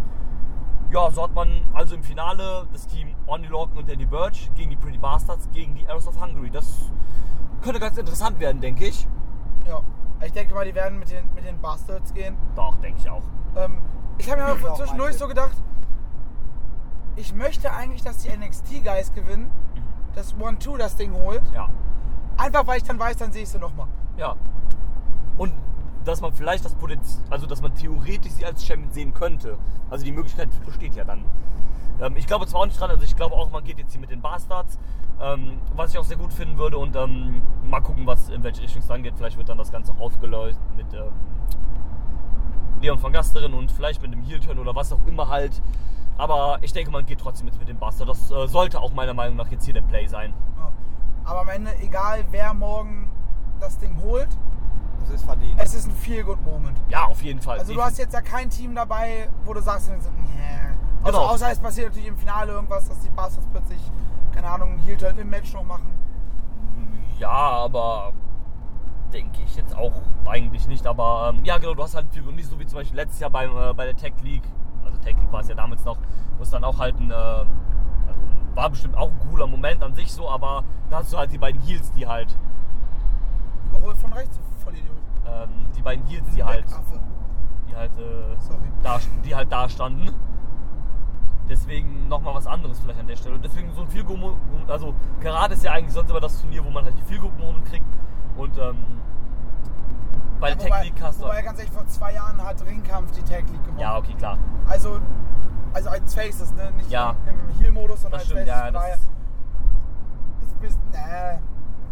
Ja, 0.90 1.11
so 1.11 1.22
hat 1.24 1.35
man 1.35 1.61
also 1.74 1.94
im 1.94 2.03
Finale 2.03 2.66
das 2.72 2.87
Team 2.87 3.14
Only 3.26 3.48
Lorcan 3.48 3.76
und 3.76 3.90
Danny 3.90 4.07
Birch 4.07 4.50
gegen 4.55 4.70
die 4.70 4.76
Pretty 4.76 4.96
Bastards, 4.96 5.50
gegen 5.53 5.74
die 5.74 5.87
Arrows 5.87 6.09
of 6.09 6.18
Hungary. 6.18 6.48
Das 6.48 6.90
könnte 7.61 7.79
ganz 7.79 7.98
interessant 7.98 8.40
werden, 8.40 8.62
denke 8.62 8.87
ich. 8.87 9.07
ja. 9.68 9.83
Ich 10.24 10.33
denke 10.33 10.55
mal, 10.55 10.64
die 10.64 10.74
werden 10.74 10.98
mit 10.98 11.11
den, 11.11 11.26
mit 11.35 11.44
den 11.44 11.61
Bastards 11.61 12.14
gehen. 12.14 12.38
Doch, 12.57 12.79
denke 12.79 13.00
ich 13.00 13.11
auch. 13.11 13.24
Ähm, 13.55 13.83
ich 14.16 14.31
habe 14.31 14.40
mir 14.40 14.48
aber 14.48 14.72
auch 14.72 14.79
zwischendurch 14.79 15.18
so 15.18 15.29
gedacht, 15.29 15.62
ich 17.16 17.35
möchte 17.35 17.70
eigentlich, 17.70 18.03
dass 18.03 18.16
die 18.16 18.31
NXT-Guys 18.35 19.12
gewinnen, 19.12 19.50
dass 20.14 20.35
One-Two 20.40 20.79
das 20.79 20.96
Ding 20.96 21.12
holt. 21.12 21.42
Ja. 21.55 21.68
Einfach 22.40 22.66
weil 22.66 22.79
ich 22.79 22.85
dann 22.85 22.98
weiß, 22.98 23.18
dann 23.18 23.33
sehe 23.33 23.42
ich 23.42 23.50
sie 23.50 23.59
nochmal. 23.59 23.87
Ja. 24.16 24.35
Und 25.37 25.53
dass 26.07 26.22
man 26.22 26.33
vielleicht 26.33 26.64
das 26.64 26.74
Potenzial, 26.74 27.22
also 27.29 27.46
dass 27.46 27.61
man 27.61 27.74
theoretisch 27.74 28.33
sie 28.33 28.46
als 28.46 28.64
Champion 28.64 28.90
sehen 28.90 29.12
könnte. 29.12 29.59
Also 29.90 30.07
die 30.07 30.12
Möglichkeit 30.12 30.48
besteht 30.64 30.94
ja 30.94 31.05
dann. 31.05 31.26
Ähm, 32.00 32.16
ich 32.16 32.26
glaube 32.26 32.46
zwar 32.46 32.62
auch 32.62 32.66
nicht 32.66 32.81
dran, 32.81 32.88
also 32.88 33.03
ich 33.03 33.14
glaube 33.14 33.35
auch, 33.35 33.50
man 33.50 33.62
geht 33.62 33.79
jetzt 33.79 33.92
hier 33.92 34.00
mit 34.00 34.11
den 34.11 34.22
Bastards, 34.22 34.79
ähm, 35.20 35.61
was 35.76 35.92
ich 35.92 35.98
auch 35.98 36.05
sehr 36.05 36.16
gut 36.16 36.33
finden 36.33 36.57
würde 36.57 36.79
und 36.79 36.96
ähm, 36.96 37.42
mal 37.62 37.83
gucken, 37.83 38.07
was 38.07 38.31
in 38.31 38.42
welche 38.42 38.62
Richtung 38.62 38.81
es 38.81 38.88
dann 38.88 39.03
geht. 39.03 39.18
Vielleicht 39.18 39.37
wird 39.37 39.50
dann 39.50 39.59
das 39.59 39.70
Ganze 39.70 39.92
auch 39.92 40.00
aufgelöst 40.00 40.59
mit 40.79 40.87
ähm, 40.94 41.12
Leon 42.81 43.03
van 43.03 43.12
Gasteren 43.12 43.53
und 43.53 43.70
vielleicht 43.70 44.00
mit 44.00 44.14
dem 44.14 44.22
Heel-Turn 44.22 44.59
oder 44.59 44.74
was 44.74 44.94
auch 44.94 45.07
immer 45.07 45.29
halt. 45.29 45.61
Aber 46.16 46.59
ich 46.62 46.72
denke, 46.72 46.90
man 46.90 47.05
geht 47.05 47.20
trotzdem 47.20 47.48
jetzt 47.48 47.59
mit 47.59 47.68
dem 47.68 47.79
Bastard. 47.79 48.09
Das 48.09 48.31
äh, 48.31 48.48
sollte 48.48 48.81
auch 48.81 48.94
meiner 48.94 49.12
Meinung 49.12 49.37
nach 49.37 49.50
jetzt 49.50 49.66
hier 49.66 49.74
der 49.74 49.83
Play 49.83 50.07
sein. 50.07 50.33
Aber 51.31 51.43
am 51.43 51.49
Ende, 51.49 51.73
egal 51.79 52.25
wer 52.33 52.53
morgen 52.55 53.09
das 53.61 53.79
Ding 53.79 53.97
holt, 54.03 54.29
Das 54.99 55.11
ist 55.11 55.25
verdient. 55.25 55.55
es 55.59 55.75
ist 55.75 55.87
ein 55.87 55.95
Feel-Good-Moment. 55.95 56.77
Ja, 56.88 57.05
auf 57.05 57.23
jeden 57.23 57.40
Fall. 57.40 57.61
Also 57.61 57.73
du 57.73 57.81
hast 57.81 57.99
jetzt 57.99 58.14
ja 58.14 58.21
kein 58.21 58.51
Team 58.51 58.75
dabei, 58.75 59.29
wo 59.45 59.55
du 59.55 59.61
sagst, 59.61 59.88
nee. 59.90 59.97
also, 61.05 61.19
Genau. 61.21 61.31
außer 61.33 61.53
es 61.53 61.61
passiert 61.61 61.88
natürlich 61.90 62.09
im 62.09 62.19
Finale 62.19 62.51
irgendwas, 62.53 62.88
dass 62.88 62.99
die 62.99 63.11
Bastards 63.11 63.47
plötzlich, 63.53 63.81
keine 64.35 64.49
Ahnung, 64.51 64.71
einen 64.71 64.79
Heel-Turn 64.81 65.16
im 65.19 65.31
Match 65.31 65.53
noch 65.55 65.62
machen. 65.62 65.87
Ja, 67.19 67.29
aber 67.31 68.12
denke 69.12 69.43
ich 69.45 69.55
jetzt 69.55 69.77
auch 69.77 70.03
eigentlich 70.27 70.66
nicht. 70.66 70.85
Aber 70.85 71.33
ähm, 71.33 71.45
ja, 71.45 71.59
genau, 71.59 71.75
du 71.75 71.83
hast 71.85 71.95
halt 71.95 72.07
und 72.27 72.35
nicht 72.35 72.51
so 72.51 72.59
wie 72.59 72.66
zum 72.66 72.79
Beispiel 72.79 72.97
letztes 72.97 73.21
Jahr 73.21 73.31
beim, 73.31 73.51
äh, 73.57 73.73
bei 73.73 73.85
der 73.85 73.95
Tech 73.97 74.14
League. 74.23 74.49
Also 74.85 74.99
Tech 74.99 75.14
League 75.16 75.31
war 75.31 75.43
es 75.43 75.49
ja 75.49 75.55
damals 75.55 75.85
noch, 75.85 75.99
wo 76.38 76.43
es 76.43 76.51
dann 76.51 76.64
auch 76.64 76.79
halt 76.81 76.99
ein, 76.99 77.12
äh, 77.12 77.45
war 78.55 78.71
bestimmt 78.71 78.97
auch 78.97 79.11
ein 79.11 79.19
cooler 79.31 79.47
Moment 79.47 79.83
an 79.83 79.95
sich 79.95 80.13
so, 80.13 80.29
aber 80.29 80.65
da 80.91 80.99
hast 80.99 81.13
du 81.13 81.19
halt 81.19 81.33
die 81.33 81.39
beiden 81.39 81.61
Heels, 81.63 81.91
die 81.93 82.07
halt, 82.07 82.37
Überholt 83.67 83.97
von 83.99 84.13
rechts, 84.13 84.39
Vollidiot. 84.65 84.97
ähm, 85.27 85.49
die 85.77 85.83
beiden 85.83 86.05
Heels, 86.07 86.29
die 86.35 86.43
halt, 86.43 86.65
Affe. 86.67 87.01
die 87.69 87.77
halt, 87.77 87.93
äh, 87.99 88.37
Sorry. 88.41 88.61
da, 88.83 88.99
die 89.25 89.35
halt 89.35 89.53
da 89.53 89.69
standen. 89.69 90.11
Deswegen 91.49 92.07
nochmal 92.09 92.35
was 92.35 92.47
anderes 92.47 92.79
vielleicht 92.79 93.01
an 93.01 93.07
der 93.09 93.17
Stelle. 93.17 93.35
Und 93.35 93.45
deswegen 93.45 93.73
so 93.75 93.81
ein 93.83 93.89
Moment, 94.05 94.71
also 94.71 94.95
gerade 95.21 95.55
ist 95.55 95.65
ja 95.65 95.73
eigentlich 95.73 95.93
sonst 95.93 96.09
immer 96.11 96.21
das 96.21 96.41
Turnier, 96.41 96.65
wo 96.65 96.71
man 96.71 96.85
halt 96.85 96.97
die 96.97 97.03
Feel 97.03 97.19
Moment 97.21 97.65
kriegt. 97.65 97.85
Und 98.37 98.57
ähm, 98.59 98.77
bei 100.39 100.49
der 100.55 100.57
Ja, 100.57 100.63
Tech 100.63 100.71
wobei, 100.71 100.83
League 100.85 101.03
hast 101.03 101.21
du. 101.21 101.25
wobei 101.25 101.43
ganz 101.43 101.59
ehrlich, 101.59 101.73
vor 101.73 101.87
zwei 101.87 102.13
Jahren 102.15 102.43
hat 102.45 102.65
Ringkampf 102.65 103.11
die 103.13 103.23
Tag 103.23 103.49
League 103.51 103.65
gewonnen. 103.65 103.81
Ja, 103.81 103.97
okay, 103.99 104.15
klar. 104.15 104.39
Also, 104.69 105.01
also 105.73 105.89
als 105.91 106.15
Faces, 106.15 106.53
ne? 106.55 106.71
Nicht 106.77 106.91
Ja. 106.91 107.15
im 107.27 107.59
Heal-Modus, 107.61 108.03
sondern 108.03 108.21
Das 108.21 108.31
als 108.31 108.31
stimmt, 108.41 108.49
Faces. 108.49 108.75
ja, 108.75 108.95
ist, 110.43 110.61
bisschen, 110.61 110.83
nee. 110.93 111.39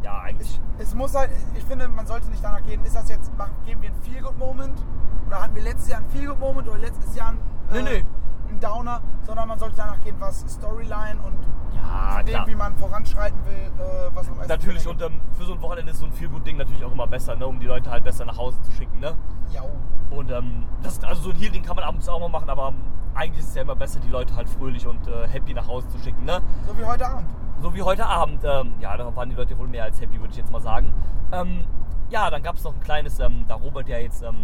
ja, 0.05 0.21
eigentlich. 0.21 0.61
Es 0.79 0.95
muss 0.95 1.14
halt, 1.14 1.31
ich 1.55 1.64
finde, 1.64 1.88
man 1.88 2.07
sollte 2.07 2.29
nicht 2.29 2.43
danach 2.45 2.62
gehen, 2.64 2.85
ist 2.85 2.95
das 2.95 3.09
jetzt, 3.09 3.37
machen, 3.38 3.55
geben 3.64 3.83
wir 3.83 3.91
einen 3.91 4.03
Feel-Good-Moment? 4.03 4.79
Oder 5.27 5.43
hatten 5.43 5.55
wir 5.55 5.62
letztes 5.62 5.88
Jahr 5.88 6.01
einen 6.01 6.11
Feel-Good-Moment 6.11 6.69
oder 6.69 6.79
letztes 6.79 7.14
Jahr 7.14 7.29
einen, 7.31 7.41
Nee, 7.71 7.83
nee. 7.83 8.05
Einen 8.48 8.61
Downer? 8.61 9.00
Sondern 9.22 9.48
man 9.48 9.58
sollte 9.58 9.76
danach 9.76 10.00
gehen, 10.02 10.16
was 10.18 10.40
Storyline 10.48 11.20
und 11.24 11.34
Ja, 11.74 12.22
dem, 12.22 12.46
wie 12.46 12.54
man 12.54 12.76
voranschreiten 12.76 13.38
will, 13.44 13.70
äh, 13.78 14.11
was 14.14 14.28
am 14.28 14.38
Natürlich, 14.46 14.87
und 14.87 15.00
ähm, 15.02 15.20
für 15.37 15.44
so 15.44 15.54
ein 15.54 15.62
Wochenende 15.62 15.92
ist 15.92 15.98
so 16.00 16.06
ein 16.06 16.12
viel 16.12 16.28
gut 16.28 16.46
Ding 16.46 16.56
natürlich 16.56 16.84
auch 16.84 16.92
immer 16.92 17.06
besser, 17.06 17.37
ne, 17.37 17.46
um 17.46 17.58
die 17.58 17.66
Leute 17.66 17.90
halt 17.90 18.04
besser 18.04 18.24
nach 18.24 18.37
Hause 18.37 18.61
zu 18.62 18.72
schicken. 18.72 18.98
Ne? 19.00 19.14
Ja, 19.52 19.62
Und 20.11 20.30
ähm, 20.30 20.64
das, 20.82 21.02
also 21.04 21.22
so 21.22 21.30
ein 21.30 21.37
Heal-Ding 21.37 21.62
kann 21.62 21.76
man 21.76 21.84
ab 21.84 21.94
und 21.94 22.02
zu 22.02 22.11
auch 22.11 22.20
mal 22.20 22.28
machen, 22.28 22.50
aber 22.50 22.72
eigentlich 23.14 23.40
ist 23.40 23.50
es 23.50 23.54
ja 23.54 23.62
immer 23.62 23.76
besser, 23.76 24.00
die 24.00 24.08
Leute 24.08 24.34
halt 24.37 24.48
fröhlich 24.48 24.87
und 24.87 25.06
äh, 25.08 25.26
happy 25.28 25.54
nach 25.54 25.66
Hause 25.66 25.88
zu 25.88 25.98
schicken. 25.98 26.24
Ne? 26.24 26.40
so 26.66 26.78
wie 26.78 26.84
heute 26.84 27.06
Abend. 27.06 27.28
So 27.61 27.74
wie 27.74 27.82
heute 27.82 28.06
Abend. 28.06 28.42
Ähm, 28.44 28.74
ja, 28.80 28.96
da 28.96 29.14
waren 29.16 29.28
die 29.30 29.34
Leute 29.34 29.58
wohl 29.58 29.66
mehr 29.66 29.84
als 29.84 30.00
happy, 30.00 30.20
würde 30.20 30.30
ich 30.30 30.37
jetzt 30.37 30.52
mal 30.52 30.61
sagen. 30.61 30.92
Ähm, 31.32 31.64
ja, 32.11 32.30
dann 32.30 32.42
gab 32.42 32.56
es 32.56 32.64
noch 32.64 32.72
ein 32.74 32.80
kleines, 32.80 33.18
ähm, 33.18 33.44
da 33.48 33.56
Robert 33.56 33.88
ja 33.88 33.98
jetzt 33.98 34.22
ähm, 34.22 34.37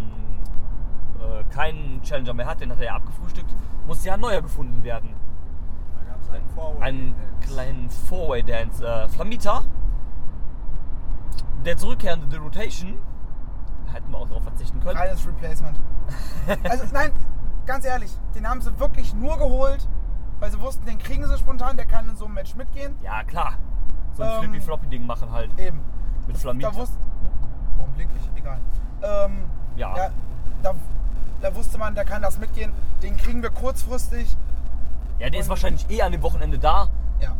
äh, 1.19 1.43
keinen 1.53 2.01
Challenger 2.01 2.33
mehr 2.33 2.45
hat, 2.45 2.59
den 2.59 2.71
hat 2.71 2.79
er 2.79 2.85
ja 2.85 2.95
abgefrühstückt, 2.95 3.55
musste 3.87 4.07
ja 4.07 4.13
ein 4.15 4.19
neuer 4.19 4.41
gefunden 4.41 4.83
werden. 4.83 5.13
Da 5.97 6.11
gab 6.11 6.21
es 6.21 6.29
einen 6.29 6.47
Forward. 6.49 6.81
Einen 6.81 7.15
kleinen 7.41 7.89
Four-Way-Dance. 7.89 8.85
Äh, 8.85 9.07
Flamita, 9.09 9.61
der 11.65 11.77
zurückkehrende 11.77 12.27
The 12.29 12.37
Rotation, 12.37 12.99
hätten 13.91 14.11
wir 14.11 14.17
auch 14.17 14.27
darauf 14.27 14.43
verzichten 14.43 14.79
können. 14.79 14.97
Reines 14.97 15.25
Replacement. 15.27 15.79
Also 16.69 16.85
nein, 16.93 17.11
ganz 17.65 17.83
ehrlich, 17.85 18.15
den 18.35 18.47
haben 18.47 18.61
sie 18.61 18.77
wirklich 18.79 19.15
nur 19.15 19.35
geholt, 19.39 19.87
weil 20.39 20.51
sie 20.51 20.59
wussten, 20.59 20.85
den 20.85 20.99
kriegen 20.99 21.25
sie 21.25 21.37
spontan, 21.39 21.75
der 21.77 21.87
kann 21.87 22.07
in 22.07 22.15
so 22.15 22.25
einem 22.25 22.35
Match 22.35 22.55
mitgehen. 22.55 22.95
Ja, 23.01 23.23
klar. 23.23 23.53
So 24.13 24.21
ein 24.21 24.29
Ähm, 24.29 24.39
Flippy-Floppy-Ding 24.41 25.05
machen 25.07 25.31
halt. 25.31 25.49
Eben. 25.59 25.81
Mit 26.27 26.37
Flamita. 26.37 26.69
Da 26.69 26.75
wusste, 26.75 26.97
warum 27.77 27.91
blink 27.93 28.11
ich? 28.15 28.29
Egal. 28.39 28.59
Ähm, 29.01 29.45
Ja. 29.75 29.95
da, 30.61 30.75
da 31.41 31.53
wusste 31.55 31.77
man, 31.77 31.95
der 31.95 32.05
kann 32.05 32.21
das 32.21 32.39
mitgehen. 32.39 32.71
Den 33.03 33.17
kriegen 33.17 33.41
wir 33.41 33.49
kurzfristig. 33.49 34.35
Ja, 35.19 35.29
der 35.29 35.39
ist 35.39 35.49
wahrscheinlich 35.49 35.89
eh 35.89 36.01
an 36.01 36.11
dem 36.11 36.21
Wochenende 36.23 36.59
da 36.59 36.87
Ja. 37.21 37.35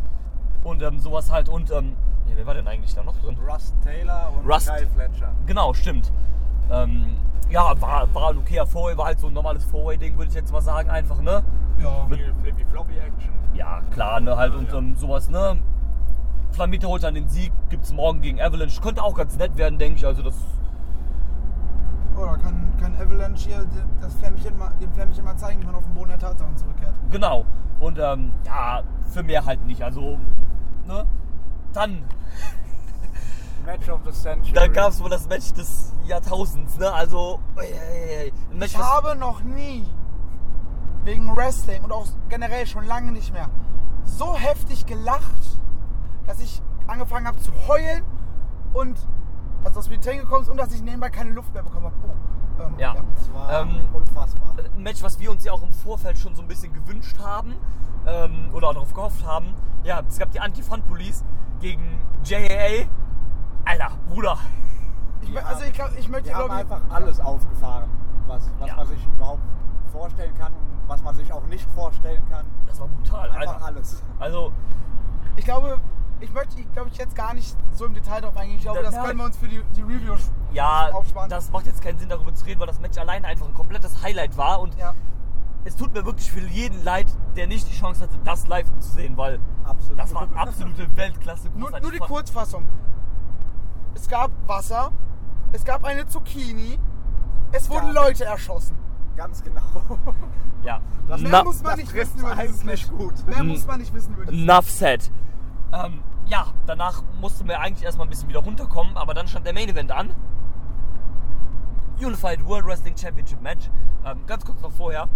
und 0.64 0.82
ähm, 0.82 0.98
sowas 0.98 1.30
halt. 1.30 1.48
Und 1.48 1.70
ähm, 1.70 1.96
ja, 2.28 2.32
wer 2.36 2.46
war 2.46 2.54
denn 2.54 2.66
eigentlich 2.68 2.94
da 2.94 3.02
noch 3.02 3.16
drin? 3.18 3.36
Rust 3.48 3.74
Taylor 3.84 4.32
und 4.36 4.48
Rust. 4.50 4.68
Kyle 4.68 4.86
Fletcher. 4.94 5.32
Genau, 5.46 5.72
stimmt. 5.74 6.10
Ähm, 6.70 7.06
ja, 7.50 7.80
war, 7.80 8.12
war 8.14 8.30
ein 8.30 8.38
okayer 8.38 8.66
Four-Way, 8.66 8.96
war 8.98 9.06
halt 9.06 9.20
so 9.20 9.28
ein 9.28 9.32
normales 9.34 9.64
Four-Way-Ding, 9.66 10.16
würde 10.16 10.28
ich 10.30 10.34
jetzt 10.34 10.52
mal 10.52 10.62
sagen, 10.62 10.90
einfach, 10.90 11.20
ne? 11.20 11.42
Ja. 11.78 12.06
Viel 12.08 12.34
Flippy 12.42 12.64
Floppy 12.64 12.94
Action. 12.98 13.30
Ja, 13.54 13.82
klar, 13.92 14.18
ne, 14.20 14.36
halt 14.36 14.54
und 14.54 14.68
Ja. 14.72 14.78
ähm, 14.78 14.96
sowas, 14.96 15.28
ne? 15.28 15.58
Flamita 16.52 16.88
holt 16.88 17.02
dann 17.02 17.14
den 17.14 17.28
Sieg, 17.28 17.52
gibt's 17.68 17.92
morgen 17.92 18.22
gegen 18.22 18.40
Avalanche. 18.40 18.80
Könnte 18.80 19.02
auch 19.02 19.14
ganz 19.14 19.36
nett 19.36 19.56
werden, 19.58 19.78
denke 19.78 19.98
ich. 19.98 20.06
Also 20.06 20.22
das, 20.22 20.34
Oder 22.16 22.38
kann, 22.38 22.72
kann 22.80 22.94
Avalanche 22.96 23.48
hier 23.48 23.66
das 24.00 24.14
Flämmchen 24.14 24.56
mal, 24.58 24.72
dem 24.80 24.92
Flämmchen 24.92 25.24
mal 25.24 25.36
zeigen, 25.36 25.60
wie 25.60 25.66
man 25.66 25.74
auf 25.74 25.84
den 25.84 25.94
Boden 25.94 26.08
der 26.08 26.18
Tatsachen 26.18 26.56
zurückkehrt. 26.56 26.94
genau. 27.10 27.44
Und 27.78 27.98
ähm, 27.98 28.32
ja, 28.44 28.82
für 29.10 29.22
mehr 29.22 29.44
halt 29.44 29.64
nicht. 29.66 29.82
Also, 29.82 30.18
ne? 30.86 31.04
Dann, 31.74 32.04
Match 33.66 33.88
of 33.90 34.00
the 34.06 34.12
Century. 34.12 34.52
dann 34.52 34.72
gab's 34.72 34.98
wohl 35.02 35.10
das 35.10 35.28
Match 35.28 35.52
des 35.52 35.92
Jahrtausends, 36.06 36.78
ne? 36.78 36.90
Also, 36.90 37.38
ui. 37.56 37.64
ein 38.50 38.58
Match, 38.58 38.72
Ich 38.72 38.78
habe 38.78 39.14
noch 39.16 39.42
nie 39.42 39.84
wegen 41.04 41.36
Wrestling 41.36 41.82
und 41.84 41.92
auch 41.92 42.06
generell 42.30 42.66
schon 42.66 42.86
lange 42.86 43.12
nicht 43.12 43.32
mehr 43.32 43.50
so 44.04 44.36
heftig 44.36 44.86
gelacht, 44.86 45.58
dass 46.26 46.40
ich 46.40 46.62
angefangen 46.86 47.26
habe 47.26 47.38
zu 47.38 47.50
heulen 47.68 48.04
und 48.72 48.96
also 49.66 49.80
aus 49.80 49.88
Tränen 50.00 50.20
gekommen 50.22 50.42
ist 50.42 50.48
und 50.48 50.56
dass 50.56 50.72
ich 50.72 50.82
nebenbei 50.82 51.10
keine 51.10 51.30
Luft 51.32 51.52
mehr 51.52 51.62
bekommen 51.62 51.86
habe. 51.86 51.94
Oh, 52.08 52.62
ähm, 52.62 52.74
Ja. 52.78 52.94
Das 52.94 53.32
war 53.34 53.62
Ähm, 53.62 53.80
unfassbar. 53.92 54.54
ein 54.74 54.82
Match, 54.82 55.02
was 55.02 55.18
wir 55.18 55.30
uns 55.30 55.44
ja 55.44 55.52
auch 55.52 55.62
im 55.62 55.72
Vorfeld 55.72 56.16
schon 56.18 56.34
so 56.34 56.42
ein 56.42 56.48
bisschen 56.48 56.72
gewünscht 56.72 57.16
haben 57.22 57.54
ähm, 58.06 58.50
oder 58.52 58.68
auch 58.68 58.74
darauf 58.74 58.94
gehofft 58.94 59.24
haben. 59.26 59.54
Ja, 59.84 60.02
es 60.08 60.18
gab 60.18 60.30
die 60.30 60.40
Anti-Fun-Police 60.40 61.24
gegen 61.60 62.00
JAA. 62.24 62.86
Alter, 63.64 63.90
Bruder. 64.08 64.38
Ich, 65.20 65.30
Ja. 65.30 65.42
also 65.42 65.64
ich, 65.64 65.72
glaub, 65.72 65.90
ich 65.98 66.08
möchte 66.08 66.30
glaube 66.30 66.46
ich, 66.46 66.52
einfach 66.60 66.80
alles 66.90 67.18
aufgefahren, 67.20 67.90
was, 68.26 68.48
was 68.60 68.68
Ja. 68.68 68.76
man 68.76 68.86
sich 68.86 69.04
überhaupt 69.06 69.40
vorstellen 69.90 70.34
kann 70.38 70.52
und 70.52 70.88
was 70.88 71.02
man 71.02 71.14
sich 71.16 71.32
auch 71.32 71.44
nicht 71.46 71.68
vorstellen 71.72 72.22
kann. 72.30 72.46
Das 72.66 72.78
war 72.80 72.86
brutal, 72.88 73.30
Einfach 73.30 73.54
Alter. 73.54 73.64
alles. 73.64 74.02
Also, 74.20 74.52
ich 75.36 75.44
glaube, 75.44 75.78
ich 76.20 76.32
möchte, 76.32 76.62
glaube 76.72 76.88
ich, 76.90 76.96
jetzt 76.98 77.14
gar 77.14 77.34
nicht 77.34 77.56
so 77.72 77.84
im 77.86 77.94
Detail 77.94 78.20
drauf 78.22 78.36
eingehen. 78.36 78.56
Ich 78.56 78.62
glaube, 78.62 78.78
Da- 78.78 78.84
das 78.86 78.94
da- 78.94 79.04
können 79.04 79.18
wir 79.18 79.24
uns 79.26 79.36
für 79.36 79.48
die, 79.48 79.62
die 79.76 79.82
Review 79.82 80.14
ja, 80.52 80.90
aufsparen. 80.92 81.28
das 81.30 81.50
macht 81.50 81.66
jetzt 81.66 81.82
keinen 81.82 81.98
Sinn, 81.98 82.08
darüber 82.08 82.32
zu 82.34 82.44
reden, 82.46 82.60
weil 82.60 82.66
das 82.66 82.80
Match 82.80 82.96
alleine 82.98 83.26
einfach 83.26 83.46
ein 83.46 83.54
komplettes 83.54 84.02
Highlight 84.02 84.36
war. 84.36 84.60
Und 84.60 84.74
ja. 84.78 84.94
es 85.64 85.76
tut 85.76 85.92
mir 85.92 86.04
wirklich 86.06 86.30
für 86.30 86.40
jeden 86.40 86.82
leid, 86.84 87.06
der 87.36 87.46
nicht 87.46 87.68
die 87.70 87.74
Chance 87.76 88.02
hatte, 88.02 88.18
das 88.24 88.46
live 88.46 88.66
zu 88.78 88.90
sehen, 88.90 89.16
weil 89.16 89.38
Absolut. 89.64 89.98
das 89.98 90.14
war 90.14 90.28
absolute 90.34 90.88
Weltklasse. 90.96 91.50
Nur, 91.54 91.70
nur 91.80 91.92
die 91.92 91.98
Kurzfassung. 91.98 92.66
Es 93.94 94.08
gab 94.08 94.30
Wasser, 94.46 94.92
es 95.52 95.64
gab 95.64 95.84
eine 95.84 96.06
Zucchini, 96.06 96.78
es 97.52 97.68
wurden 97.70 97.94
Ja. 97.94 98.04
Leute 98.04 98.24
erschossen. 98.24 98.76
Ganz 99.16 99.42
genau. 99.42 99.60
Ja. 100.62 100.80
Das 101.06 101.20
Mehr 101.20 101.30
Na, 101.30 101.44
muss 101.44 101.62
man 101.62 101.72
das 101.72 101.80
nicht 101.80 101.94
wissen 101.94 102.18
über 102.18 102.34
dieses 102.34 102.64
Match. 102.64 102.88
gut. 102.88 103.24
Mehr 103.28 103.44
muss 103.44 103.64
man 103.66 103.78
nicht 103.78 103.94
wissen 103.94 104.14
über 104.14 104.24
dieses 104.26 104.42
Enough 104.42 104.68
said. 104.68 105.12
Ähm, 105.84 106.02
ja, 106.26 106.46
danach 106.66 107.02
mussten 107.20 107.46
wir 107.48 107.60
eigentlich 107.60 107.84
erstmal 107.84 108.06
ein 108.06 108.10
bisschen 108.10 108.28
wieder 108.28 108.40
runterkommen, 108.40 108.96
aber 108.96 109.14
dann 109.14 109.28
stand 109.28 109.46
der 109.46 109.52
Main 109.52 109.68
Event 109.68 109.92
an. 109.92 110.14
Unified 112.00 112.44
World 112.44 112.66
Wrestling 112.66 112.96
Championship 112.96 113.40
Match. 113.40 113.70
Ähm, 114.04 114.20
ganz 114.26 114.44
kurz 114.44 114.60
noch 114.60 114.72
vorher. 114.72 115.08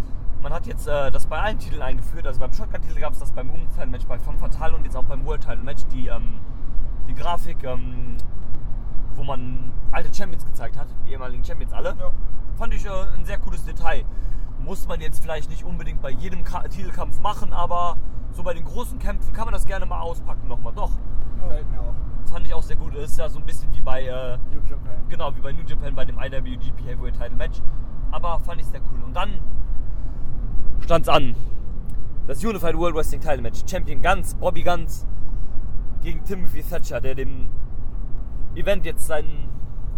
Man 0.43 0.53
hat 0.53 0.67
jetzt 0.67 0.87
äh, 0.87 1.11
das 1.11 1.27
bei 1.27 1.39
allen 1.39 1.59
Titeln 1.59 1.83
eingeführt. 1.83 2.27
Also 2.27 2.41
beim 2.41 2.53
Shotgun-Titel 2.53 3.01
gab 3.01 3.13
es 3.13 3.19
das 3.19 3.33
beim 3.33 3.53
Women's 3.53 3.75
Title 3.75 3.91
Match, 3.91 4.07
bei 4.07 4.19
Femme 4.19 4.39
Fatale 4.39 4.75
und 4.75 4.85
jetzt 4.85 4.97
auch 4.97 5.05
beim 5.05 5.25
World 5.27 5.43
Title 5.43 5.63
Match. 5.63 5.85
Die, 5.93 6.07
ähm, 6.07 6.41
die 7.09 7.15
Grafik, 7.15 7.63
ähm, 7.65 8.17
wo 9.15 9.23
man 9.23 9.73
alte 9.93 10.15
Champions 10.15 10.47
gezeigt 10.47 10.79
hat, 10.79 10.89
die 11.07 11.13
ehemaligen 11.13 11.45
Champions 11.45 11.73
alle. 11.73 11.95
Ja. 11.99 12.11
Fand 12.57 12.73
ich 12.73 12.87
äh, 12.87 12.89
ein 12.89 13.25
sehr 13.25 13.39
cooles 13.39 13.65
Detail. 13.65 14.05
Muss 14.65 14.87
man 14.87 15.01
jetzt 15.01 15.21
vielleicht 15.23 15.51
nicht 15.51 15.65
unbedingt 15.65 16.01
bei 16.03 16.11
jedem 16.11 16.45
Ka 16.45 16.63
Titelkampf 16.69 17.21
machen, 17.21 17.53
aber 17.53 17.97
so 18.33 18.43
bei 18.43 18.55
den 18.55 18.65
großen 18.65 18.99
Kämpfen 18.99 19.33
kann 19.33 19.45
man 19.47 19.55
das 19.55 19.65
gerne 19.65 19.87
mal 19.87 20.01
auspacken 20.01 20.47
nochmal. 20.49 20.73
Doch, 20.75 20.91
Gefällt 21.43 21.71
mir 21.71 21.81
auch. 21.81 21.95
fand 22.31 22.47
ich 22.47 22.55
auch 22.55 22.63
sehr 22.63 22.77
gut. 22.77 22.95
Ist 22.95 23.19
ja 23.19 23.29
so 23.29 23.39
ein 23.39 23.47
bisschen 23.47 23.73
wie 23.73 23.81
bei, 23.81 24.03
äh, 24.05 24.39
New 24.53 24.61
Japan. 24.69 24.93
genau, 25.09 25.35
wie 25.35 25.41
bei 25.41 25.53
New 25.53 25.63
Japan 25.67 25.95
bei 25.95 26.05
dem 26.05 26.19
IWGP 26.19 26.85
Heavyweight 26.87 27.15
Title 27.15 27.37
Match. 27.37 27.61
Aber 28.13 28.39
fand 28.41 28.61
ich 28.61 28.67
sehr 28.67 28.81
cool. 28.93 29.03
Und 29.05 29.15
dann 29.15 29.31
stand's 30.81 31.09
an. 31.09 31.35
Das 32.27 32.45
Unified 32.45 32.77
World 32.77 32.95
Wrestling 32.95 33.21
Title 33.21 33.41
Match. 33.43 33.63
Champion 33.69 34.03
Guns, 34.03 34.35
Bobby 34.35 34.63
Guns 34.63 35.07
gegen 36.03 36.23
Timothy 36.25 36.63
Thatcher, 36.63 37.01
der 37.01 37.15
dem 37.15 37.49
Event 38.55 38.85
jetzt 38.87 39.07
seinen 39.07 39.49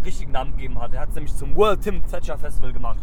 richtigen 0.03 0.31
Namen 0.31 0.51
gegeben 0.51 0.79
hat. 0.79 0.93
Er 0.93 1.01
hat 1.01 1.09
es 1.09 1.15
nämlich 1.15 1.35
zum 1.35 1.55
World 1.55 1.81
Tim 1.81 2.01
Thatcher 2.05 2.37
Festival 2.37 2.73
gemacht. 2.73 2.99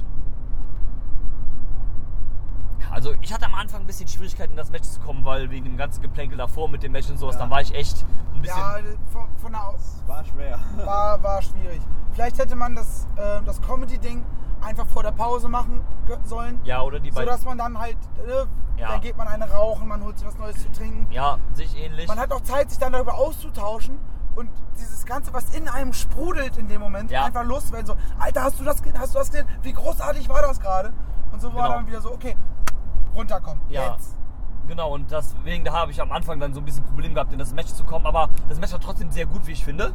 Also 2.91 3.13
ich 3.21 3.33
hatte 3.33 3.47
am 3.47 3.55
Anfang 3.55 3.83
ein 3.83 3.87
bisschen 3.87 4.09
Schwierigkeiten 4.09 4.53
in 4.53 4.57
das 4.57 4.71
Match 4.71 4.89
zu 4.89 5.01
kommen, 5.01 5.25
weil 5.25 5.51
wegen 5.51 5.65
dem 5.65 5.77
ganzen 5.77 6.03
Geplänkel 6.03 6.37
davor 6.39 6.69
mit 6.69 6.83
dem 6.83 6.93
Match 6.93 7.09
und 7.11 7.19
sowas, 7.19 7.35
Ja. 7.37 7.43
dann 7.43 7.51
war 7.51 7.61
ich 7.61 7.75
echt 7.75 8.05
ein 8.35 8.41
bisschen... 8.43 8.59
Ja, 8.59 8.77
von, 9.13 9.29
von 9.37 9.53
der 9.53 9.69
Au- 9.69 9.73
Das 9.73 10.03
war 10.09 10.25
schwer. 10.25 10.59
war, 10.85 11.23
war 11.23 11.43
schwierig. 11.43 11.81
Vielleicht 12.13 12.39
hätte 12.39 12.57
man 12.57 12.75
das, 12.75 13.07
äh, 13.17 13.41
das 13.45 13.61
Comedy-Ding 13.63 14.25
einfach 14.61 14.87
vor 14.89 15.03
der 15.03 15.13
Pause 15.13 15.49
machen 15.49 15.81
sollen. 16.25 16.61
Ja, 16.65 16.83
oder 16.83 16.99
die 17.01 17.11
So 17.11 17.17
beiden... 17.17 17.31
dass 17.31 17.45
man 17.45 17.57
dann 17.59 17.79
halt, 17.79 17.97
äh, 18.27 18.81
Ja. 18.81 18.89
dann 18.89 19.01
geht 19.01 19.17
man 19.17 19.29
eine 19.29 19.49
rauchen, 19.51 19.87
man 19.89 20.03
holt 20.03 20.19
sich 20.19 20.27
was 20.27 20.37
Neues 20.39 20.61
zu 20.63 20.71
trinken. 20.73 21.07
Ja, 21.13 21.39
sich 21.55 21.77
ähnlich. 21.81 22.09
Man 22.09 22.19
hat 22.19 22.33
auch 22.33 22.41
Zeit, 22.43 22.71
sich 22.71 22.79
dann 22.79 22.93
darüber 22.93 23.15
auszutauschen 23.15 23.99
und 24.35 24.51
dieses 24.79 25.07
Ganze, 25.07 25.33
was 25.33 25.55
in 25.55 25.69
einem 25.69 25.93
sprudelt 25.93 26.57
in 26.59 26.67
dem 26.69 26.81
Moment, 26.81 27.11
Ja. 27.11 27.25
einfach 27.25 27.45
loswerden. 27.45 27.87
So, 27.87 27.95
Alter, 28.19 28.43
hast 28.43 28.59
du 28.61 28.65
das, 28.65 28.83
hast 28.99 29.15
du 29.15 29.19
das 29.19 29.31
gesehen? 29.31 29.47
Wie 29.63 29.73
großartig 29.73 30.29
war 30.29 30.43
das 30.43 30.59
gerade? 30.61 30.93
Und 31.33 31.41
so 31.41 31.55
war 31.55 31.63
Genau. 31.67 31.77
dann 31.77 31.87
wieder 31.87 32.01
so, 32.01 32.13
okay, 32.13 32.37
runterkommen. 33.21 33.61
Ja. 33.69 33.93
Jetzt. 33.93 34.17
Genau, 34.69 34.95
und 34.95 35.11
deswegen 35.11 35.65
da 35.65 35.73
habe 35.73 35.91
ich 35.91 36.01
am 36.01 36.13
Anfang 36.13 36.39
dann 36.39 36.55
so 36.55 36.61
ein 36.61 36.65
bisschen 36.65 36.85
Problem 36.85 37.15
gehabt, 37.15 37.33
in 37.33 37.39
das 37.39 37.53
Match 37.53 37.73
zu 37.73 37.85
kommen. 37.85 38.07
Aber 38.07 38.29
das 38.49 38.61
Match 38.61 38.73
war 38.73 38.81
trotzdem 38.81 39.11
sehr 39.11 39.27
gut, 39.27 39.47
wie 39.47 39.53
ich 39.53 39.65
finde. 39.65 39.93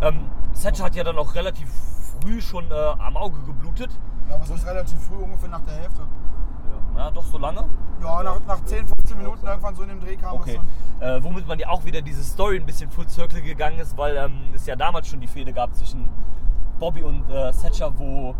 Ähm, 0.00 0.26
Thatcher 0.60 0.84
hat 0.84 0.94
ja 0.96 1.04
dann 1.04 1.16
auch 1.18 1.34
relativ 1.34 1.68
früh 2.20 2.40
schon 2.40 2.70
äh, 2.70 2.74
am 2.74 3.16
Auge 3.16 3.38
geblutet. 3.46 3.90
Ja, 4.28 4.40
was 4.40 4.50
ist 4.50 4.66
relativ 4.66 4.98
früh, 5.00 5.16
ungefähr 5.16 5.48
nach 5.48 5.60
der 5.60 5.74
Hälfte. 5.74 6.02
Ja, 6.96 7.10
doch 7.10 7.24
so 7.24 7.38
lange. 7.38 7.64
Ja, 8.02 8.22
nach, 8.22 8.40
nach 8.46 8.64
10, 8.64 8.86
15 8.86 9.16
Minuten 9.16 9.46
irgendwann 9.46 9.74
so 9.74 9.82
in 9.82 9.90
dem 9.90 10.00
Dreh 10.00 10.16
kam 10.16 10.34
Okay. 10.34 10.58
es 10.58 10.98
dann. 10.98 11.18
Äh, 11.18 11.22
womit 11.22 11.46
man 11.46 11.58
ja 11.58 11.68
auch 11.68 11.84
wieder 11.84 12.02
diese 12.02 12.24
Story 12.24 12.56
ein 12.56 12.66
bisschen 12.66 12.90
full 12.90 13.08
circle 13.08 13.42
gegangen 13.42 13.78
ist, 13.78 13.96
weil 13.96 14.16
ähm, 14.16 14.40
es 14.54 14.66
ja 14.66 14.74
damals 14.76 15.08
schon 15.08 15.20
die 15.20 15.26
Fehde 15.28 15.52
gab 15.52 15.74
zwischen 15.74 16.08
Bobby 16.78 17.02
und 17.02 17.28
äh, 17.30 17.52
Thatcher, 17.52 17.92
wo 17.98 18.34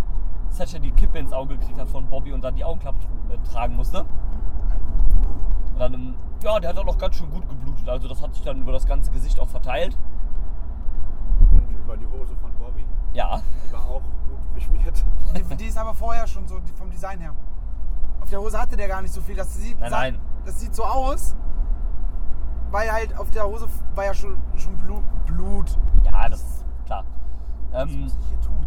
Thatcher 0.56 0.78
die 0.78 0.90
Kippe 0.92 1.18
ins 1.18 1.32
Auge 1.32 1.56
gekriegt 1.56 1.78
hat 1.78 1.88
von 1.88 2.06
Bobby 2.08 2.32
und 2.32 2.42
dann 2.42 2.54
die 2.54 2.64
Augenklappe 2.64 2.98
äh, 3.30 3.38
tragen 3.52 3.76
musste. 3.76 4.00
Und 4.00 5.78
dann, 5.78 5.94
ähm, 5.94 6.14
ja, 6.42 6.58
der 6.60 6.70
hat 6.70 6.78
auch 6.78 6.98
ganz 6.98 7.16
schön 7.16 7.30
gut 7.30 7.48
geblutet. 7.48 7.88
Also 7.88 8.08
das 8.08 8.20
hat 8.22 8.34
sich 8.34 8.42
dann 8.44 8.60
über 8.60 8.72
das 8.72 8.86
ganze 8.86 9.10
Gesicht 9.10 9.38
auch 9.40 9.48
verteilt. 9.48 9.96
Und 11.50 11.70
über 11.70 11.96
die 11.96 12.06
Hose 12.06 12.34
von 12.36 12.52
Bobby. 12.54 12.84
Ja. 13.12 13.40
Die 13.68 13.72
war 13.72 13.84
auch 13.86 14.02
gut 14.02 14.54
beschmiert. 14.54 15.04
Die, 15.36 15.56
die 15.56 15.64
ist 15.66 15.78
aber 15.78 15.94
vorher 15.94 16.26
schon 16.26 16.46
so 16.46 16.58
die, 16.60 16.72
vom 16.72 16.90
Design 16.90 17.20
her. 17.20 17.34
Auf 18.20 18.28
der 18.30 18.40
Hose 18.40 18.60
hatte 18.60 18.76
der 18.76 18.88
gar 18.88 19.00
nicht 19.02 19.14
so 19.14 19.20
viel. 19.20 19.36
Das 19.36 19.54
sieht, 19.54 19.78
Nein, 19.80 19.90
nein. 19.90 20.18
Das 20.44 20.60
sieht 20.60 20.74
so 20.74 20.84
aus, 20.84 21.34
weil 22.70 22.90
halt 22.92 23.16
auf 23.18 23.30
der 23.30 23.44
Hose 23.46 23.66
war 23.94 24.04
ja 24.04 24.14
schon, 24.14 24.36
schon 24.56 24.76
Blut. 24.76 25.02
Blut. 25.26 25.78
Ja, 26.04 26.28
das 26.28 26.40
ist 26.40 26.64
klar. 26.86 27.04
Was 27.70 27.82
Ähm, 27.90 28.00
muss 28.02 28.16
ich 28.20 28.28
hier 28.28 28.40
tun? 28.40 28.66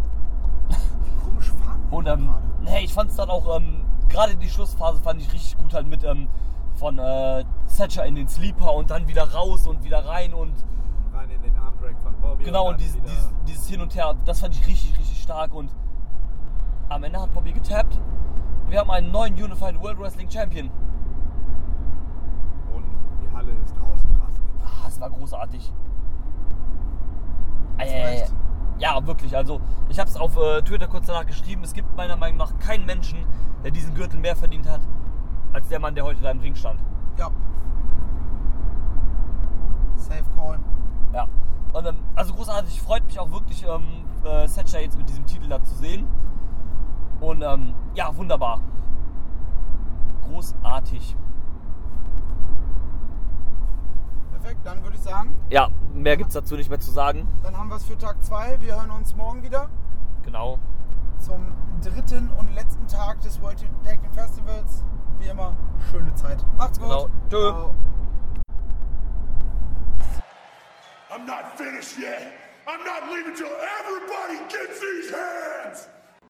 Wie 1.04 1.24
komisch 1.24 1.52
fahren 1.52 1.82
wir 1.90 1.98
und 1.98 2.08
ähm, 2.08 2.30
nee, 2.64 2.84
ich 2.84 2.94
fand 2.94 3.12
es 3.12 3.18
dann 3.18 3.30
auch, 3.30 3.58
ähm, 3.58 3.86
gerade 4.10 4.36
die 4.36 4.50
Schlussphase 4.50 5.00
fand 5.02 5.22
ich 5.22 5.32
richtig 5.32 5.58
gut 5.58 5.74
halt 5.74 5.88
mit 5.88 6.04
ähm, 6.04 6.28
von 6.76 6.98
äh, 6.98 7.44
Thatcher 7.76 8.06
in 8.06 8.16
den 8.16 8.28
Sleeper 8.28 8.74
und 8.74 8.90
dann 8.90 9.08
wieder 9.08 9.32
raus 9.34 9.68
und 9.68 9.84
wieder 9.84 10.06
rein 10.06 10.34
und 10.34 10.54
Rein 11.14 11.30
in 11.30 11.42
den 11.42 11.56
Armdrag 11.56 11.96
von 12.02 12.14
Bobby. 12.20 12.44
genau 12.44 12.66
und 12.68 12.72
dann 12.74 12.80
dieses, 12.80 13.02
dieses, 13.02 13.34
dieses 13.48 13.68
Hin 13.68 13.82
und 13.82 13.96
Her, 13.96 14.16
das 14.26 14.40
fand 14.40 14.56
ich 14.56 14.66
richtig, 14.66 14.98
richtig 14.98 15.22
stark 15.22 15.54
und 15.54 15.70
am 16.90 17.04
Ende 17.04 17.20
hat 17.20 17.34
Bobby 17.34 17.54
getappt. 17.54 18.00
und 18.66 18.72
Wir 18.72 18.80
haben 18.80 18.92
einen 18.92 19.12
neuen 19.12 19.34
Unified 19.36 19.82
World 19.82 20.00
Wrestling 20.00 20.30
Champion. 20.30 20.70
Und 22.74 22.86
die 23.22 23.36
Halle 23.36 23.52
ist 23.64 23.76
ausgerastet. 23.80 24.44
Ah, 24.64 24.88
es 24.88 25.00
war 25.00 25.10
großartig. 25.10 25.72
Ei, 27.78 28.26
Ja, 28.84 29.08
wirklich. 29.08 29.34
Also, 29.34 29.62
ich 29.88 29.98
habe 29.98 30.10
es 30.10 30.18
auf 30.18 30.36
äh, 30.36 30.62
Twitter 30.62 30.88
kurz 30.88 31.06
danach 31.06 31.26
geschrieben. 31.26 31.64
Es 31.64 31.72
gibt 31.72 31.96
meiner 31.96 32.18
Meinung 32.18 32.36
nach 32.36 32.58
keinen 32.60 32.86
Menschen, 32.86 33.26
der 33.64 33.72
diesen 33.72 33.94
Gürtel 33.94 34.20
mehr 34.20 34.36
verdient 34.36 34.68
hat, 34.68 34.82
als 35.54 35.70
der 35.70 35.80
Mann, 35.80 35.96
der 35.96 36.04
heute 36.04 36.22
da 36.22 36.32
im 36.32 36.42
Ring 36.42 36.54
stand. 36.54 36.82
Ja. 37.18 37.30
Safe 39.96 40.26
Call. 40.36 40.60
Ja. 41.14 41.30
Und, 41.72 41.86
ähm, 41.86 41.96
also 42.14 42.34
großartig. 42.34 42.82
Freut 42.82 43.06
mich 43.06 43.18
auch 43.18 43.32
wirklich, 43.32 43.64
ähm, 43.64 44.04
äh, 44.26 44.48
Thatcher 44.48 44.82
jetzt 44.82 44.98
mit 44.98 45.08
diesem 45.08 45.26
Titel 45.28 45.48
da 45.48 45.64
zu 45.64 45.76
sehen. 45.76 46.06
Und 47.22 47.42
ähm, 47.42 47.76
ja, 47.96 48.14
wunderbar. 48.18 48.60
Großartig. 50.28 51.16
Perfekt, 54.44 54.66
dann 54.66 54.84
würde 54.84 54.98
ich 54.98 55.02
sagen, 55.04 55.34
Ja, 55.50 55.70
mehr 55.94 56.18
gibt's 56.18 56.34
dazu 56.34 56.58
nicht 56.58 56.70
mehr 56.70 56.80
zu 56.80 56.92
sagen. 56.92 57.26
dann 57.44 57.58
haben 57.58 57.70
wir 57.70 57.78
es 57.78 57.86
für 57.86 57.98
Tag 57.98 58.22
2. 58.22 58.60
Wir 58.60 58.76
hören 58.76 58.92
uns 58.92 59.16
morgen 59.16 59.42
wieder 59.42 59.70
Genau. 60.24 60.60
zum 61.18 61.54
dritten 61.82 62.30
und 62.38 62.54
letzten 62.54 62.86
Tag 62.88 63.22
des 63.22 63.42
World 63.42 63.58
Tag 63.86 64.02
Team 64.02 64.12
Festivals. 64.14 64.84
Wie 65.20 65.28
immer, 65.30 65.56
schöne 65.90 66.14
Zeit. 66.16 66.44
Macht's 66.58 66.78
gut. 66.78 66.90
Genau. 66.90 67.10
Tschö. 67.30 67.70
I'm 71.10 71.26
not 71.26 71.56
finished 71.56 71.98
yet. 71.98 72.34
I'm 72.68 72.84
not 72.84 73.10
leaving 73.10 73.34
till 73.36 73.48
everybody 73.80 74.40